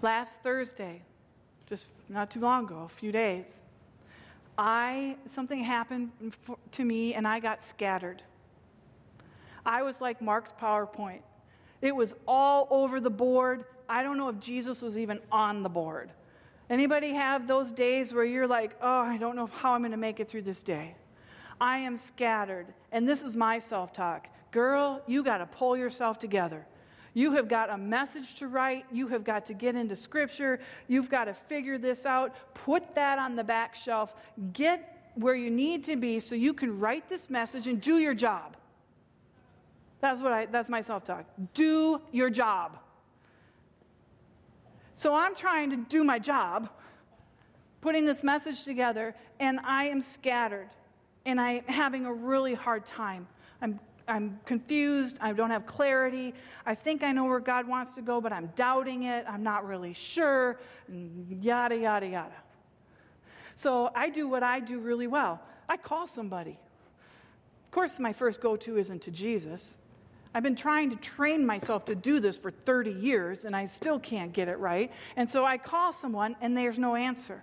Last 0.00 0.42
Thursday, 0.42 1.02
just 1.66 1.88
not 2.08 2.30
too 2.30 2.40
long 2.40 2.64
ago, 2.64 2.82
a 2.84 2.88
few 2.88 3.12
days, 3.12 3.62
I 4.56 5.16
something 5.26 5.58
happened 5.60 6.12
to 6.72 6.84
me 6.84 7.14
and 7.14 7.26
I 7.26 7.40
got 7.40 7.60
scattered. 7.60 8.22
I 9.66 9.82
was 9.82 10.00
like 10.00 10.20
Mark's 10.20 10.52
PowerPoint. 10.60 11.20
It 11.80 11.94
was 11.94 12.14
all 12.26 12.68
over 12.70 13.00
the 13.00 13.10
board. 13.10 13.64
I 13.88 14.02
don't 14.02 14.16
know 14.16 14.28
if 14.28 14.38
Jesus 14.40 14.82
was 14.82 14.98
even 14.98 15.20
on 15.30 15.62
the 15.62 15.68
board. 15.68 16.10
Anybody 16.70 17.12
have 17.12 17.46
those 17.46 17.72
days 17.72 18.12
where 18.12 18.24
you're 18.24 18.46
like, 18.46 18.76
oh, 18.80 19.00
I 19.00 19.16
don't 19.18 19.36
know 19.36 19.46
how 19.46 19.74
I'm 19.74 19.82
going 19.82 19.90
to 19.90 19.96
make 19.96 20.18
it 20.20 20.28
through 20.28 20.42
this 20.42 20.62
day? 20.62 20.94
I 21.60 21.78
am 21.78 21.96
scattered. 21.96 22.66
And 22.92 23.08
this 23.08 23.22
is 23.22 23.36
my 23.36 23.58
self 23.58 23.92
talk. 23.92 24.28
Girl, 24.50 25.02
you 25.06 25.22
got 25.22 25.38
to 25.38 25.46
pull 25.46 25.76
yourself 25.76 26.18
together. 26.18 26.66
You 27.12 27.32
have 27.32 27.48
got 27.48 27.70
a 27.70 27.78
message 27.78 28.34
to 28.36 28.48
write. 28.48 28.86
You 28.90 29.06
have 29.08 29.22
got 29.22 29.44
to 29.46 29.54
get 29.54 29.76
into 29.76 29.94
scripture. 29.94 30.58
You've 30.88 31.10
got 31.10 31.26
to 31.26 31.34
figure 31.34 31.78
this 31.78 32.06
out. 32.06 32.34
Put 32.54 32.94
that 32.96 33.18
on 33.18 33.36
the 33.36 33.44
back 33.44 33.74
shelf. 33.74 34.14
Get 34.52 35.12
where 35.14 35.34
you 35.34 35.50
need 35.50 35.84
to 35.84 35.96
be 35.96 36.18
so 36.18 36.34
you 36.34 36.52
can 36.52 36.78
write 36.78 37.08
this 37.08 37.30
message 37.30 37.68
and 37.68 37.80
do 37.80 37.98
your 37.98 38.14
job. 38.14 38.56
That's 40.00 40.20
what 40.20 40.32
I 40.32 40.46
that's 40.46 40.68
my 40.68 40.80
self-talk. 40.80 41.24
Do 41.54 42.00
your 42.10 42.30
job. 42.30 42.78
So 44.94 45.14
I'm 45.14 45.34
trying 45.34 45.70
to 45.70 45.76
do 45.76 46.04
my 46.04 46.18
job, 46.18 46.68
putting 47.80 48.04
this 48.04 48.22
message 48.22 48.64
together, 48.64 49.14
and 49.40 49.58
I 49.60 49.84
am 49.84 50.00
scattered. 50.00 50.68
And 51.26 51.40
I'm 51.40 51.64
having 51.64 52.06
a 52.06 52.12
really 52.12 52.54
hard 52.54 52.84
time. 52.84 53.26
I'm, 53.62 53.80
I'm 54.06 54.38
confused. 54.44 55.18
I 55.20 55.32
don't 55.32 55.50
have 55.50 55.66
clarity. 55.66 56.34
I 56.66 56.74
think 56.74 57.02
I 57.02 57.12
know 57.12 57.24
where 57.24 57.40
God 57.40 57.66
wants 57.66 57.94
to 57.94 58.02
go, 58.02 58.20
but 58.20 58.32
I'm 58.32 58.52
doubting 58.56 59.04
it. 59.04 59.24
I'm 59.28 59.42
not 59.42 59.66
really 59.66 59.94
sure. 59.94 60.60
Yada, 61.40 61.76
yada, 61.76 62.06
yada. 62.06 62.34
So 63.54 63.90
I 63.94 64.10
do 64.10 64.28
what 64.28 64.42
I 64.42 64.60
do 64.60 64.78
really 64.78 65.06
well 65.06 65.40
I 65.68 65.76
call 65.76 66.06
somebody. 66.06 66.58
Of 67.64 67.70
course, 67.70 67.98
my 67.98 68.12
first 68.12 68.40
go 68.40 68.56
to 68.56 68.76
isn't 68.76 69.02
to 69.02 69.10
Jesus. 69.10 69.76
I've 70.34 70.42
been 70.42 70.56
trying 70.56 70.90
to 70.90 70.96
train 70.96 71.46
myself 71.46 71.84
to 71.84 71.94
do 71.94 72.18
this 72.18 72.36
for 72.36 72.50
30 72.50 72.90
years 72.90 73.44
and 73.44 73.54
I 73.54 73.66
still 73.66 74.00
can't 74.00 74.32
get 74.32 74.48
it 74.48 74.58
right. 74.58 74.90
And 75.14 75.30
so 75.30 75.44
I 75.44 75.58
call 75.58 75.92
someone 75.92 76.34
and 76.40 76.56
there's 76.56 76.78
no 76.78 76.96
answer. 76.96 77.40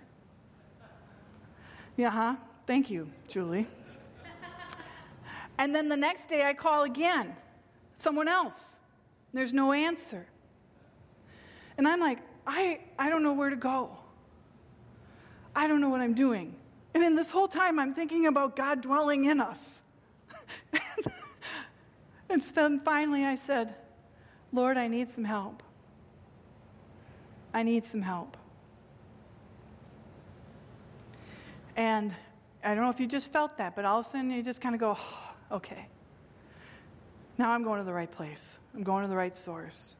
Yeah, 1.96 2.10
huh? 2.10 2.36
Thank 2.66 2.90
you, 2.90 3.10
Julie. 3.28 3.66
and 5.58 5.74
then 5.74 5.88
the 5.88 5.96
next 5.96 6.28
day 6.28 6.44
I 6.44 6.52
call 6.52 6.82
again, 6.82 7.34
someone 7.96 8.28
else. 8.28 8.78
There's 9.32 9.54
no 9.54 9.72
answer. 9.72 10.26
And 11.78 11.88
I'm 11.88 12.00
like, 12.00 12.18
I, 12.46 12.80
I 12.98 13.08
don't 13.08 13.22
know 13.22 13.32
where 13.32 13.48
to 13.48 13.56
go. 13.56 13.96
I 15.56 15.66
don't 15.66 15.80
know 15.80 15.88
what 15.88 16.02
I'm 16.02 16.14
doing. 16.14 16.54
And 16.92 17.02
then 17.02 17.16
this 17.16 17.30
whole 17.30 17.48
time 17.48 17.78
I'm 17.78 17.94
thinking 17.94 18.26
about 18.26 18.54
God 18.54 18.82
dwelling 18.82 19.24
in 19.24 19.40
us. 19.40 19.80
And 22.32 22.42
then 22.54 22.80
finally 22.80 23.24
I 23.24 23.36
said, 23.36 23.74
Lord, 24.52 24.76
I 24.76 24.88
need 24.88 25.08
some 25.08 25.24
help. 25.24 25.62
I 27.54 27.62
need 27.62 27.84
some 27.84 28.02
help. 28.02 28.36
And 31.76 32.14
I 32.64 32.74
don't 32.74 32.84
know 32.84 32.90
if 32.90 33.00
you 33.00 33.06
just 33.06 33.32
felt 33.32 33.58
that, 33.58 33.76
but 33.76 33.84
all 33.84 34.00
of 34.00 34.06
a 34.06 34.08
sudden 34.08 34.30
you 34.30 34.42
just 34.42 34.60
kind 34.60 34.74
of 34.74 34.80
go, 34.80 34.96
oh, 34.98 35.56
okay. 35.56 35.86
Now 37.38 37.52
I'm 37.52 37.62
going 37.62 37.78
to 37.78 37.84
the 37.84 37.92
right 37.92 38.10
place. 38.10 38.58
I'm 38.74 38.82
going 38.82 39.02
to 39.02 39.08
the 39.08 39.16
right 39.16 39.34
source. 39.34 39.96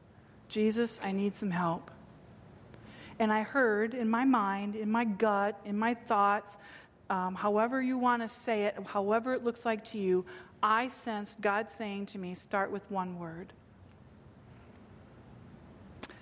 Jesus, 0.47 0.99
I 1.03 1.11
need 1.11 1.35
some 1.35 1.51
help. 1.51 1.91
And 3.19 3.31
I 3.31 3.43
heard 3.43 3.93
in 3.93 4.09
my 4.09 4.25
mind, 4.25 4.75
in 4.75 4.89
my 4.89 5.05
gut, 5.05 5.59
in 5.65 5.77
my 5.77 5.93
thoughts, 5.93 6.57
um, 7.09 7.35
however 7.35 7.81
you 7.81 7.97
want 7.97 8.21
to 8.21 8.27
say 8.27 8.63
it, 8.63 8.75
however 8.85 9.33
it 9.33 9.43
looks 9.43 9.65
like 9.65 9.83
to 9.85 9.97
you, 9.97 10.25
I 10.63 10.87
sensed 10.87 11.41
God 11.41 11.69
saying 11.69 12.05
to 12.07 12.17
me, 12.17 12.33
start 12.35 12.71
with 12.71 12.89
one 12.89 13.19
word. 13.19 13.51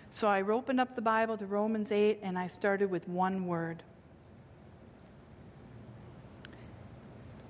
So 0.09 0.27
I 0.27 0.41
opened 0.41 0.81
up 0.81 0.95
the 0.95 1.01
Bible 1.01 1.37
to 1.37 1.45
Romans 1.45 1.91
8 1.91 2.19
and 2.23 2.39
I 2.39 2.47
started 2.47 2.89
with 2.89 3.07
one 3.07 3.45
word. 3.45 3.83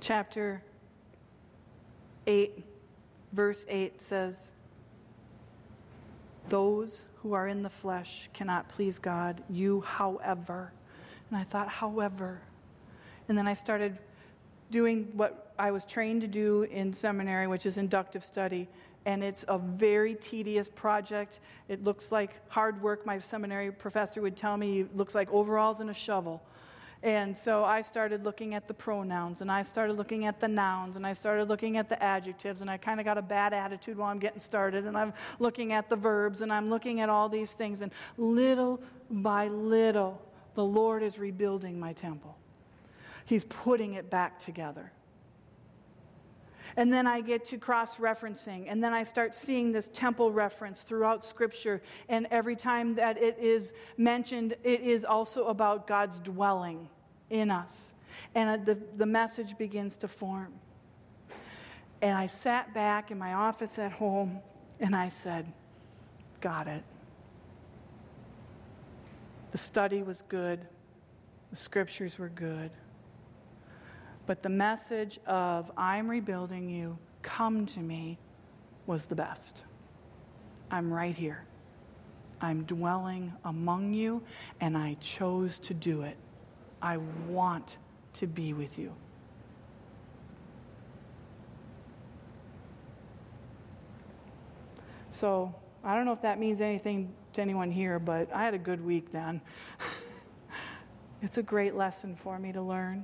Chapter 0.01 0.61
8, 2.27 2.61
verse 3.31 3.65
8 3.69 4.01
says, 4.01 4.51
Those 6.49 7.03
who 7.21 7.31
are 7.31 7.47
in 7.47 7.63
the 7.63 7.69
flesh 7.69 8.29
cannot 8.33 8.67
please 8.67 8.99
God. 8.99 9.41
You, 9.49 9.79
however. 9.81 10.73
And 11.29 11.39
I 11.39 11.43
thought, 11.45 11.69
however. 11.69 12.41
And 13.29 13.37
then 13.37 13.47
I 13.47 13.53
started 13.53 13.97
doing 14.71 15.09
what 15.13 15.53
I 15.59 15.71
was 15.71 15.83
trained 15.83 16.21
to 16.21 16.27
do 16.27 16.63
in 16.63 16.93
seminary, 16.93 17.47
which 17.47 17.65
is 17.65 17.77
inductive 17.77 18.23
study. 18.23 18.67
And 19.05 19.23
it's 19.23 19.43
a 19.47 19.57
very 19.57 20.15
tedious 20.15 20.69
project. 20.69 21.39
It 21.67 21.83
looks 21.83 22.11
like 22.11 22.31
hard 22.49 22.81
work. 22.81 23.05
My 23.05 23.19
seminary 23.19 23.71
professor 23.71 24.21
would 24.21 24.37
tell 24.37 24.57
me 24.57 24.81
it 24.81 24.95
looks 24.95 25.15
like 25.15 25.31
overalls 25.31 25.79
and 25.79 25.89
a 25.89 25.93
shovel. 25.93 26.41
And 27.03 27.35
so 27.35 27.63
I 27.63 27.81
started 27.81 28.23
looking 28.23 28.53
at 28.53 28.67
the 28.67 28.75
pronouns 28.75 29.41
and 29.41 29.51
I 29.51 29.63
started 29.63 29.93
looking 29.93 30.25
at 30.25 30.39
the 30.39 30.47
nouns 30.47 30.97
and 30.97 31.05
I 31.05 31.13
started 31.13 31.45
looking 31.45 31.77
at 31.77 31.89
the 31.89 32.01
adjectives 32.01 32.61
and 32.61 32.69
I 32.69 32.77
kind 32.77 32.99
of 32.99 33.05
got 33.05 33.17
a 33.17 33.23
bad 33.23 33.53
attitude 33.53 33.97
while 33.97 34.11
I'm 34.11 34.19
getting 34.19 34.39
started 34.39 34.85
and 34.85 34.95
I'm 34.95 35.13
looking 35.39 35.73
at 35.73 35.89
the 35.89 35.95
verbs 35.95 36.41
and 36.41 36.53
I'm 36.53 36.69
looking 36.69 37.01
at 37.01 37.09
all 37.09 37.27
these 37.27 37.53
things 37.53 37.81
and 37.81 37.91
little 38.17 38.79
by 39.09 39.47
little 39.47 40.21
the 40.53 40.63
Lord 40.63 41.01
is 41.01 41.17
rebuilding 41.17 41.79
my 41.79 41.93
temple. 41.93 42.37
He's 43.31 43.45
putting 43.45 43.93
it 43.93 44.09
back 44.09 44.39
together. 44.39 44.91
And 46.75 46.91
then 46.91 47.07
I 47.07 47.21
get 47.21 47.45
to 47.45 47.57
cross 47.57 47.95
referencing, 47.95 48.65
and 48.67 48.83
then 48.83 48.91
I 48.91 49.03
start 49.03 49.33
seeing 49.33 49.71
this 49.71 49.87
temple 49.93 50.33
reference 50.33 50.83
throughout 50.83 51.23
Scripture. 51.23 51.81
And 52.09 52.27
every 52.29 52.57
time 52.57 52.95
that 52.95 53.17
it 53.17 53.37
is 53.39 53.71
mentioned, 53.95 54.57
it 54.65 54.81
is 54.81 55.05
also 55.05 55.45
about 55.45 55.87
God's 55.87 56.19
dwelling 56.19 56.89
in 57.29 57.51
us. 57.51 57.93
And 58.35 58.49
uh, 58.49 58.65
the, 58.65 58.77
the 58.97 59.05
message 59.05 59.57
begins 59.57 59.95
to 59.99 60.09
form. 60.09 60.51
And 62.01 62.17
I 62.17 62.27
sat 62.27 62.73
back 62.73 63.11
in 63.11 63.17
my 63.17 63.31
office 63.31 63.79
at 63.79 63.93
home 63.93 64.41
and 64.81 64.93
I 64.93 65.07
said, 65.07 65.49
Got 66.41 66.67
it. 66.67 66.83
The 69.53 69.57
study 69.57 70.03
was 70.03 70.21
good, 70.21 70.59
the 71.49 71.55
scriptures 71.55 72.19
were 72.19 72.27
good. 72.27 72.71
But 74.31 74.43
the 74.43 74.47
message 74.47 75.19
of, 75.25 75.69
I'm 75.75 76.09
rebuilding 76.09 76.69
you, 76.69 76.97
come 77.21 77.65
to 77.65 77.81
me, 77.81 78.17
was 78.85 79.05
the 79.05 79.13
best. 79.13 79.65
I'm 80.71 80.89
right 80.89 81.13
here. 81.13 81.43
I'm 82.39 82.63
dwelling 82.63 83.33
among 83.43 83.93
you, 83.93 84.23
and 84.61 84.77
I 84.77 84.95
chose 85.01 85.59
to 85.59 85.73
do 85.73 86.03
it. 86.03 86.15
I 86.81 86.95
want 87.27 87.75
to 88.13 88.25
be 88.25 88.53
with 88.53 88.79
you. 88.79 88.93
So, 95.09 95.53
I 95.83 95.93
don't 95.93 96.05
know 96.05 96.13
if 96.13 96.21
that 96.21 96.39
means 96.39 96.61
anything 96.61 97.13
to 97.33 97.41
anyone 97.41 97.69
here, 97.69 97.99
but 97.99 98.31
I 98.33 98.45
had 98.45 98.53
a 98.53 98.57
good 98.57 98.81
week 98.81 99.11
then. 99.11 99.41
it's 101.21 101.37
a 101.37 101.43
great 101.43 101.75
lesson 101.75 102.15
for 102.15 102.39
me 102.39 102.53
to 102.53 102.61
learn 102.61 103.03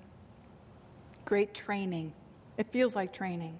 great 1.27 1.53
training. 1.53 2.13
It 2.57 2.71
feels 2.71 2.95
like 2.95 3.11
training. 3.11 3.59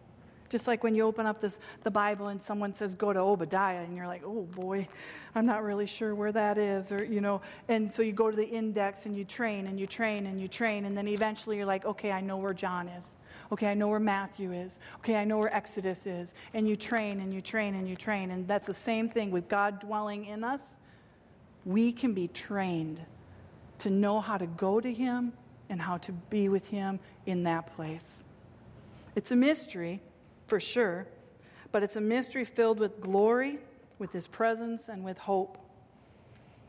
Just 0.50 0.68
like 0.68 0.86
when 0.86 0.96
you 0.96 1.04
open 1.04 1.26
up 1.26 1.42
this, 1.42 1.60
the 1.84 1.92
Bible 1.92 2.30
and 2.30 2.42
someone 2.42 2.74
says, 2.74 2.96
go 2.96 3.12
to 3.12 3.20
Obadiah, 3.20 3.84
and 3.84 3.94
you're 3.94 4.08
like, 4.08 4.24
oh 4.26 4.44
boy, 4.44 4.88
I'm 5.36 5.46
not 5.46 5.62
really 5.62 5.86
sure 5.86 6.16
where 6.16 6.32
that 6.32 6.58
is. 6.58 6.94
Or, 6.94 7.04
you 7.04 7.20
know, 7.20 7.42
and 7.68 7.94
so 7.94 8.02
you 8.02 8.14
go 8.14 8.32
to 8.32 8.38
the 8.38 8.48
index 8.48 9.06
and 9.06 9.18
you 9.18 9.26
train 9.26 9.68
and 9.68 9.78
you 9.78 9.86
train 9.86 10.28
and 10.28 10.40
you 10.40 10.48
train, 10.48 10.86
and 10.86 10.98
then 10.98 11.10
eventually 11.10 11.58
you're 11.58 11.66
like, 11.66 11.84
okay, 11.86 12.14
I 12.14 12.22
know 12.22 12.38
where 12.38 12.54
John 12.54 12.88
is. 12.88 13.16
Okay, 13.52 13.68
I 13.68 13.74
know 13.74 13.90
where 13.90 14.00
Matthew 14.00 14.54
is. 14.54 14.80
Okay, 15.00 15.18
I 15.18 15.26
know 15.26 15.38
where 15.38 15.54
Exodus 15.54 16.08
is. 16.08 16.34
And 16.54 16.68
you 16.68 16.78
train 16.78 17.20
and 17.20 17.34
you 17.34 17.42
train 17.42 17.76
and 17.76 17.88
you 17.88 17.98
train. 17.98 18.32
And 18.32 18.48
that's 18.48 18.68
the 18.68 18.74
same 18.74 19.10
thing 19.10 19.30
with 19.30 19.50
God 19.50 19.82
dwelling 19.82 20.26
in 20.26 20.46
us. 20.46 20.80
We 21.66 21.92
can 21.92 22.14
be 22.14 22.30
trained 22.30 23.02
to 23.80 23.90
know 23.90 24.22
how 24.22 24.38
to 24.38 24.48
go 24.48 24.80
to 24.80 24.94
Him 24.94 25.34
and 25.70 25.82
how 25.82 25.98
to 25.98 26.14
be 26.14 26.48
with 26.48 26.66
Him 26.68 27.00
in 27.28 27.44
that 27.44 27.76
place. 27.76 28.24
It's 29.16 29.32
a 29.32 29.36
mystery, 29.36 30.02
for 30.48 30.60
sure, 30.60 31.08
but 31.72 31.84
it's 31.84 31.96
a 31.96 32.02
mystery 32.02 32.46
filled 32.46 32.80
with 32.80 33.00
glory, 33.00 33.60
with 34.00 34.12
His 34.12 34.26
presence, 34.26 34.90
and 34.90 35.04
with 35.04 35.18
hope. 35.18 35.58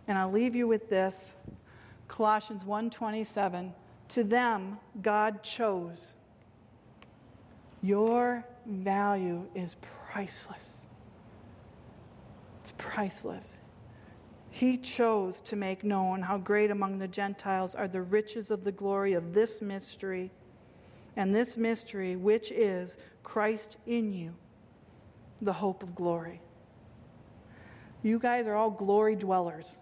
And 0.07 0.19
I'll 0.19 0.31
leave 0.31 0.55
you 0.55 0.69
with 0.69 0.91
this 0.91 1.37
Colossians 2.09 2.65
1:27 2.65 3.73
to 4.09 4.25
them 4.25 4.79
God 5.03 5.43
chose 5.43 6.17
your 7.83 8.45
value 8.67 9.47
is 9.55 9.77
priceless 10.11 10.89
it's 12.63 12.73
priceless 12.79 13.59
he 14.51 14.77
chose 14.77 15.41
to 15.43 15.57
make 15.57 15.85
known 15.85 16.23
how 16.23 16.39
great 16.39 16.71
among 16.71 16.99
the 16.99 17.09
Gentiles 17.09 17.75
are 17.75 17.89
the 17.89 18.03
riches 18.03 18.51
of 18.51 18.65
the 18.65 18.73
glory 18.73 19.13
of 19.13 19.33
this 19.33 19.61
mystery, 19.61 20.31
and 21.19 21.35
this 21.35 21.57
mystery, 21.57 22.15
which 22.15 22.53
is 22.53 22.97
Christ 23.25 23.77
in 23.87 24.13
you, 24.13 24.33
the 25.43 25.53
hope 25.53 25.83
of 25.83 25.95
glory. 25.97 26.41
You 28.05 28.21
guys 28.21 28.47
are 28.47 28.55
all 28.55 28.71
glory 28.71 29.17
dwellers. 29.17 29.77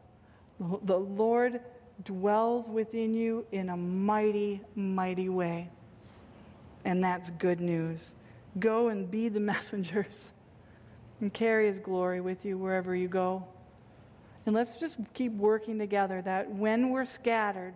The 0.59 0.99
Lord 0.99 1.61
dwells 2.05 2.71
within 2.71 3.13
you 3.13 3.45
in 3.53 3.69
a 3.69 3.77
mighty, 3.77 4.63
mighty 4.75 5.29
way. 5.29 5.69
And 6.87 7.05
that's 7.05 7.29
good 7.31 7.61
news. 7.61 8.15
Go 8.59 8.89
and 8.89 9.11
be 9.11 9.29
the 9.29 9.41
messengers 9.53 10.33
and 11.21 11.33
carry 11.33 11.67
his 11.67 11.79
glory 11.79 12.23
with 12.23 12.47
you 12.47 12.57
wherever 12.57 12.97
you 12.97 13.09
go. 13.09 13.45
And 14.47 14.55
let's 14.55 14.75
just 14.75 14.97
keep 15.13 15.33
working 15.33 15.79
together 15.79 16.23
that 16.23 16.51
when 16.51 16.89
we're 16.89 17.05
scattered, 17.05 17.75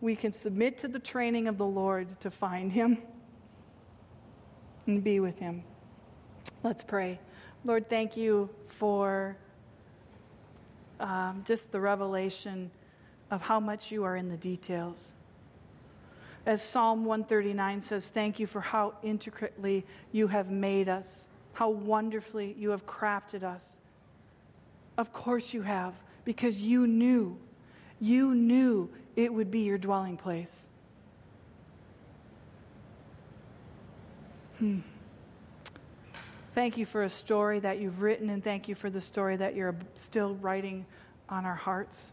we 0.00 0.14
can 0.14 0.32
submit 0.32 0.78
to 0.78 0.88
the 0.88 0.98
training 0.98 1.48
of 1.48 1.58
the 1.58 1.66
Lord 1.66 2.20
to 2.20 2.30
find 2.30 2.72
Him 2.72 2.98
and 4.86 5.02
be 5.02 5.20
with 5.20 5.38
Him. 5.38 5.62
Let's 6.62 6.84
pray. 6.84 7.18
Lord, 7.64 7.88
thank 7.88 8.16
you 8.16 8.48
for 8.66 9.36
um, 11.00 11.44
just 11.46 11.72
the 11.72 11.80
revelation 11.80 12.70
of 13.30 13.42
how 13.42 13.60
much 13.60 13.90
you 13.90 14.04
are 14.04 14.16
in 14.16 14.28
the 14.28 14.36
details. 14.36 15.14
As 16.46 16.62
Psalm 16.62 17.04
139 17.04 17.80
says, 17.80 18.08
thank 18.08 18.40
you 18.40 18.46
for 18.46 18.60
how 18.60 18.94
intricately 19.02 19.84
you 20.12 20.28
have 20.28 20.50
made 20.50 20.88
us, 20.88 21.28
how 21.52 21.68
wonderfully 21.68 22.54
you 22.58 22.70
have 22.70 22.86
crafted 22.86 23.42
us. 23.42 23.76
Of 24.96 25.12
course 25.12 25.52
you 25.52 25.62
have, 25.62 25.94
because 26.24 26.62
you 26.62 26.86
knew. 26.86 27.38
You 28.00 28.34
knew 28.34 28.90
it 29.18 29.34
would 29.34 29.50
be 29.50 29.62
your 29.62 29.78
dwelling 29.78 30.16
place. 30.16 30.68
Hmm. 34.58 34.78
Thank 36.54 36.78
you 36.78 36.86
for 36.86 37.02
a 37.02 37.08
story 37.08 37.58
that 37.58 37.80
you've 37.80 38.00
written, 38.00 38.30
and 38.30 38.44
thank 38.44 38.68
you 38.68 38.76
for 38.76 38.90
the 38.90 39.00
story 39.00 39.36
that 39.36 39.56
you're 39.56 39.74
still 39.94 40.36
writing 40.36 40.86
on 41.28 41.44
our 41.44 41.56
hearts. 41.56 42.12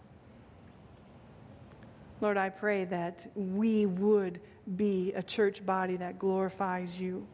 Lord, 2.21 2.37
I 2.37 2.49
pray 2.49 2.85
that 2.85 3.27
we 3.35 3.85
would 3.85 4.39
be 4.75 5.13
a 5.13 5.21
church 5.21 5.63
body 5.63 5.97
that 5.97 6.17
glorifies 6.17 6.99
you. 6.99 7.27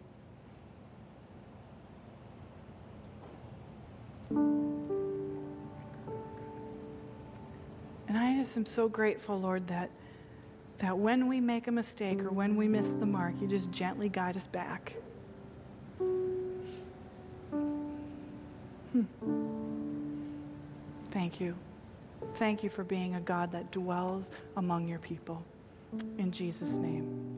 Just 8.41 8.57
am 8.57 8.65
so 8.65 8.89
grateful, 8.89 9.39
Lord, 9.39 9.67
that, 9.67 9.91
that 10.79 10.97
when 10.97 11.27
we 11.27 11.39
make 11.39 11.67
a 11.67 11.71
mistake 11.71 12.23
or 12.23 12.31
when 12.31 12.55
we 12.55 12.67
miss 12.67 12.93
the 12.93 13.05
mark, 13.05 13.39
you 13.39 13.47
just 13.47 13.69
gently 13.69 14.09
guide 14.09 14.35
us 14.35 14.47
back. 14.47 14.95
Hmm. 18.91 19.03
Thank 21.11 21.39
you. 21.39 21.55
Thank 22.33 22.63
you 22.63 22.71
for 22.71 22.83
being 22.83 23.13
a 23.13 23.19
God 23.19 23.51
that 23.51 23.71
dwells 23.71 24.31
among 24.57 24.87
your 24.87 24.97
people. 24.97 25.43
In 26.17 26.31
Jesus' 26.31 26.77
name, 26.77 27.30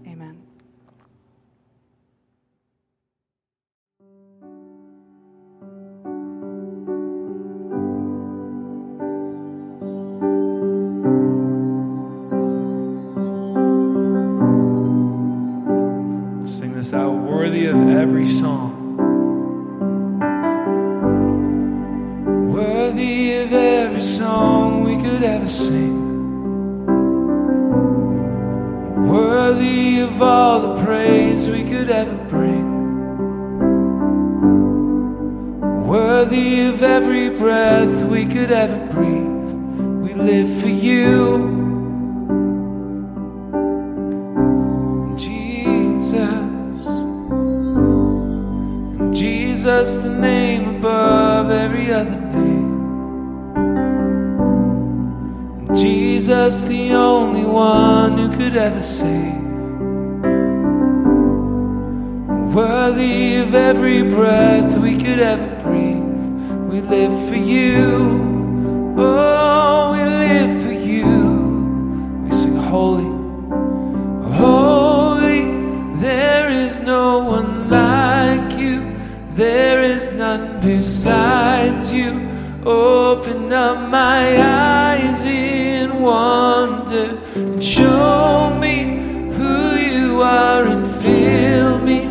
Besides 80.64 81.92
you. 81.92 82.30
Open 82.66 83.52
up 83.52 83.90
my 83.90 84.38
eyes 84.42 85.26
in 85.26 86.02
wonder 86.02 87.20
and 87.36 87.62
show 87.62 88.58
me 88.62 89.02
who 89.34 89.76
you 89.76 90.22
are 90.22 90.66
and 90.66 90.88
fill 90.88 91.80
me 91.80 92.08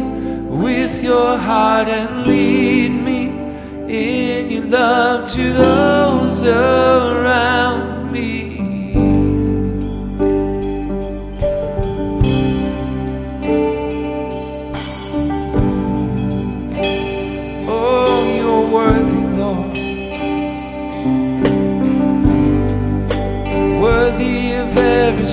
with 0.50 1.02
your 1.02 1.38
heart 1.38 1.88
and 1.88 2.26
lead 2.26 2.90
me 2.90 3.28
in 3.88 4.50
your 4.50 4.64
love 4.64 5.26
to 5.30 5.52
those. 5.54 6.44
Of 6.44 7.01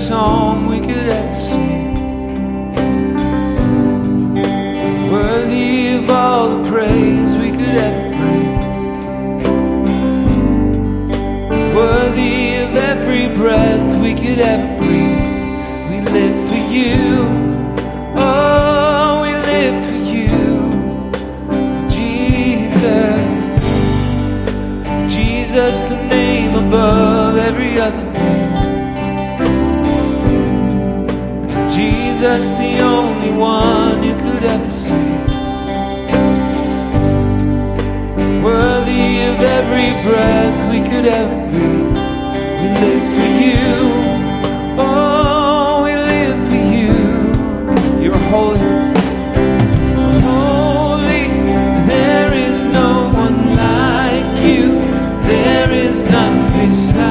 song. 0.09 0.38
Jesus, 32.19 32.49
the 32.57 32.81
only 32.81 33.31
one 33.31 34.03
who 34.03 34.11
could 34.11 34.43
ever 34.43 34.69
save. 34.69 35.33
Worthy 38.43 39.21
of 39.23 39.39
every 39.39 39.91
breath 40.03 40.69
we 40.69 40.79
could 40.81 41.05
ever 41.05 41.37
breathe. 41.49 41.97
We 42.59 42.67
live 42.83 43.05
for 43.15 43.31
you. 43.45 43.71
Oh, 44.81 45.83
we 45.85 45.95
live 45.95 46.39
for 46.49 46.61
you. 46.75 46.93
You're 48.03 48.23
holy. 48.27 48.59
Holy, 50.27 51.23
there 51.87 52.33
is 52.33 52.65
no 52.65 53.11
one 53.13 53.55
like 53.55 54.43
you. 54.43 54.81
There 55.23 55.71
is 55.71 56.03
none 56.11 56.67
beside. 56.67 57.08